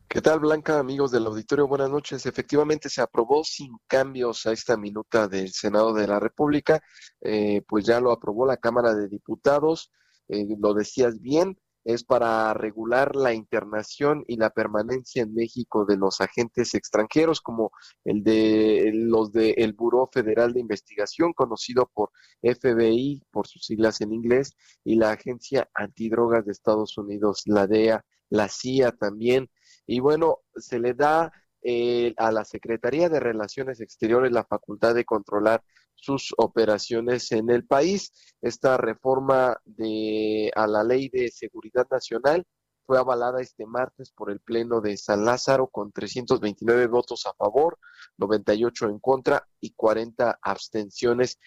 ¿Qué 0.08 0.22
tal, 0.22 0.40
Blanca, 0.40 0.78
amigos 0.78 1.10
del 1.10 1.26
auditorio? 1.26 1.68
Buenas 1.68 1.90
noches. 1.90 2.24
Efectivamente, 2.24 2.88
se 2.88 3.02
aprobó 3.02 3.44
sin 3.44 3.76
cambios 3.86 4.46
a 4.46 4.52
esta 4.52 4.78
minuta 4.78 5.28
del 5.28 5.52
Senado 5.52 5.92
de 5.92 6.06
la 6.06 6.18
República. 6.18 6.80
Eh, 7.20 7.62
pues 7.68 7.84
ya 7.84 8.00
lo 8.00 8.10
aprobó 8.10 8.46
la 8.46 8.56
Cámara 8.56 8.94
de 8.94 9.08
Diputados. 9.08 9.92
Eh, 10.28 10.46
lo 10.58 10.72
decías 10.72 11.20
bien, 11.20 11.58
es 11.88 12.04
para 12.04 12.52
regular 12.52 13.16
la 13.16 13.32
internación 13.32 14.22
y 14.26 14.36
la 14.36 14.50
permanencia 14.50 15.22
en 15.22 15.32
México 15.32 15.86
de 15.86 15.96
los 15.96 16.20
agentes 16.20 16.74
extranjeros, 16.74 17.40
como 17.40 17.70
el 18.04 18.22
de 18.22 18.90
los 18.92 19.32
del 19.32 19.54
el 19.56 19.72
Buró 19.72 20.10
Federal 20.12 20.52
de 20.52 20.60
Investigación, 20.60 21.32
conocido 21.32 21.90
por 21.94 22.10
FBI, 22.42 23.22
por 23.30 23.46
sus 23.46 23.64
siglas 23.64 24.02
en 24.02 24.12
inglés, 24.12 24.54
y 24.84 24.96
la 24.96 25.12
Agencia 25.12 25.70
Antidrogas 25.72 26.44
de 26.44 26.52
Estados 26.52 26.98
Unidos, 26.98 27.44
la 27.46 27.66
DEA, 27.66 28.04
la 28.28 28.50
CIA 28.50 28.92
también. 28.92 29.48
Y 29.86 30.00
bueno, 30.00 30.40
se 30.56 30.78
le 30.80 30.92
da 30.92 31.32
eh, 31.62 32.12
a 32.18 32.30
la 32.32 32.44
Secretaría 32.44 33.08
de 33.08 33.18
Relaciones 33.18 33.80
Exteriores 33.80 34.30
la 34.30 34.44
facultad 34.44 34.94
de 34.94 35.06
controlar 35.06 35.64
sus 36.00 36.32
operaciones 36.38 37.30
en 37.32 37.50
el 37.50 37.66
país. 37.66 38.12
Esta 38.40 38.76
reforma 38.76 39.60
de, 39.64 40.50
a 40.54 40.66
la 40.66 40.84
Ley 40.84 41.08
de 41.08 41.28
Seguridad 41.30 41.86
Nacional 41.90 42.46
fue 42.86 42.98
avalada 42.98 43.42
este 43.42 43.66
martes 43.66 44.12
por 44.12 44.30
el 44.30 44.40
Pleno 44.40 44.80
de 44.80 44.96
San 44.96 45.24
Lázaro 45.24 45.68
con 45.68 45.92
329 45.92 46.86
votos 46.86 47.26
a 47.26 47.34
favor, 47.34 47.78
98 48.16 48.86
en 48.88 48.98
contra 48.98 49.46
y 49.60 49.72
40 49.72 50.38
abstenciones. 50.40 51.38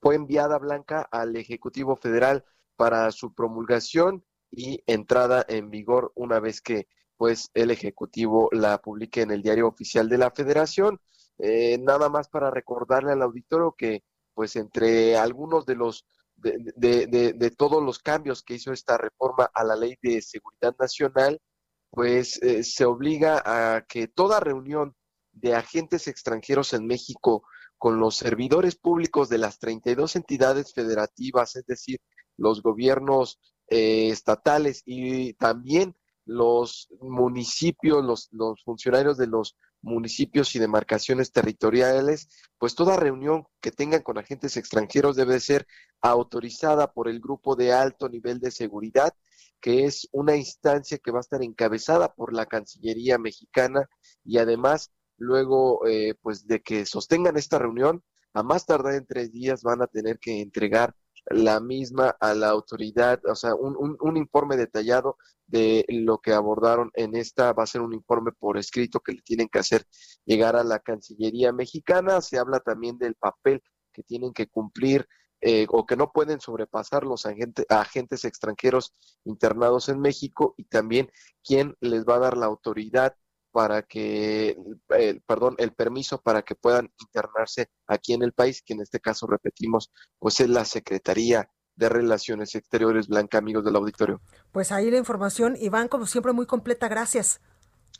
Fue 0.00 0.14
enviada 0.14 0.58
Blanca 0.58 1.06
al 1.10 1.36
Ejecutivo 1.36 1.96
Federal 1.96 2.44
para 2.76 3.10
su 3.10 3.34
promulgación 3.34 4.24
y 4.50 4.82
entrada 4.86 5.44
en 5.46 5.68
vigor 5.68 6.12
una 6.14 6.40
vez 6.40 6.62
que 6.62 6.88
pues 7.18 7.50
el 7.52 7.70
Ejecutivo 7.70 8.48
la 8.52 8.80
publique 8.80 9.20
en 9.20 9.32
el 9.32 9.42
diario 9.42 9.66
oficial 9.66 10.08
de 10.08 10.18
la 10.18 10.30
Federación. 10.30 11.00
Eh, 11.38 11.78
nada 11.78 12.08
más 12.08 12.28
para 12.28 12.50
recordarle 12.50 13.12
al 13.12 13.22
auditorio 13.22 13.74
que 13.76 14.02
pues 14.34 14.56
entre 14.56 15.16
algunos 15.16 15.66
de 15.66 15.76
los 15.76 16.04
de, 16.36 17.54
todos 17.56 17.82
los 17.82 17.98
cambios 17.98 18.42
que 18.42 18.54
hizo 18.54 18.72
esta 18.72 18.96
reforma 18.96 19.50
a 19.52 19.64
la 19.64 19.76
ley 19.76 19.96
de 20.02 20.22
seguridad 20.22 20.76
nacional, 20.78 21.40
pues 21.90 22.40
eh, 22.42 22.62
se 22.62 22.84
obliga 22.84 23.42
a 23.44 23.84
que 23.86 24.08
toda 24.08 24.40
reunión 24.40 24.94
de 25.32 25.54
agentes 25.54 26.06
extranjeros 26.06 26.72
en 26.74 26.86
México 26.86 27.44
con 27.76 27.98
los 28.00 28.16
servidores 28.16 28.76
públicos 28.76 29.28
de 29.28 29.38
las 29.38 29.58
32 29.58 30.16
entidades 30.16 30.72
federativas, 30.72 31.56
es 31.56 31.66
decir, 31.66 32.00
los 32.36 32.62
gobiernos 32.62 33.38
eh, 33.68 34.08
estatales 34.10 34.82
y 34.84 35.34
también 35.34 35.96
los 36.24 36.88
municipios, 37.00 38.04
los, 38.04 38.28
los 38.32 38.62
funcionarios 38.62 39.16
de 39.16 39.28
los 39.28 39.56
municipios 39.82 40.54
y 40.54 40.58
demarcaciones 40.58 41.32
territoriales, 41.32 42.28
pues 42.58 42.74
toda 42.74 42.96
reunión 42.96 43.44
que 43.60 43.70
tengan 43.70 44.02
con 44.02 44.18
agentes 44.18 44.56
extranjeros 44.56 45.16
debe 45.16 45.40
ser 45.40 45.66
autorizada 46.00 46.92
por 46.92 47.08
el 47.08 47.20
grupo 47.20 47.56
de 47.56 47.72
alto 47.72 48.08
nivel 48.08 48.40
de 48.40 48.50
seguridad, 48.50 49.14
que 49.60 49.84
es 49.84 50.08
una 50.12 50.36
instancia 50.36 50.98
que 50.98 51.10
va 51.10 51.18
a 51.18 51.20
estar 51.20 51.42
encabezada 51.42 52.14
por 52.14 52.32
la 52.32 52.46
Cancillería 52.46 53.18
mexicana. 53.18 53.88
Y 54.24 54.38
además 54.38 54.92
luego 55.16 55.86
eh, 55.86 56.14
pues 56.22 56.46
de 56.46 56.60
que 56.62 56.86
sostengan 56.86 57.36
esta 57.36 57.58
reunión, 57.58 58.02
a 58.34 58.42
más 58.42 58.66
tardar 58.66 58.94
en 58.94 59.06
tres 59.06 59.32
días 59.32 59.62
van 59.62 59.82
a 59.82 59.86
tener 59.86 60.18
que 60.18 60.40
entregar 60.40 60.94
la 61.26 61.60
misma 61.60 62.16
a 62.20 62.34
la 62.34 62.48
autoridad, 62.48 63.20
o 63.26 63.34
sea, 63.34 63.54
un, 63.54 63.96
un, 64.00 64.16
informe 64.16 64.56
detallado 64.56 65.16
de 65.46 65.84
lo 65.88 66.18
que 66.18 66.32
abordaron 66.32 66.90
en 66.94 67.16
esta, 67.16 67.52
va 67.52 67.64
a 67.64 67.66
ser 67.66 67.80
un 67.80 67.92
informe 67.92 68.32
por 68.32 68.58
escrito 68.58 69.00
que 69.00 69.12
le 69.12 69.22
tienen 69.22 69.48
que 69.48 69.58
hacer 69.58 69.84
llegar 70.24 70.56
a 70.56 70.64
la 70.64 70.78
Cancillería 70.80 71.52
mexicana, 71.52 72.20
se 72.20 72.38
habla 72.38 72.60
también 72.60 72.98
del 72.98 73.14
papel 73.14 73.62
que 73.92 74.02
tienen 74.02 74.32
que 74.32 74.48
cumplir 74.48 75.06
eh, 75.40 75.66
o 75.70 75.86
que 75.86 75.96
no 75.96 76.10
pueden 76.10 76.40
sobrepasar 76.40 77.04
los 77.04 77.24
agentes, 77.24 77.64
agentes 77.68 78.24
extranjeros 78.24 78.92
internados 79.24 79.88
en 79.88 80.00
México 80.00 80.54
y 80.56 80.64
también 80.64 81.10
quién 81.44 81.76
les 81.80 82.04
va 82.04 82.16
a 82.16 82.20
dar 82.20 82.36
la 82.36 82.46
autoridad 82.46 83.14
para 83.58 83.82
que, 83.82 84.56
el, 84.90 85.20
perdón, 85.22 85.56
el 85.58 85.72
permiso 85.72 86.22
para 86.22 86.42
que 86.42 86.54
puedan 86.54 86.92
internarse 87.00 87.68
aquí 87.88 88.12
en 88.12 88.22
el 88.22 88.32
país, 88.32 88.62
que 88.62 88.72
en 88.72 88.82
este 88.82 89.00
caso 89.00 89.26
repetimos, 89.26 89.90
pues 90.20 90.38
es 90.38 90.48
la 90.48 90.64
Secretaría 90.64 91.50
de 91.74 91.88
Relaciones 91.88 92.54
Exteriores 92.54 93.08
Blanca, 93.08 93.38
amigos 93.38 93.64
del 93.64 93.74
auditorio. 93.74 94.20
Pues 94.52 94.70
ahí 94.70 94.92
la 94.92 94.98
información, 94.98 95.56
Iván, 95.58 95.88
como 95.88 96.06
siempre, 96.06 96.32
muy 96.32 96.46
completa, 96.46 96.86
gracias. 96.86 97.40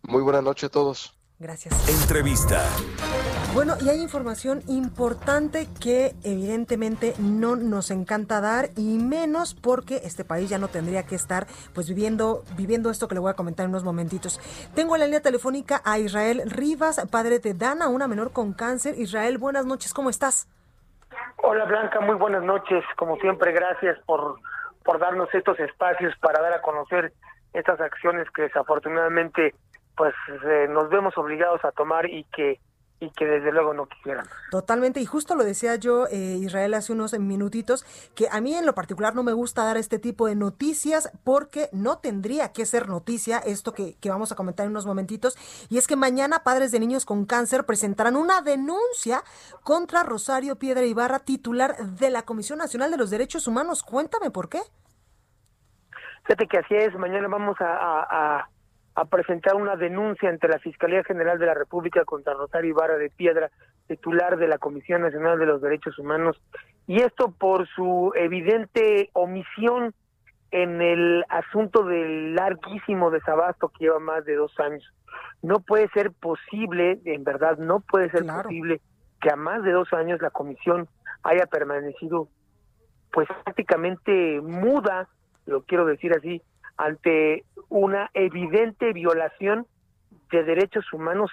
Muy 0.04 0.22
buena 0.22 0.42
noche 0.42 0.66
a 0.66 0.68
todos. 0.68 1.18
Gracias. 1.40 1.74
Entrevista. 2.02 2.64
Bueno, 3.54 3.74
y 3.80 3.88
hay 3.88 4.00
información 4.00 4.60
importante 4.68 5.66
que 5.80 6.12
evidentemente 6.22 7.14
no 7.18 7.56
nos 7.56 7.90
encanta 7.90 8.40
dar 8.40 8.66
y 8.76 8.98
menos 8.98 9.54
porque 9.54 9.96
este 10.04 10.24
país 10.24 10.50
ya 10.50 10.58
no 10.58 10.68
tendría 10.68 11.04
que 11.04 11.14
estar 11.14 11.46
pues 11.74 11.88
viviendo 11.88 12.44
viviendo 12.56 12.90
esto 12.90 13.08
que 13.08 13.14
le 13.14 13.20
voy 13.20 13.30
a 13.30 13.34
comentar 13.34 13.64
en 13.64 13.70
unos 13.70 13.84
momentitos. 13.84 14.38
Tengo 14.74 14.94
en 14.94 15.00
la 15.00 15.06
línea 15.06 15.22
telefónica 15.22 15.80
a 15.84 15.98
Israel 15.98 16.42
Rivas, 16.44 17.04
padre 17.10 17.38
de 17.38 17.54
Dana, 17.54 17.88
una 17.88 18.06
menor 18.06 18.32
con 18.32 18.52
cáncer. 18.52 18.94
Israel, 18.98 19.38
buenas 19.38 19.64
noches, 19.64 19.94
¿cómo 19.94 20.10
estás? 20.10 20.46
Hola 21.38 21.64
Blanca, 21.64 22.00
muy 22.00 22.16
buenas 22.16 22.44
noches. 22.44 22.84
Como 22.96 23.16
siempre, 23.16 23.52
gracias 23.52 23.98
por 24.04 24.38
por 24.84 24.98
darnos 24.98 25.28
estos 25.34 25.58
espacios 25.58 26.14
para 26.20 26.40
dar 26.40 26.52
a 26.52 26.62
conocer 26.62 27.12
estas 27.54 27.80
acciones 27.80 28.30
que 28.30 28.42
desafortunadamente 28.42 29.54
pues 29.96 30.14
eh, 30.44 30.66
nos 30.68 30.88
vemos 30.90 31.16
obligados 31.18 31.64
a 31.64 31.72
tomar 31.72 32.08
y 32.08 32.24
que 32.24 32.60
y 33.00 33.10
que 33.10 33.26
desde 33.26 33.52
luego 33.52 33.74
no 33.74 33.86
quisieran. 33.86 34.26
Totalmente, 34.50 35.00
y 35.00 35.06
justo 35.06 35.36
lo 35.36 35.44
decía 35.44 35.76
yo, 35.76 36.06
eh, 36.06 36.38
Israel, 36.40 36.74
hace 36.74 36.92
unos 36.92 37.16
minutitos, 37.18 37.84
que 38.14 38.28
a 38.30 38.40
mí 38.40 38.54
en 38.54 38.66
lo 38.66 38.74
particular 38.74 39.14
no 39.14 39.22
me 39.22 39.32
gusta 39.32 39.64
dar 39.64 39.76
este 39.76 39.98
tipo 39.98 40.26
de 40.26 40.34
noticias 40.34 41.10
porque 41.22 41.68
no 41.72 41.98
tendría 41.98 42.52
que 42.52 42.66
ser 42.66 42.88
noticia 42.88 43.38
esto 43.38 43.72
que, 43.72 43.96
que 44.00 44.10
vamos 44.10 44.32
a 44.32 44.34
comentar 44.34 44.66
en 44.66 44.72
unos 44.72 44.86
momentitos, 44.86 45.36
y 45.68 45.78
es 45.78 45.86
que 45.86 45.96
mañana 45.96 46.42
padres 46.42 46.72
de 46.72 46.80
niños 46.80 47.04
con 47.04 47.24
cáncer 47.24 47.64
presentarán 47.66 48.16
una 48.16 48.42
denuncia 48.42 49.22
contra 49.62 50.02
Rosario 50.02 50.56
Piedra 50.56 50.84
Ibarra, 50.84 51.20
titular 51.20 51.76
de 51.76 52.10
la 52.10 52.22
Comisión 52.22 52.58
Nacional 52.58 52.90
de 52.90 52.96
los 52.96 53.10
Derechos 53.10 53.46
Humanos. 53.46 53.82
Cuéntame 53.82 54.30
por 54.30 54.48
qué. 54.48 54.60
Fíjate 56.24 56.46
que 56.46 56.58
así 56.58 56.74
es, 56.74 56.94
mañana 56.98 57.28
vamos 57.28 57.56
a 57.60 57.68
a 57.68 58.48
presentar 59.04 59.54
una 59.54 59.76
denuncia 59.76 60.28
ante 60.28 60.48
la 60.48 60.58
Fiscalía 60.58 61.04
General 61.04 61.38
de 61.38 61.46
la 61.46 61.54
República 61.54 62.04
contra 62.04 62.34
Rosario 62.34 62.70
Ibarra 62.70 62.96
de 62.96 63.10
Piedra, 63.10 63.50
titular 63.86 64.36
de 64.36 64.48
la 64.48 64.58
Comisión 64.58 65.02
Nacional 65.02 65.38
de 65.38 65.46
los 65.46 65.62
Derechos 65.62 65.98
Humanos, 65.98 66.40
y 66.86 67.02
esto 67.02 67.32
por 67.32 67.68
su 67.68 68.12
evidente 68.16 69.10
omisión 69.12 69.94
en 70.50 70.80
el 70.80 71.24
asunto 71.28 71.84
del 71.84 72.34
larguísimo 72.34 73.10
desabasto 73.10 73.68
que 73.68 73.84
lleva 73.84 73.98
más 73.98 74.24
de 74.24 74.34
dos 74.34 74.58
años. 74.58 74.82
No 75.42 75.60
puede 75.60 75.88
ser 75.90 76.12
posible, 76.12 77.00
en 77.04 77.24
verdad, 77.24 77.58
no 77.58 77.80
puede 77.80 78.10
ser 78.10 78.24
posible 78.24 78.80
que 79.20 79.30
a 79.30 79.36
más 79.36 79.62
de 79.62 79.72
dos 79.72 79.92
años 79.92 80.20
la 80.22 80.30
comisión 80.30 80.88
haya 81.22 81.46
permanecido 81.46 82.28
pues 83.12 83.28
prácticamente 83.44 84.40
muda, 84.40 85.08
lo 85.46 85.62
quiero 85.62 85.86
decir 85.86 86.12
así, 86.12 86.42
ante 86.78 87.44
una 87.68 88.08
evidente 88.14 88.92
violación 88.92 89.66
de 90.30 90.44
derechos 90.44 90.90
humanos 90.92 91.30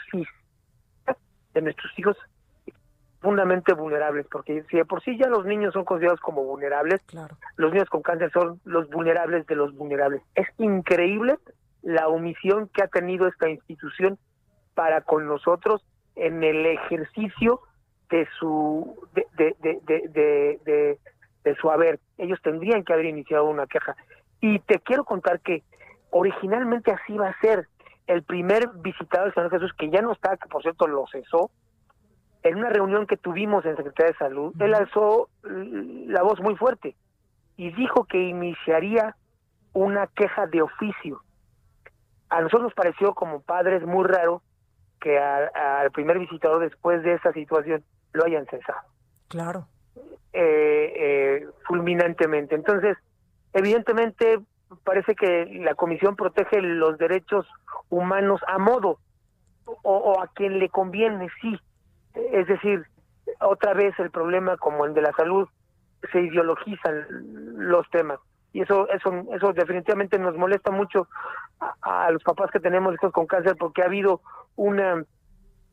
de 1.53 1.61
nuestros 1.61 1.97
hijos 1.97 2.17
fundamentalmente 3.21 3.73
vulnerables, 3.73 4.27
porque 4.29 4.63
si 4.69 4.77
de 4.77 4.85
por 4.85 5.01
sí 5.03 5.17
ya 5.17 5.27
los 5.27 5.45
niños 5.45 5.73
son 5.73 5.85
considerados 5.85 6.19
como 6.19 6.43
vulnerables, 6.43 7.01
los 7.57 7.71
niños 7.71 7.89
con 7.89 8.01
cáncer 8.01 8.31
son 8.31 8.59
los 8.65 8.89
vulnerables 8.89 9.47
de 9.47 9.55
los 9.55 9.73
vulnerables. 9.75 10.21
Es 10.35 10.47
increíble 10.57 11.37
la 11.81 12.07
omisión 12.07 12.67
que 12.69 12.83
ha 12.83 12.87
tenido 12.87 13.27
esta 13.27 13.49
institución 13.49 14.19
para 14.75 15.01
con 15.01 15.27
nosotros 15.27 15.83
en 16.15 16.43
el 16.43 16.65
ejercicio 16.65 17.61
de 18.09 18.27
su 18.37 18.95
de, 19.13 19.25
de, 19.37 19.55
de, 19.61 20.59
de, 20.63 20.99
de 21.43 21.55
su 21.55 21.71
haber. 21.71 21.99
Ellos 22.17 22.39
tendrían 22.43 22.83
que 22.83 22.93
haber 22.93 23.05
iniciado 23.05 23.45
una 23.45 23.65
queja. 23.65 23.95
Y 24.45 24.59
te 24.59 24.79
quiero 24.79 25.05
contar 25.05 25.39
que 25.39 25.63
originalmente 26.11 26.91
así 26.91 27.17
va 27.17 27.29
a 27.29 27.39
ser. 27.39 27.67
El 28.05 28.21
primer 28.21 28.69
visitado 28.75 29.23
del 29.23 29.33
Señor 29.33 29.49
Jesús, 29.49 29.73
que 29.73 29.89
ya 29.89 30.03
no 30.03 30.11
está, 30.11 30.37
que 30.37 30.47
por 30.47 30.61
cierto 30.61 30.85
lo 30.85 31.07
cesó, 31.07 31.49
en 32.43 32.57
una 32.57 32.69
reunión 32.69 33.07
que 33.07 33.17
tuvimos 33.17 33.65
en 33.65 33.75
Secretaría 33.75 34.11
de 34.11 34.17
Salud, 34.19 34.53
él 34.61 34.75
alzó 34.75 35.29
la 35.41 36.21
voz 36.21 36.39
muy 36.41 36.55
fuerte 36.57 36.95
y 37.57 37.71
dijo 37.71 38.03
que 38.03 38.19
iniciaría 38.19 39.15
una 39.73 40.05
queja 40.05 40.45
de 40.45 40.61
oficio. 40.61 41.21
A 42.29 42.41
nosotros 42.41 42.65
nos 42.65 42.73
pareció 42.75 43.15
como 43.15 43.41
padres 43.41 43.83
muy 43.83 44.05
raro 44.05 44.43
que 45.01 45.17
al 45.17 45.89
primer 45.89 46.19
visitador 46.19 46.61
después 46.61 47.01
de 47.01 47.13
esa 47.13 47.33
situación 47.33 47.83
lo 48.13 48.25
hayan 48.25 48.45
cesado. 48.45 48.87
Claro. 49.27 49.67
Eh, 50.33 50.93
eh, 50.95 51.47
fulminantemente. 51.65 52.53
Entonces, 52.53 52.95
Evidentemente, 53.55 54.41
parece 54.83 55.15
que 55.15 55.45
la 55.63 55.75
Comisión 55.75 56.17
protege 56.17 56.61
los 56.61 56.97
derechos 56.97 57.47
humanos 57.89 58.41
a 58.47 58.57
modo 58.57 58.99
o, 59.63 60.21
a 60.21 60.27
quien 60.27 60.59
le 60.59 60.67
conviene, 60.67 61.29
sí. 61.41 61.57
Es 62.33 62.47
decir, 62.47 62.83
otra 63.39 63.73
vez 63.73 63.97
el 63.97 64.11
problema 64.11 64.57
como 64.57 64.85
el 64.85 64.93
de 64.93 65.01
la 65.03 65.13
salud, 65.13 65.47
se 66.11 66.19
ideologizan 66.19 67.05
los 67.57 67.89
temas 67.89 68.19
y 68.51 68.61
eso 68.61 68.87
eso 68.89 69.11
eso 69.33 69.53
definitivamente 69.53 70.19
nos 70.19 70.37
molesta 70.37 70.69
mucho 70.71 71.07
a, 71.81 72.11
los 72.11 72.21
papás 72.21 72.51
que 72.51 72.59
tenemos 72.59 72.93
hijos 72.93 73.11
con 73.11 73.25
cáncer 73.25 73.55
porque 73.57 73.81
ha 73.81 73.85
habido 73.85 74.21
una 74.55 75.03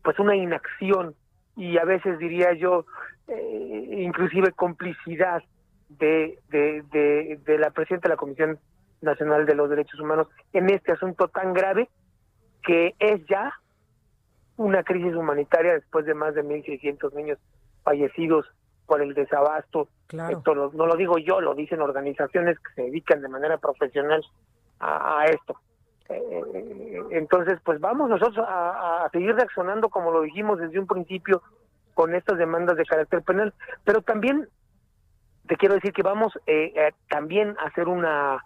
pues 0.03 0.19
una 0.19 0.35
inacción 0.35 1.15
y 1.55 1.77
a 1.77 1.85
veces 1.85 2.19
diría 2.19 2.55
yo 2.55 2.87
eh, 3.29 3.99
inclusive 3.99 4.53
complicidad 4.53 5.43
de, 5.99 6.39
de, 6.51 7.39
de, 7.45 7.59
la 7.59 7.71
presidenta 7.71 8.09
de 8.09 8.15
la 8.15 8.19
Comisión 8.19 8.59
Nacional 9.01 9.47
de 9.47 9.55
los 9.55 9.69
Derechos 9.71 10.01
Humanos 10.01 10.29
en 10.53 10.71
este 10.71 10.93
asunto 10.93 11.29
tan 11.29 11.53
grave 11.53 11.89
que 12.63 12.95
es 12.99 13.25
ya 13.27 13.53
una 14.57 14.83
crisis 14.85 15.15
humanitaria 15.15 15.75
después 15.75 16.07
de 16.07 16.15
más 16.15 16.35
de 16.35 16.45
1.600 16.45 17.13
niños 17.15 17.39
fallecidos 17.83 18.47
por 18.87 19.03
el 19.03 19.15
desabasto. 19.15 19.89
Esto 20.09 20.55
no 20.55 20.87
lo 20.87 20.97
digo 20.97 21.19
yo, 21.19 21.41
lo 21.41 21.55
dicen 21.55 21.81
organizaciones 21.81 22.59
que 22.59 22.75
se 22.75 22.83
dedican 22.83 23.23
de 23.23 23.29
manera 23.29 23.59
profesional 23.59 24.23
a, 24.79 25.25
esto. 25.27 25.57
Eh, 26.09 27.01
entonces, 27.13 27.59
pues 27.65 27.81
vamos 27.81 28.11
nosotros 28.11 28.45
a, 28.47 29.09
seguir 29.13 29.35
reaccionando 29.35 29.89
como 29.89 30.11
lo 30.11 30.23
dijimos 30.23 30.59
desde 30.59 30.79
un 30.79 30.87
principio 30.87 31.43
con 31.95 32.15
estas 32.15 32.39
demandas 32.39 32.77
de 32.77 32.85
carácter 32.85 33.23
penal, 33.23 33.55
pero 33.85 34.03
también 34.03 34.49
te 35.47 35.57
quiero 35.57 35.75
decir 35.75 35.93
que 35.93 36.03
vamos 36.03 36.33
eh, 36.47 36.73
eh, 36.75 36.93
también 37.09 37.57
a 37.59 37.69
hacer 37.69 37.89
una, 37.89 38.45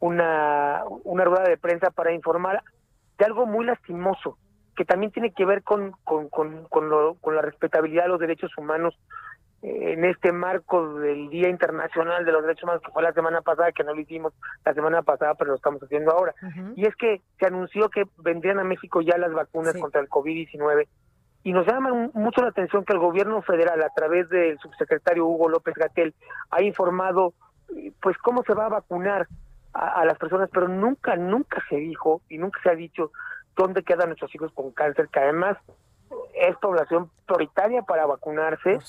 una, 0.00 0.82
una 1.04 1.24
rueda 1.24 1.44
de 1.44 1.56
prensa 1.56 1.90
para 1.90 2.12
informar 2.12 2.62
de 3.18 3.24
algo 3.24 3.46
muy 3.46 3.64
lastimoso, 3.64 4.38
que 4.76 4.84
también 4.84 5.12
tiene 5.12 5.32
que 5.32 5.44
ver 5.44 5.62
con, 5.62 5.92
con, 6.04 6.28
con, 6.28 6.64
con, 6.64 6.88
lo, 6.88 7.14
con 7.14 7.34
la 7.34 7.42
respetabilidad 7.42 8.04
de 8.04 8.10
los 8.10 8.20
derechos 8.20 8.56
humanos 8.58 8.98
eh, 9.62 9.94
en 9.94 10.04
este 10.04 10.32
marco 10.32 10.98
del 10.98 11.30
Día 11.30 11.48
Internacional 11.48 12.24
de 12.24 12.32
los 12.32 12.42
Derechos 12.42 12.64
Humanos, 12.64 12.82
que 12.84 12.92
fue 12.92 13.02
la 13.02 13.12
semana 13.12 13.40
pasada, 13.40 13.72
que 13.72 13.84
no 13.84 13.94
lo 13.94 14.00
hicimos 14.00 14.34
la 14.64 14.74
semana 14.74 15.02
pasada, 15.02 15.34
pero 15.34 15.50
lo 15.50 15.56
estamos 15.56 15.82
haciendo 15.82 16.12
ahora. 16.12 16.34
Y 16.76 16.86
es 16.86 16.94
que 16.96 17.22
se 17.38 17.46
anunció 17.46 17.88
que 17.88 18.04
vendrían 18.18 18.58
a 18.58 18.64
México 18.64 19.00
ya 19.00 19.16
las 19.16 19.32
vacunas 19.32 19.76
contra 19.78 20.00
el 20.00 20.08
COVID-19 20.08 20.86
y 21.46 21.52
nos 21.52 21.64
llama 21.64 22.10
mucho 22.12 22.42
la 22.42 22.48
atención 22.48 22.84
que 22.84 22.92
el 22.92 22.98
gobierno 22.98 23.40
federal, 23.40 23.80
a 23.80 23.90
través 23.90 24.28
del 24.30 24.58
subsecretario 24.58 25.26
Hugo 25.26 25.48
López 25.48 25.76
Gatel, 25.76 26.12
ha 26.50 26.60
informado 26.60 27.34
pues 28.02 28.18
cómo 28.18 28.42
se 28.42 28.52
va 28.52 28.66
a 28.66 28.70
vacunar 28.70 29.28
a, 29.72 30.04
las 30.04 30.18
personas, 30.18 30.50
pero 30.52 30.66
nunca, 30.66 31.14
nunca 31.14 31.62
se 31.68 31.76
dijo 31.76 32.20
y 32.28 32.38
nunca 32.38 32.58
se 32.64 32.70
ha 32.70 32.74
dicho 32.74 33.12
dónde 33.54 33.84
quedan 33.84 34.08
nuestros 34.08 34.34
hijos 34.34 34.50
con 34.54 34.72
cáncer, 34.72 35.08
que 35.08 35.20
además 35.20 35.56
es 36.34 36.56
población 36.56 37.12
prioritaria 37.26 37.82
para 37.82 38.06
vacunarse 38.06 38.80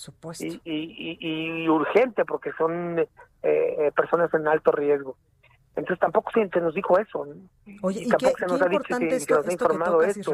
Y, 0.63 1.69
urgente 1.69 2.25
porque 2.25 2.53
son 2.53 2.97
eh, 2.97 3.07
eh, 3.43 3.91
personas 3.95 4.33
en 4.33 4.47
alto 4.47 4.71
riesgo. 4.71 5.15
Entonces 5.75 5.99
tampoco 5.99 6.31
se, 6.31 6.47
nos 6.59 6.73
dijo 6.73 6.97
eso. 6.97 7.27
Oye, 7.83 8.01
y, 8.01 8.07
tampoco 8.07 8.37
se 8.39 8.47
nos 8.47 8.61
ha 8.63 8.67
dicho 8.67 8.97
que, 8.97 9.15
esto, 9.15 9.35
nos 9.35 9.47
ha 9.47 9.51
informado 9.53 10.01
esto 10.01 10.33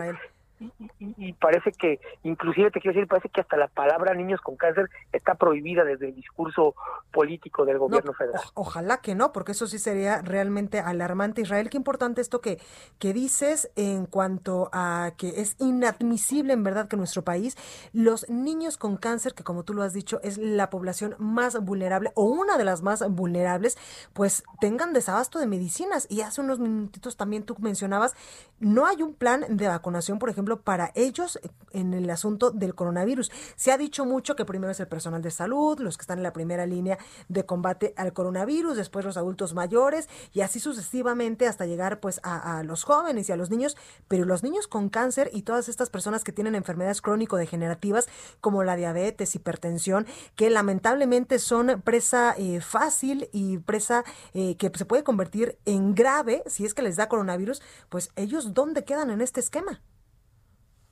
y, 1.00 1.34
parece 1.34 1.72
que, 1.72 2.00
inclusive 2.24 2.72
te 2.72 2.80
quiero 2.80 2.96
decir, 2.96 3.08
parece 3.08 3.30
que 3.30 3.42
hasta 3.42 3.58
la 3.58 3.68
palabra 3.68 4.14
niños 4.14 4.42
con 4.42 4.56
cáncer 4.56 4.90
está 5.12 5.36
prohibida 5.36 5.84
desde 5.84 6.10
el 6.10 6.16
discurso 6.16 6.76
político 7.12 7.66
del 7.66 7.78
gobierno 7.80 8.14
federal. 8.14 8.42
ojalá 8.54 8.98
que 8.98 9.16
no, 9.16 9.32
porque 9.32 9.54
eso 9.54 9.68
sí 9.68 9.80
sería 9.80 10.22
realmente 10.22 10.80
alarmante. 10.80 11.42
Israel, 11.42 11.70
qué 11.70 11.78
importante 11.78 12.22
esto 12.22 12.42
que, 12.42 12.60
que 13.00 13.14
dices 13.14 13.72
en 13.76 14.06
cuanto 14.06 14.70
a 14.74 15.12
que 15.18 15.42
es 15.42 15.56
inadmisible 15.60 16.54
en 16.54 16.64
verdad 16.64 16.88
que 16.88 16.96
en 16.96 17.00
nuestro 17.00 17.24
país 17.24 17.58
los 17.92 18.30
niños 18.30 18.78
con 18.78 18.98
cáncer, 18.98 19.34
que 19.34 19.44
como 19.44 19.64
tú 19.64 19.74
lo 19.74 19.84
has 19.84 19.94
dicho, 19.94 20.20
es 20.24 20.38
la 20.38 20.70
población 20.70 21.16
más 21.20 21.60
vulnerable 21.64 22.12
o 22.16 22.26
una 22.26 22.58
de 22.58 22.64
las 22.64 22.82
más 22.82 23.08
vulnerables, 23.10 23.78
pues 24.14 24.44
tengan 24.60 24.94
desabasto 24.94 25.40
de 25.40 25.48
medicinas. 25.48 26.08
Y 26.10 26.22
hace 26.22 26.42
unos 26.42 26.60
minutitos 26.60 27.18
también 27.18 27.44
tú 27.44 27.56
mencionabas, 27.60 28.16
no 28.60 28.86
hay 28.86 29.02
un 29.02 29.14
plan 29.14 29.46
de 29.50 29.68
vacunación, 29.68 30.20
por 30.20 30.30
ejemplo, 30.30 30.53
para 30.62 30.92
ellos 30.96 31.40
en 31.72 31.94
el 31.94 32.10
asunto 32.10 32.52
del 32.52 32.76
coronavirus. 32.76 33.32
Se 33.56 33.72
ha 33.72 33.78
dicho 33.78 34.06
mucho 34.06 34.36
que 34.36 34.46
primero 34.46 34.72
es 34.72 34.80
el 34.80 34.88
personal 34.88 35.22
de 35.22 35.32
salud, 35.32 35.80
los 35.80 35.98
que 35.98 36.02
están 36.02 36.20
en 36.20 36.24
la 36.24 36.34
primera 36.34 36.66
línea 36.66 36.98
de 37.28 37.46
combate 37.46 37.94
al 37.98 38.14
coronavirus, 38.14 38.78
después 38.78 39.06
los 39.06 39.18
adultos 39.18 39.54
mayores 39.54 40.08
y 40.32 40.42
así 40.42 40.60
sucesivamente 40.60 41.48
hasta 41.48 41.66
llegar 41.66 42.00
pues 42.00 42.20
a, 42.24 42.64
los 42.64 42.84
jóvenes 42.84 43.30
y 43.30 43.32
a 43.32 43.36
los 43.36 43.50
niños, 43.50 43.76
pero 44.08 44.26
los 44.26 44.44
niños 44.44 44.68
con 44.68 44.90
cáncer 44.90 45.30
y 45.34 45.42
todas 45.42 45.68
estas 45.70 45.90
personas 45.90 46.24
que 46.24 46.32
tienen 46.32 46.56
enfermedades 46.56 47.02
crónico-degenerativas 47.02 48.08
como 48.40 48.64
la 48.64 48.76
diabetes, 48.76 49.36
hipertensión, 49.36 50.06
que 50.36 50.50
lamentablemente 50.50 51.40
son 51.40 51.82
presa 51.84 52.36
eh, 52.38 52.62
fácil 52.62 53.30
y 53.32 53.58
presa 53.58 54.04
eh, 54.34 54.56
que 54.58 54.72
se 54.76 54.86
puede 54.86 55.04
convertir 55.04 55.58
en 55.66 55.96
grave 55.96 56.44
si 56.46 56.66
es 56.66 56.74
que 56.74 56.82
les 56.82 56.96
da 56.96 57.10
coronavirus, 57.10 57.62
pues 57.90 58.12
ellos 58.16 58.54
dónde 58.54 58.84
quedan 58.84 59.10
en 59.10 59.22
este 59.22 59.40
esquema. 59.40 59.82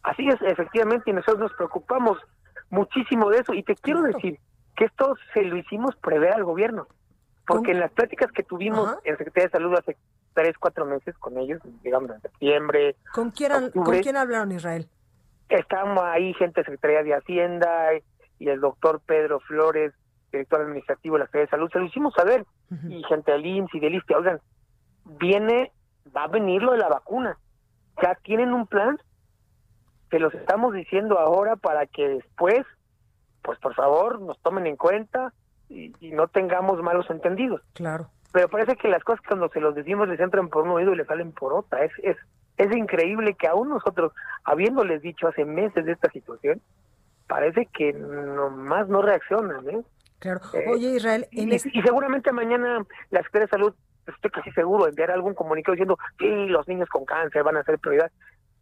Así 0.03 0.27
es, 0.27 0.41
efectivamente, 0.41 1.09
y 1.09 1.13
nosotros 1.13 1.39
nos 1.39 1.53
preocupamos 1.53 2.17
muchísimo 2.69 3.29
de 3.29 3.39
eso. 3.39 3.53
Y 3.53 3.63
te 3.63 3.75
quiero 3.75 4.01
decir 4.01 4.39
que 4.75 4.85
esto 4.85 5.15
se 5.33 5.43
lo 5.43 5.57
hicimos 5.57 5.95
prever 5.97 6.33
al 6.33 6.43
gobierno, 6.43 6.87
porque 7.45 7.71
en 7.71 7.79
las 7.79 7.91
pláticas 7.91 8.31
que 8.31 8.43
tuvimos 8.43 8.97
en 9.03 9.17
Secretaría 9.17 9.47
de 9.47 9.51
Salud 9.51 9.77
hace 9.77 9.97
tres, 10.33 10.57
cuatro 10.57 10.85
meses 10.85 11.15
con 11.17 11.37
ellos, 11.37 11.61
digamos 11.83 12.11
en 12.11 12.21
septiembre. 12.21 12.95
¿Con 13.13 13.31
quién, 13.31 13.71
¿con 13.71 13.99
quién 13.99 14.17
hablaron 14.17 14.51
Israel? 14.51 14.87
Estábamos 15.49 16.03
ahí 16.03 16.33
gente 16.35 16.61
de 16.61 16.65
Secretaría 16.65 17.03
de 17.03 17.13
Hacienda 17.13 17.89
y 18.39 18.49
el 18.49 18.61
doctor 18.61 19.01
Pedro 19.05 19.39
Flores, 19.41 19.93
director 20.31 20.61
administrativo 20.61 21.15
de 21.15 21.19
la 21.19 21.25
Secretaría 21.25 21.45
de 21.45 21.51
Salud, 21.51 21.69
se 21.71 21.79
lo 21.79 21.85
hicimos 21.85 22.13
saber, 22.13 22.45
y 22.87 23.03
gente 23.03 23.31
del 23.33 23.45
IMSS 23.45 23.75
y 23.75 23.79
del 23.81 23.95
ISTE, 23.95 24.15
oigan, 24.15 24.39
viene, 25.19 25.71
va 26.15 26.23
a 26.23 26.27
venir 26.27 26.63
lo 26.63 26.71
de 26.71 26.77
la 26.77 26.87
vacuna, 26.87 27.37
ya 28.01 28.15
tienen 28.23 28.53
un 28.53 28.65
plan, 28.65 28.97
que 30.11 30.19
los 30.19 30.33
estamos 30.35 30.73
diciendo 30.73 31.17
ahora 31.17 31.55
para 31.55 31.87
que 31.87 32.07
después, 32.07 32.65
pues 33.41 33.57
por 33.59 33.73
favor, 33.73 34.21
nos 34.21 34.37
tomen 34.41 34.67
en 34.67 34.75
cuenta 34.75 35.33
y, 35.69 35.93
no 36.11 36.27
tengamos 36.27 36.83
malos 36.83 37.09
entendidos. 37.09 37.61
Claro. 37.73 38.09
Pero 38.33 38.49
parece 38.49 38.75
que 38.75 38.89
las 38.89 39.03
cosas 39.03 39.25
cuando 39.25 39.49
se 39.49 39.61
los 39.61 39.73
decimos 39.73 40.09
les 40.09 40.19
entran 40.19 40.49
por 40.49 40.63
un 40.63 40.71
oído 40.71 40.93
y 40.93 40.97
les 40.97 41.07
salen 41.07 41.31
por 41.31 41.53
otra. 41.53 41.85
Es, 41.85 41.91
es, 42.03 42.17
es 42.57 42.75
increíble 42.75 43.35
que 43.35 43.47
aún 43.47 43.69
nosotros, 43.69 44.11
habiéndoles 44.43 45.01
dicho 45.01 45.29
hace 45.29 45.45
meses 45.45 45.85
de 45.85 45.93
esta 45.93 46.11
situación, 46.11 46.61
parece 47.27 47.67
que 47.73 47.93
nomás 47.93 48.89
no 48.89 49.01
reaccionan, 49.01 49.69
¿eh? 49.69 49.81
Claro. 50.19 50.41
Eh, 50.53 50.65
Oye, 50.69 50.95
Israel, 50.97 51.25
y, 51.31 51.57
seguramente 51.57 52.31
mañana 52.33 52.85
la 53.09 53.23
Secretaría 53.23 53.45
de 53.45 53.51
Salud, 53.51 53.73
estoy 54.05 54.29
casi 54.29 54.51
seguro, 54.51 54.87
enviará 54.87 55.13
algún 55.13 55.33
comunicado 55.33 55.73
diciendo, 55.73 55.97
sí, 56.19 56.47
los 56.47 56.67
niños 56.67 56.89
con 56.89 57.05
cáncer 57.05 57.43
van 57.43 57.57
a 57.57 57.63
ser 57.63 57.79
prioridad 57.79 58.11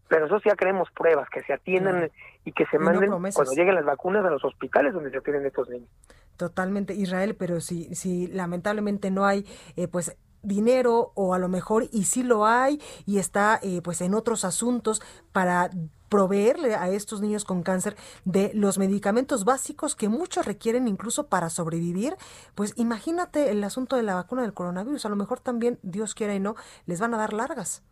pero 0.10 0.24
nosotros 0.24 0.43
ya 0.51 0.57
queremos 0.57 0.89
pruebas, 0.91 1.30
que 1.30 1.41
se 1.43 1.53
atiendan 1.53 2.12
y 2.43 2.51
que 2.51 2.66
se 2.66 2.80
manden 2.80 3.12
cuando 3.12 3.53
lleguen 3.53 3.76
las 3.76 3.86
vacunas 3.86 4.26
a 4.26 4.30
los 4.30 4.43
hospitales 4.43 4.93
donde 4.93 5.12
se 5.12 5.18
atienden 5.18 5.45
estos 5.45 5.70
niños. 5.70 5.88
Totalmente, 6.36 6.93
Israel, 6.95 7.36
pero 7.38 7.62
si, 7.62 7.93
si 7.95 8.28
lamentablemente 8.28 9.12
no 9.12 9.26
hay, 9.26 9.45
eh, 9.76 9.88
pues 9.88 10.18
dinero 10.41 11.12
o 11.16 11.34
a 11.34 11.39
lo 11.39 11.47
mejor 11.47 11.88
y 11.91 12.05
sí 12.05 12.24
lo 12.24 12.45
hay 12.45 12.82
y 13.05 13.20
está 13.20 13.60
eh, 13.62 13.82
pues 13.84 14.01
en 14.01 14.14
otros 14.14 14.45
asuntos 14.45 15.01
para 15.32 15.70
proveerle 16.07 16.76
a 16.76 16.89
estos 16.89 17.22
niños 17.22 17.43
con 17.43 17.62
cáncer 17.62 17.95
de 18.26 18.49
los 18.53 18.80
medicamentos 18.80 19.43
básicos 19.45 19.95
que 19.95 20.10
muchos 20.10 20.45
requieren 20.45 20.88
incluso 20.88 21.28
para 21.28 21.49
sobrevivir, 21.49 22.16
pues 22.55 22.74
imagínate 22.78 23.51
el 23.51 23.64
asunto 23.64 23.95
de 23.95 24.03
la 24.03 24.16
vacuna 24.16 24.41
del 24.41 24.53
coronavirus, 24.53 25.05
a 25.05 25.10
lo 25.10 25.18
mejor 25.18 25.39
también, 25.39 25.78
Dios 25.84 26.16
quiera 26.16 26.34
y 26.34 26.39
no, 26.39 26.55
les 26.88 26.99
van 26.99 27.14
a 27.14 27.18
dar 27.18 27.34
largas 27.34 27.84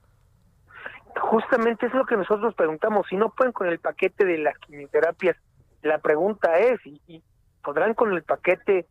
justamente 1.20 1.86
es 1.86 1.94
lo 1.94 2.06
que 2.06 2.18
nosotros 2.18 2.42
nos 2.42 2.56
preguntamos. 2.56 3.08
Si 3.10 3.16
no 3.16 3.30
pueden 3.30 3.54
con 3.54 3.68
el 3.68 3.80
paquete 3.80 4.26
de 4.26 4.38
las 4.38 4.58
quimioterapias, 4.60 5.38
la 5.82 6.00
pregunta 6.00 6.58
es, 6.60 6.80
¿y, 6.86 7.24
podrán 7.64 7.94
con 7.94 8.14
el 8.14 8.24
paquete 8.24 8.88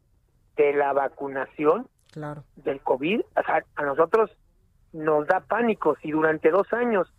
de 0.56 0.72
la 0.72 0.92
vacunación 0.92 1.88
claro. 2.12 2.44
del 2.56 2.80
COVID? 2.80 3.20
O 3.20 3.42
sea, 3.42 3.64
a 3.74 3.82
nosotros 3.82 4.30
nos 4.92 5.26
da 5.26 5.40
pánico 5.40 5.96
si 6.02 6.10
durante 6.10 6.50
dos 6.50 6.72
años 6.72 7.12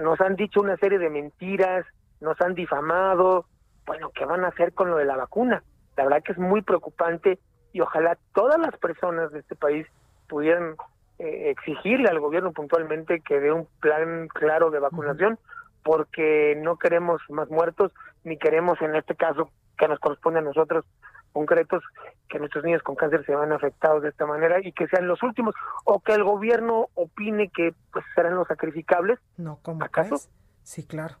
nos 0.00 0.20
han 0.20 0.36
dicho 0.36 0.60
una 0.60 0.76
serie 0.76 0.98
de 0.98 1.10
mentiras, 1.10 1.86
nos 2.20 2.40
han 2.40 2.54
difamado, 2.54 3.46
bueno, 3.86 4.10
¿qué 4.14 4.24
van 4.24 4.44
a 4.44 4.48
hacer 4.48 4.72
con 4.72 4.90
lo 4.90 4.96
de 4.96 5.04
la 5.04 5.16
vacuna? 5.16 5.62
La 5.96 6.04
verdad 6.04 6.22
que 6.22 6.32
es 6.32 6.38
muy 6.38 6.62
preocupante 6.62 7.38
y 7.72 7.80
ojalá 7.80 8.18
todas 8.34 8.58
las 8.58 8.76
personas 8.78 9.32
de 9.32 9.40
este 9.40 9.56
país 9.56 9.86
pudieran 10.28 10.76
eh, 11.18 11.50
exigirle 11.50 12.08
al 12.08 12.20
gobierno 12.20 12.52
puntualmente 12.52 13.20
que 13.20 13.40
dé 13.40 13.52
un 13.52 13.66
plan 13.80 14.28
claro 14.28 14.70
de 14.70 14.80
vacunación, 14.80 15.38
porque 15.82 16.58
no 16.62 16.76
queremos 16.76 17.22
más 17.28 17.48
muertos, 17.48 17.92
ni 18.24 18.36
queremos 18.36 18.80
en 18.82 18.96
este 18.96 19.14
caso 19.14 19.50
que 19.78 19.88
nos 19.88 19.98
corresponde 20.00 20.40
a 20.40 20.42
nosotros 20.42 20.84
concretos 21.32 21.82
que 22.28 22.38
nuestros 22.38 22.64
niños 22.64 22.82
con 22.82 22.96
cáncer 22.96 23.24
se 23.26 23.34
van 23.34 23.52
afectados 23.52 24.02
de 24.02 24.08
esta 24.08 24.24
manera 24.24 24.58
y 24.62 24.72
que 24.72 24.88
sean 24.88 25.06
los 25.06 25.22
últimos 25.22 25.54
o 25.84 26.00
que 26.00 26.14
el 26.14 26.24
gobierno 26.24 26.88
opine 26.94 27.50
que 27.54 27.74
pues 27.92 28.04
serán 28.14 28.36
los 28.36 28.48
sacrificables. 28.48 29.18
No, 29.36 29.58
¿cómo 29.62 29.84
¿Acaso? 29.84 30.16
Sí, 30.62 30.86
claro. 30.86 31.16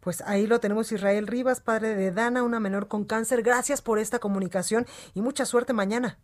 Pues 0.00 0.22
ahí 0.22 0.46
lo 0.46 0.60
tenemos 0.60 0.90
Israel 0.92 1.26
Rivas, 1.26 1.60
padre 1.60 1.94
de 1.94 2.10
Dana, 2.10 2.42
una 2.42 2.58
menor 2.58 2.88
con 2.88 3.04
cáncer. 3.04 3.42
Gracias 3.42 3.80
por 3.80 3.98
esta 3.98 4.18
comunicación 4.18 4.86
y 5.14 5.22
mucha 5.22 5.44
suerte 5.44 5.72
mañana. 5.72 6.18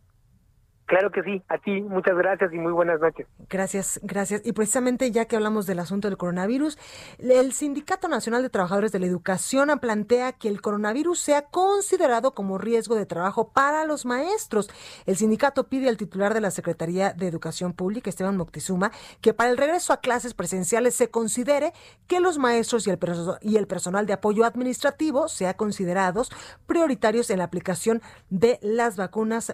Claro 0.87 1.11
que 1.11 1.21
sí, 1.21 1.43
a 1.49 1.57
ti 1.57 1.81
muchas 1.81 2.15
gracias 2.15 2.53
y 2.53 2.57
muy 2.57 2.71
buenas 2.71 3.01
noches. 3.01 3.27
Gracias, 3.49 3.99
gracias. 4.03 4.41
Y 4.45 4.53
precisamente 4.53 5.11
ya 5.11 5.25
que 5.25 5.35
hablamos 5.35 5.65
del 5.65 5.79
asunto 5.79 6.07
del 6.07 6.17
coronavirus, 6.17 6.77
el 7.19 7.51
Sindicato 7.51 8.07
Nacional 8.07 8.41
de 8.41 8.49
Trabajadores 8.49 8.93
de 8.93 8.99
la 8.99 9.05
Educación 9.05 9.67
plantea 9.81 10.31
que 10.31 10.47
el 10.47 10.61
coronavirus 10.61 11.19
sea 11.19 11.41
considerado 11.41 12.33
como 12.33 12.57
riesgo 12.57 12.95
de 12.95 13.05
trabajo 13.05 13.49
para 13.49 13.83
los 13.83 14.05
maestros. 14.05 14.69
El 15.05 15.17
sindicato 15.17 15.67
pide 15.67 15.89
al 15.89 15.97
titular 15.97 16.33
de 16.33 16.39
la 16.39 16.51
Secretaría 16.51 17.11
de 17.11 17.27
Educación 17.27 17.73
Pública, 17.73 18.09
Esteban 18.09 18.37
Moctezuma, 18.37 18.93
que 19.19 19.33
para 19.33 19.49
el 19.49 19.57
regreso 19.57 19.91
a 19.91 19.99
clases 19.99 20.33
presenciales 20.33 20.95
se 20.95 21.09
considere 21.09 21.73
que 22.07 22.21
los 22.21 22.37
maestros 22.37 22.87
y 22.87 22.91
el, 22.91 22.99
y 23.41 23.57
el 23.57 23.67
personal 23.67 24.05
de 24.05 24.13
apoyo 24.13 24.45
administrativo 24.45 25.27
sean 25.27 25.55
considerados 25.55 26.31
prioritarios 26.65 27.29
en 27.29 27.39
la 27.39 27.43
aplicación 27.43 28.01
de 28.29 28.57
las 28.61 28.95
vacunas 28.95 29.53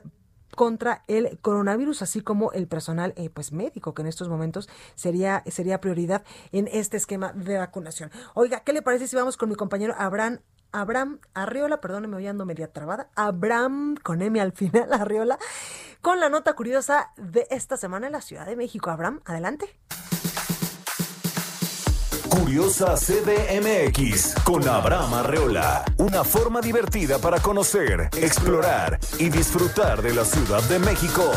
contra 0.56 1.04
el 1.08 1.40
coronavirus, 1.40 2.02
así 2.02 2.22
como 2.22 2.52
el 2.52 2.68
personal 2.68 3.14
eh, 3.18 3.30
pues 3.30 3.52
médico, 3.52 3.94
que 3.94 4.02
en 4.02 4.08
estos 4.08 4.30
momentos 4.30 4.70
sería, 4.96 5.44
sería 5.48 5.82
prioridad 5.82 6.24
en 6.52 6.68
este 6.72 6.98
esquema 6.98 7.34
de 7.34 7.58
vacunación. 7.58 8.12
Oiga, 8.34 8.62
¿qué 8.62 8.74
le 8.74 8.82
parece 8.82 9.08
si 9.08 9.16
vamos 9.16 9.38
con 9.38 9.50
mi 9.50 9.56
compañero 9.56 9.96
Abraham 9.98 10.40
Abraham 10.74 11.20
Arriola, 11.36 11.80
perdóneme, 11.80 12.16
voy 12.16 12.28
ando 12.28 12.46
media 12.46 12.74
trabada, 12.74 13.10
Abraham 13.16 13.96
con 14.02 14.22
M 14.24 14.42
al 14.42 14.54
final, 14.54 14.92
Arriola, 14.92 15.38
con 16.02 16.20
la 16.20 16.30
nota 16.30 16.54
curiosa 16.56 17.12
de 17.16 17.48
esta 17.52 17.78
semana 17.78 18.08
en 18.08 18.14
la 18.14 18.22
Ciudad 18.22 18.48
de 18.48 18.56
México. 18.56 18.90
Abraham, 18.90 19.22
adelante. 19.26 19.68
Curiosa 22.34 22.96
CDMX 22.96 24.34
con 24.44 24.68
Abraham 24.68 25.14
Arreola. 25.14 25.86
Una 25.98 26.24
forma 26.24 26.62
divertida 26.62 27.20
para 27.20 27.40
conocer, 27.40 28.10
explorar 28.18 29.00
y 29.20 29.30
disfrutar 29.30 30.02
de 30.02 30.16
la 30.16 30.26
Ciudad 30.26 30.64
de 30.64 30.80
México. 30.80 31.32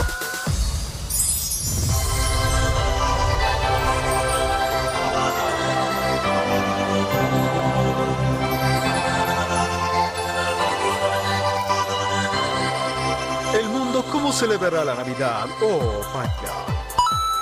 El 13.52 13.68
mundo, 13.68 14.02
¿cómo 14.10 14.32
celebrará 14.32 14.82
la 14.82 14.94
Navidad? 14.94 15.46
Oh, 15.60 16.00
vaya. 16.14 16.75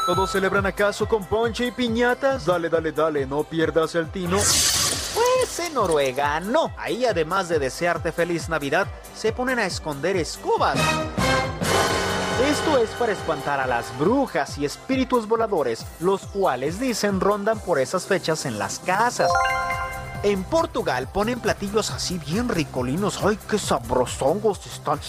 ¿Todos 0.06 0.32
celebran 0.32 0.66
acaso 0.66 1.06
con 1.06 1.24
ponche 1.24 1.66
y 1.66 1.70
piñatas? 1.70 2.44
Dale, 2.44 2.68
dale, 2.68 2.92
dale, 2.92 3.26
no 3.26 3.42
pierdas 3.42 3.94
el 3.94 4.10
tino. 4.10 4.36
Pues 4.36 5.60
en 5.60 5.72
Noruega 5.72 6.40
no. 6.40 6.74
Ahí 6.76 7.06
además 7.06 7.48
de 7.48 7.58
desearte 7.58 8.12
feliz 8.12 8.50
Navidad, 8.50 8.86
se 9.14 9.32
ponen 9.32 9.58
a 9.58 9.64
esconder 9.64 10.16
escobas. 10.16 10.78
Esto 12.50 12.76
es 12.76 12.90
para 12.90 13.12
espantar 13.12 13.58
a 13.58 13.66
las 13.66 13.96
brujas 13.98 14.58
y 14.58 14.66
espíritus 14.66 15.26
voladores, 15.26 15.86
los 15.98 16.26
cuales 16.26 16.78
dicen 16.78 17.18
rondan 17.18 17.58
por 17.58 17.78
esas 17.78 18.04
fechas 18.04 18.44
en 18.44 18.58
las 18.58 18.80
casas. 18.80 19.30
En 20.22 20.44
Portugal 20.44 21.08
ponen 21.10 21.40
platillos 21.40 21.90
así 21.90 22.18
bien 22.18 22.50
ricolinos. 22.50 23.22
¡Ay, 23.24 23.38
qué 23.48 23.58
sabrosongos 23.58 24.64
están! 24.66 25.00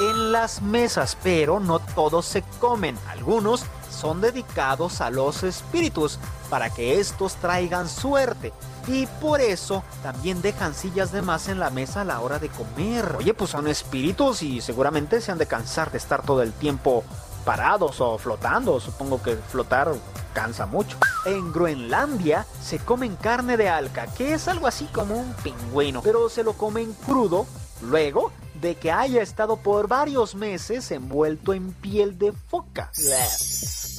en 0.00 0.32
las 0.32 0.62
mesas, 0.62 1.16
pero 1.24 1.58
no 1.58 1.80
todos 1.80 2.24
se 2.24 2.42
comen. 2.60 2.96
Algunos 3.08 3.64
son 3.90 4.20
dedicados 4.20 5.00
a 5.00 5.10
los 5.10 5.42
espíritus 5.42 6.20
para 6.48 6.70
que 6.70 7.00
estos 7.00 7.34
traigan 7.36 7.88
suerte. 7.88 8.52
Y 8.86 9.06
por 9.06 9.40
eso 9.40 9.84
también 10.02 10.42
dejan 10.42 10.74
sillas 10.74 11.12
de 11.12 11.22
más 11.22 11.48
en 11.48 11.60
la 11.60 11.70
mesa 11.70 12.00
a 12.00 12.04
la 12.04 12.20
hora 12.20 12.38
de 12.38 12.48
comer. 12.48 13.16
Oye, 13.18 13.34
pues 13.34 13.50
son 13.50 13.68
espíritus 13.68 14.42
y 14.42 14.60
seguramente 14.60 15.20
se 15.20 15.32
han 15.32 15.38
de 15.38 15.46
cansar 15.46 15.90
de 15.90 15.98
estar 15.98 16.22
todo 16.22 16.42
el 16.42 16.52
tiempo 16.52 17.04
parados 17.44 18.00
o 18.00 18.18
flotando. 18.18 18.80
Supongo 18.80 19.22
que 19.22 19.36
flotar 19.36 19.92
cansa 20.32 20.66
mucho. 20.66 20.96
En 21.24 21.52
Groenlandia 21.52 22.46
se 22.62 22.78
comen 22.78 23.16
carne 23.16 23.56
de 23.56 23.68
alca, 23.68 24.06
que 24.06 24.34
es 24.34 24.48
algo 24.48 24.66
así 24.66 24.86
como 24.86 25.16
un 25.16 25.32
pingüino, 25.34 26.02
pero 26.02 26.28
se 26.28 26.42
lo 26.42 26.54
comen 26.54 26.92
crudo. 27.06 27.46
Luego 27.82 28.30
de 28.60 28.74
que 28.74 28.92
haya 28.92 29.22
estado 29.22 29.56
por 29.56 29.88
varios 29.88 30.34
meses 30.34 30.90
envuelto 30.90 31.54
en 31.54 31.72
piel 31.72 32.18
de 32.18 32.32
foca. 32.32 32.90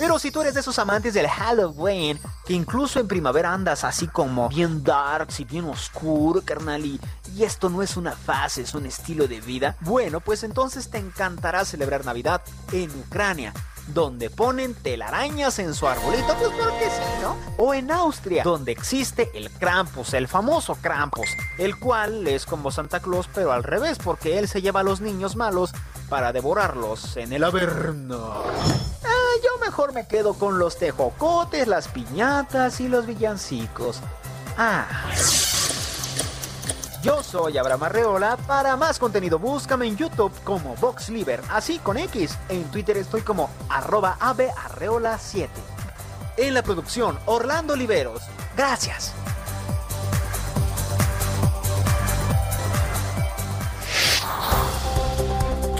Pero 0.02 0.18
si 0.18 0.32
tú 0.32 0.41
eres 0.41 0.56
de 0.56 0.62
esos 0.62 0.80
amantes 0.80 1.14
del 1.14 1.28
Halloween, 1.28 2.20
que 2.43 2.54
incluso 2.54 2.99
en 2.99 3.08
primavera 3.08 3.54
andas 3.54 3.84
así 3.84 4.08
como 4.08 4.49
bien 4.49 4.84
darks 4.84 5.39
y 5.41 5.45
bien 5.45 5.66
oscuro, 5.66 6.41
carnal, 6.43 6.84
y, 6.84 6.99
y 7.36 7.43
esto 7.43 7.70
no 7.70 7.84
es 7.84 7.95
una 7.97 8.14
fase, 8.14 8.64
es 8.64 8.74
un 8.74 8.88
estilo 8.88 9.28
de 9.28 9.39
vida, 9.41 9.78
bueno, 9.82 10.20
pues 10.20 10.41
entonces 10.41 10.89
te 10.89 10.97
encantará 10.97 11.66
celebrar 11.66 12.04
Navidad 12.04 12.41
en 12.72 12.89
Ucrania, 12.99 13.54
donde 13.94 14.30
ponen 14.30 14.74
telarañas 14.74 15.60
en 15.60 15.74
su 15.74 15.88
arbolito, 15.88 16.36
pues 16.38 16.52
porque 16.52 16.86
sí, 16.86 17.22
¿no? 17.22 17.38
O 17.58 17.74
en 17.74 17.92
Austria, 17.92 18.44
donde 18.44 18.72
existe 18.72 19.32
el 19.34 19.50
Krampus, 19.52 20.14
el 20.14 20.28
famoso 20.28 20.76
Krampus, 20.82 21.28
el 21.58 21.78
cual 21.80 22.28
es 22.28 22.46
como 22.46 22.72
Santa 22.72 23.00
Claus, 23.00 23.30
pero 23.34 23.52
al 23.52 23.64
revés, 23.64 23.98
porque 24.04 24.39
él 24.39 24.48
se 24.48 24.62
lleva 24.62 24.82
a 24.82 24.84
los 24.84 25.02
niños 25.02 25.36
malos 25.36 25.72
para 26.10 26.34
devorarlos 26.34 27.18
en 27.18 27.34
el 27.34 27.44
Averno. 27.44 28.44
Ah, 29.04 29.34
yo 29.44 29.66
mejor 29.66 29.94
me 29.94 30.08
quedo 30.08 30.34
con 30.34 30.60
los 30.60 30.78
tejocotes, 30.78 31.68
las 31.68 31.88
piñatas 31.88 32.80
y 32.82 32.88
los 32.88 33.06
villancicos. 33.06 34.02
Ah. 34.58 34.88
Yo 37.02 37.24
soy 37.24 37.58
Abraham 37.58 37.84
Arreola. 37.84 38.38
Para 38.38 38.76
más 38.76 38.99
contenido, 38.99 39.39
búscame 39.39 39.88
en 39.88 39.97
YouTube 39.97 40.32
como 40.43 40.76
VoxLiber, 40.76 41.41
así 41.49 41.80
con 41.80 41.97
X. 41.97 42.38
En 42.49 42.64
Twitter 42.66 42.97
estoy 42.97 43.22
como 43.22 43.49
arroba 43.70 44.18
7 45.20 45.49
En 46.38 46.54
la 46.54 46.62
producción, 46.62 47.18
Orlando 47.26 47.74
Oliveros. 47.74 48.22
Gracias. 48.56 49.14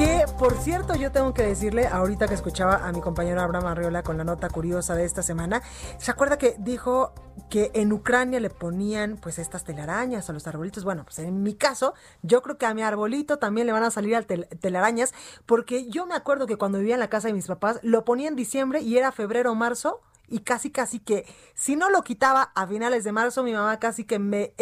Que, 0.02 0.26
por 0.40 0.58
cierto, 0.58 0.96
yo 0.96 1.12
tengo 1.12 1.32
que 1.36 1.44
decirle, 1.44 1.86
ahorita 1.86 2.28
que 2.28 2.34
escuchaba 2.34 2.88
a 2.88 2.92
mi 2.92 3.02
compañero 3.02 3.40
Abraham 3.40 3.68
Arriola 3.68 4.02
con 4.02 4.18
la 4.18 4.24
nota 4.24 4.50
curiosa 4.50 4.96
de 4.96 5.06
esta 5.06 5.22
semana, 5.22 5.62
¿se 6.00 6.10
acuerda 6.10 6.40
que 6.40 6.56
dijo 6.58 7.14
que 7.52 7.70
en 7.76 7.94
Ucrania 7.94 8.40
le 8.40 8.50
ponían 8.50 9.18
pues 9.18 9.38
estas 9.38 9.64
telarañas 9.64 10.28
a 10.28 10.34
los 10.34 10.48
arbolitos? 10.48 10.84
Bueno, 10.84 11.04
pues 11.04 11.20
en 11.20 11.44
mi 11.44 11.54
caso, 11.54 11.94
yo 12.24 12.42
creo 12.42 12.58
que 12.58 12.66
a 12.66 12.74
mi 12.74 12.82
arbolito 12.82 13.38
también 13.38 13.68
le 13.68 13.74
van 13.74 13.84
a 13.84 13.92
salir 13.92 14.26
telarañas, 14.60 15.14
porque 15.46 15.88
yo 15.88 16.08
me 16.08 16.16
acuerdo 16.16 16.48
que 16.48 16.58
cuando 16.58 16.80
vivía 16.80 16.96
en 16.96 17.00
la 17.00 17.12
casa 17.12 17.28
de 17.28 17.36
mis 17.36 17.46
papás, 17.46 17.80
lo 17.84 18.04
ponía 18.04 18.28
en 18.28 18.36
diciembre 18.36 18.82
y 18.82 18.98
era 18.98 19.12
febrero 19.12 19.52
o 19.52 19.56
marzo, 19.56 20.02
y 20.28 20.40
casi 20.40 20.72
casi 20.72 21.00
que 21.00 21.28
si 21.54 21.76
no 21.76 21.92
lo 21.92 22.02
quitaba 22.02 22.52
a 22.56 22.66
finales 22.66 23.04
de 23.04 23.12
marzo, 23.12 23.44
mi 23.44 23.54
mamá 23.54 23.78
casi 23.78 24.04
que 24.06 24.18
me, 24.18 24.56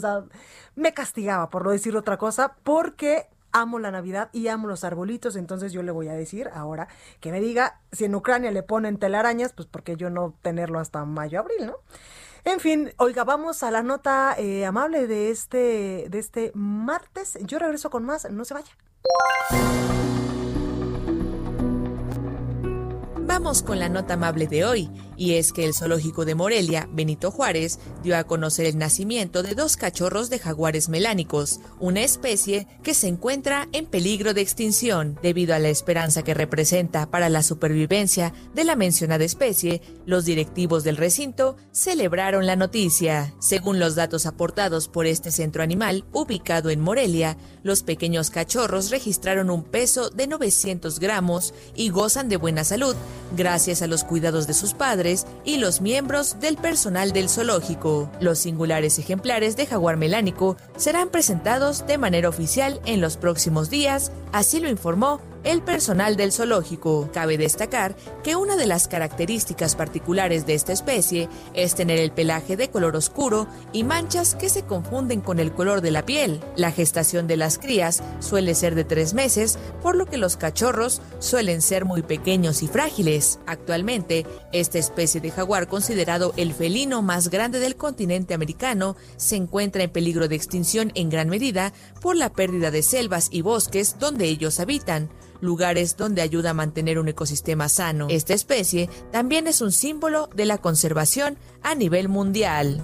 sea, 0.00 0.22
me 0.76 0.94
castigaba, 0.94 1.50
por 1.50 1.64
no 1.64 1.72
decir 1.72 1.96
otra 1.96 2.18
cosa, 2.18 2.54
porque 2.62 3.28
amo 3.60 3.78
la 3.78 3.90
Navidad 3.90 4.30
y 4.32 4.48
amo 4.48 4.68
los 4.68 4.84
arbolitos, 4.84 5.36
entonces 5.36 5.72
yo 5.72 5.82
le 5.82 5.92
voy 5.92 6.08
a 6.08 6.14
decir 6.14 6.50
ahora 6.52 6.88
que 7.20 7.30
me 7.32 7.40
diga 7.40 7.80
si 7.92 8.04
en 8.04 8.14
Ucrania 8.14 8.50
le 8.50 8.62
ponen 8.62 8.98
telarañas, 8.98 9.52
pues 9.52 9.68
porque 9.68 9.96
yo 9.96 10.10
no 10.10 10.34
tenerlo 10.42 10.78
hasta 10.78 11.04
mayo, 11.04 11.40
abril, 11.40 11.66
¿no? 11.66 11.76
En 12.44 12.60
fin, 12.60 12.92
oiga, 12.96 13.24
vamos 13.24 13.62
a 13.62 13.70
la 13.70 13.82
nota 13.82 14.34
eh, 14.38 14.64
amable 14.64 15.06
de 15.06 15.30
este, 15.30 16.06
de 16.08 16.18
este 16.18 16.50
martes. 16.54 17.38
Yo 17.42 17.58
regreso 17.58 17.90
con 17.90 18.04
más, 18.04 18.30
no 18.30 18.44
se 18.44 18.54
vaya. 18.54 18.72
Con 23.38 23.78
la 23.78 23.88
nota 23.88 24.14
amable 24.14 24.48
de 24.48 24.64
hoy, 24.64 24.90
y 25.16 25.34
es 25.34 25.52
que 25.52 25.64
el 25.64 25.72
zoológico 25.72 26.24
de 26.24 26.34
Morelia, 26.34 26.88
Benito 26.92 27.30
Juárez, 27.30 27.78
dio 28.02 28.16
a 28.16 28.24
conocer 28.24 28.66
el 28.66 28.78
nacimiento 28.78 29.44
de 29.44 29.54
dos 29.54 29.76
cachorros 29.76 30.28
de 30.28 30.40
jaguares 30.40 30.88
melánicos, 30.88 31.60
una 31.78 32.02
especie 32.02 32.66
que 32.82 32.94
se 32.94 33.06
encuentra 33.06 33.68
en 33.72 33.86
peligro 33.86 34.34
de 34.34 34.40
extinción. 34.40 35.18
Debido 35.22 35.54
a 35.54 35.60
la 35.60 35.68
esperanza 35.68 36.24
que 36.24 36.34
representa 36.34 37.10
para 37.10 37.28
la 37.28 37.44
supervivencia 37.44 38.32
de 38.54 38.64
la 38.64 38.74
mencionada 38.74 39.24
especie, 39.24 39.82
los 40.04 40.24
directivos 40.24 40.82
del 40.82 40.96
recinto 40.96 41.56
celebraron 41.70 42.44
la 42.44 42.56
noticia. 42.56 43.34
Según 43.38 43.78
los 43.78 43.94
datos 43.94 44.26
aportados 44.26 44.88
por 44.88 45.06
este 45.06 45.30
centro 45.30 45.62
animal, 45.62 46.04
ubicado 46.12 46.70
en 46.70 46.80
Morelia, 46.80 47.36
los 47.62 47.84
pequeños 47.84 48.30
cachorros 48.30 48.90
registraron 48.90 49.48
un 49.48 49.62
peso 49.62 50.10
de 50.10 50.26
900 50.26 50.98
gramos 50.98 51.54
y 51.76 51.90
gozan 51.90 52.28
de 52.28 52.36
buena 52.36 52.64
salud, 52.64 52.96
gracias 53.36 53.82
a 53.82 53.86
los 53.86 54.04
cuidados 54.04 54.46
de 54.46 54.54
sus 54.54 54.74
padres 54.74 55.26
y 55.44 55.58
los 55.58 55.80
miembros 55.80 56.40
del 56.40 56.56
personal 56.56 57.12
del 57.12 57.28
zoológico. 57.28 58.10
Los 58.20 58.38
singulares 58.38 58.98
ejemplares 58.98 59.56
de 59.56 59.66
jaguar 59.66 59.96
melánico 59.96 60.56
serán 60.76 61.10
presentados 61.10 61.86
de 61.86 61.98
manera 61.98 62.28
oficial 62.28 62.80
en 62.84 63.00
los 63.00 63.16
próximos 63.16 63.70
días, 63.70 64.12
así 64.32 64.60
lo 64.60 64.68
informó 64.68 65.20
el 65.44 65.62
personal 65.62 66.16
del 66.16 66.32
zoológico. 66.32 67.10
Cabe 67.12 67.38
destacar 67.38 67.96
que 68.22 68.36
una 68.36 68.56
de 68.56 68.66
las 68.66 68.88
características 68.88 69.76
particulares 69.76 70.46
de 70.46 70.54
esta 70.54 70.72
especie 70.72 71.28
es 71.54 71.74
tener 71.74 71.98
el 71.98 72.12
pelaje 72.12 72.56
de 72.56 72.70
color 72.70 72.96
oscuro 72.96 73.46
y 73.72 73.84
manchas 73.84 74.34
que 74.34 74.48
se 74.48 74.62
confunden 74.62 75.20
con 75.20 75.38
el 75.38 75.52
color 75.52 75.80
de 75.80 75.90
la 75.90 76.04
piel. 76.04 76.40
La 76.56 76.72
gestación 76.72 77.26
de 77.26 77.36
las 77.36 77.58
crías 77.58 78.02
suele 78.20 78.54
ser 78.54 78.74
de 78.74 78.84
tres 78.84 79.14
meses, 79.14 79.58
por 79.82 79.96
lo 79.96 80.06
que 80.06 80.18
los 80.18 80.36
cachorros 80.36 81.00
suelen 81.18 81.62
ser 81.62 81.84
muy 81.84 82.02
pequeños 82.02 82.62
y 82.62 82.68
frágiles. 82.68 83.38
Actualmente, 83.46 84.26
esta 84.52 84.78
especie 84.78 85.20
de 85.20 85.30
jaguar 85.30 85.68
considerado 85.68 86.32
el 86.36 86.52
felino 86.52 87.02
más 87.02 87.28
grande 87.28 87.58
del 87.58 87.76
continente 87.76 88.34
americano 88.34 88.96
se 89.16 89.36
encuentra 89.36 89.82
en 89.82 89.90
peligro 89.90 90.28
de 90.28 90.36
extinción 90.36 90.92
en 90.94 91.10
gran 91.10 91.28
medida 91.28 91.72
por 92.00 92.16
la 92.16 92.30
pérdida 92.30 92.70
de 92.70 92.82
selvas 92.82 93.28
y 93.30 93.42
bosques 93.42 93.96
donde 93.98 94.26
ellos 94.26 94.60
habitan 94.60 95.08
lugares 95.40 95.96
donde 95.96 96.22
ayuda 96.22 96.50
a 96.50 96.54
mantener 96.54 96.98
un 96.98 97.08
ecosistema 97.08 97.68
sano. 97.68 98.06
Esta 98.10 98.34
especie 98.34 98.88
también 99.10 99.46
es 99.46 99.60
un 99.60 99.72
símbolo 99.72 100.28
de 100.34 100.46
la 100.46 100.58
conservación 100.58 101.38
a 101.62 101.74
nivel 101.74 102.08
mundial. 102.08 102.82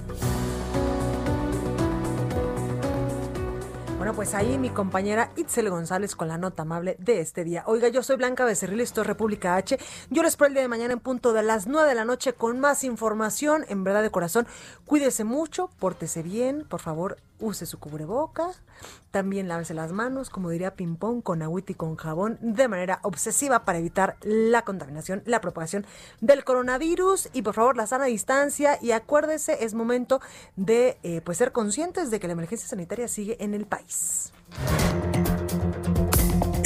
Bueno, 4.05 4.17
pues 4.17 4.35
ahí 4.35 4.59
mi 4.59 4.69
compañera 4.69 5.31
Itzel 5.35 5.67
González 5.67 6.15
con 6.15 6.27
la 6.27 6.37
nota 6.37 6.61
amable 6.61 6.95
de 6.99 7.21
este 7.21 7.43
día. 7.43 7.63
Oiga, 7.65 7.87
yo 7.87 8.03
soy 8.03 8.17
Blanca 8.17 8.45
Becerril, 8.45 8.81
esto 8.81 9.01
es 9.01 9.07
República 9.07 9.55
H. 9.55 9.79
Yo 10.11 10.21
les 10.21 10.33
espero 10.33 10.49
el 10.49 10.53
día 10.53 10.61
de 10.61 10.67
mañana 10.67 10.93
en 10.93 10.99
punto 10.99 11.33
de 11.33 11.41
las 11.41 11.65
9 11.65 11.89
de 11.89 11.95
la 11.95 12.05
noche 12.05 12.33
con 12.33 12.59
más 12.59 12.83
información. 12.83 13.65
En 13.67 13.83
verdad 13.83 14.03
de 14.03 14.11
corazón, 14.11 14.45
cuídese 14.85 15.23
mucho, 15.23 15.71
pórtese 15.79 16.21
bien, 16.21 16.65
por 16.69 16.81
favor, 16.81 17.17
use 17.39 17.65
su 17.65 17.79
cubreboca, 17.79 18.51
también 19.11 19.47
lávese 19.47 19.73
las 19.73 19.91
manos, 19.91 20.29
como 20.29 20.49
diría 20.49 20.75
Pimpón, 20.75 21.21
con 21.21 21.41
agüita 21.41 21.71
y 21.71 21.75
con 21.75 21.95
jabón, 21.95 22.37
de 22.41 22.67
manera 22.67 22.99
obsesiva 23.03 23.65
para 23.65 23.79
evitar 23.79 24.17
la 24.21 24.63
contaminación, 24.63 25.23
la 25.25 25.41
propagación 25.41 25.85
del 26.21 26.43
coronavirus 26.43 27.29
y 27.33 27.41
por 27.41 27.53
favor 27.53 27.77
la 27.77 27.87
sana 27.87 28.05
distancia 28.05 28.77
y 28.81 28.91
acuérdese, 28.91 29.63
es 29.63 29.73
momento 29.73 30.21
de 30.55 30.97
eh, 31.03 31.21
pues 31.23 31.37
ser 31.37 31.51
conscientes 31.51 32.11
de 32.11 32.19
que 32.19 32.27
la 32.27 32.33
emergencia 32.33 32.67
sanitaria 32.67 33.07
sigue 33.07 33.37
en 33.43 33.53
el 33.53 33.65
país. 33.65 34.33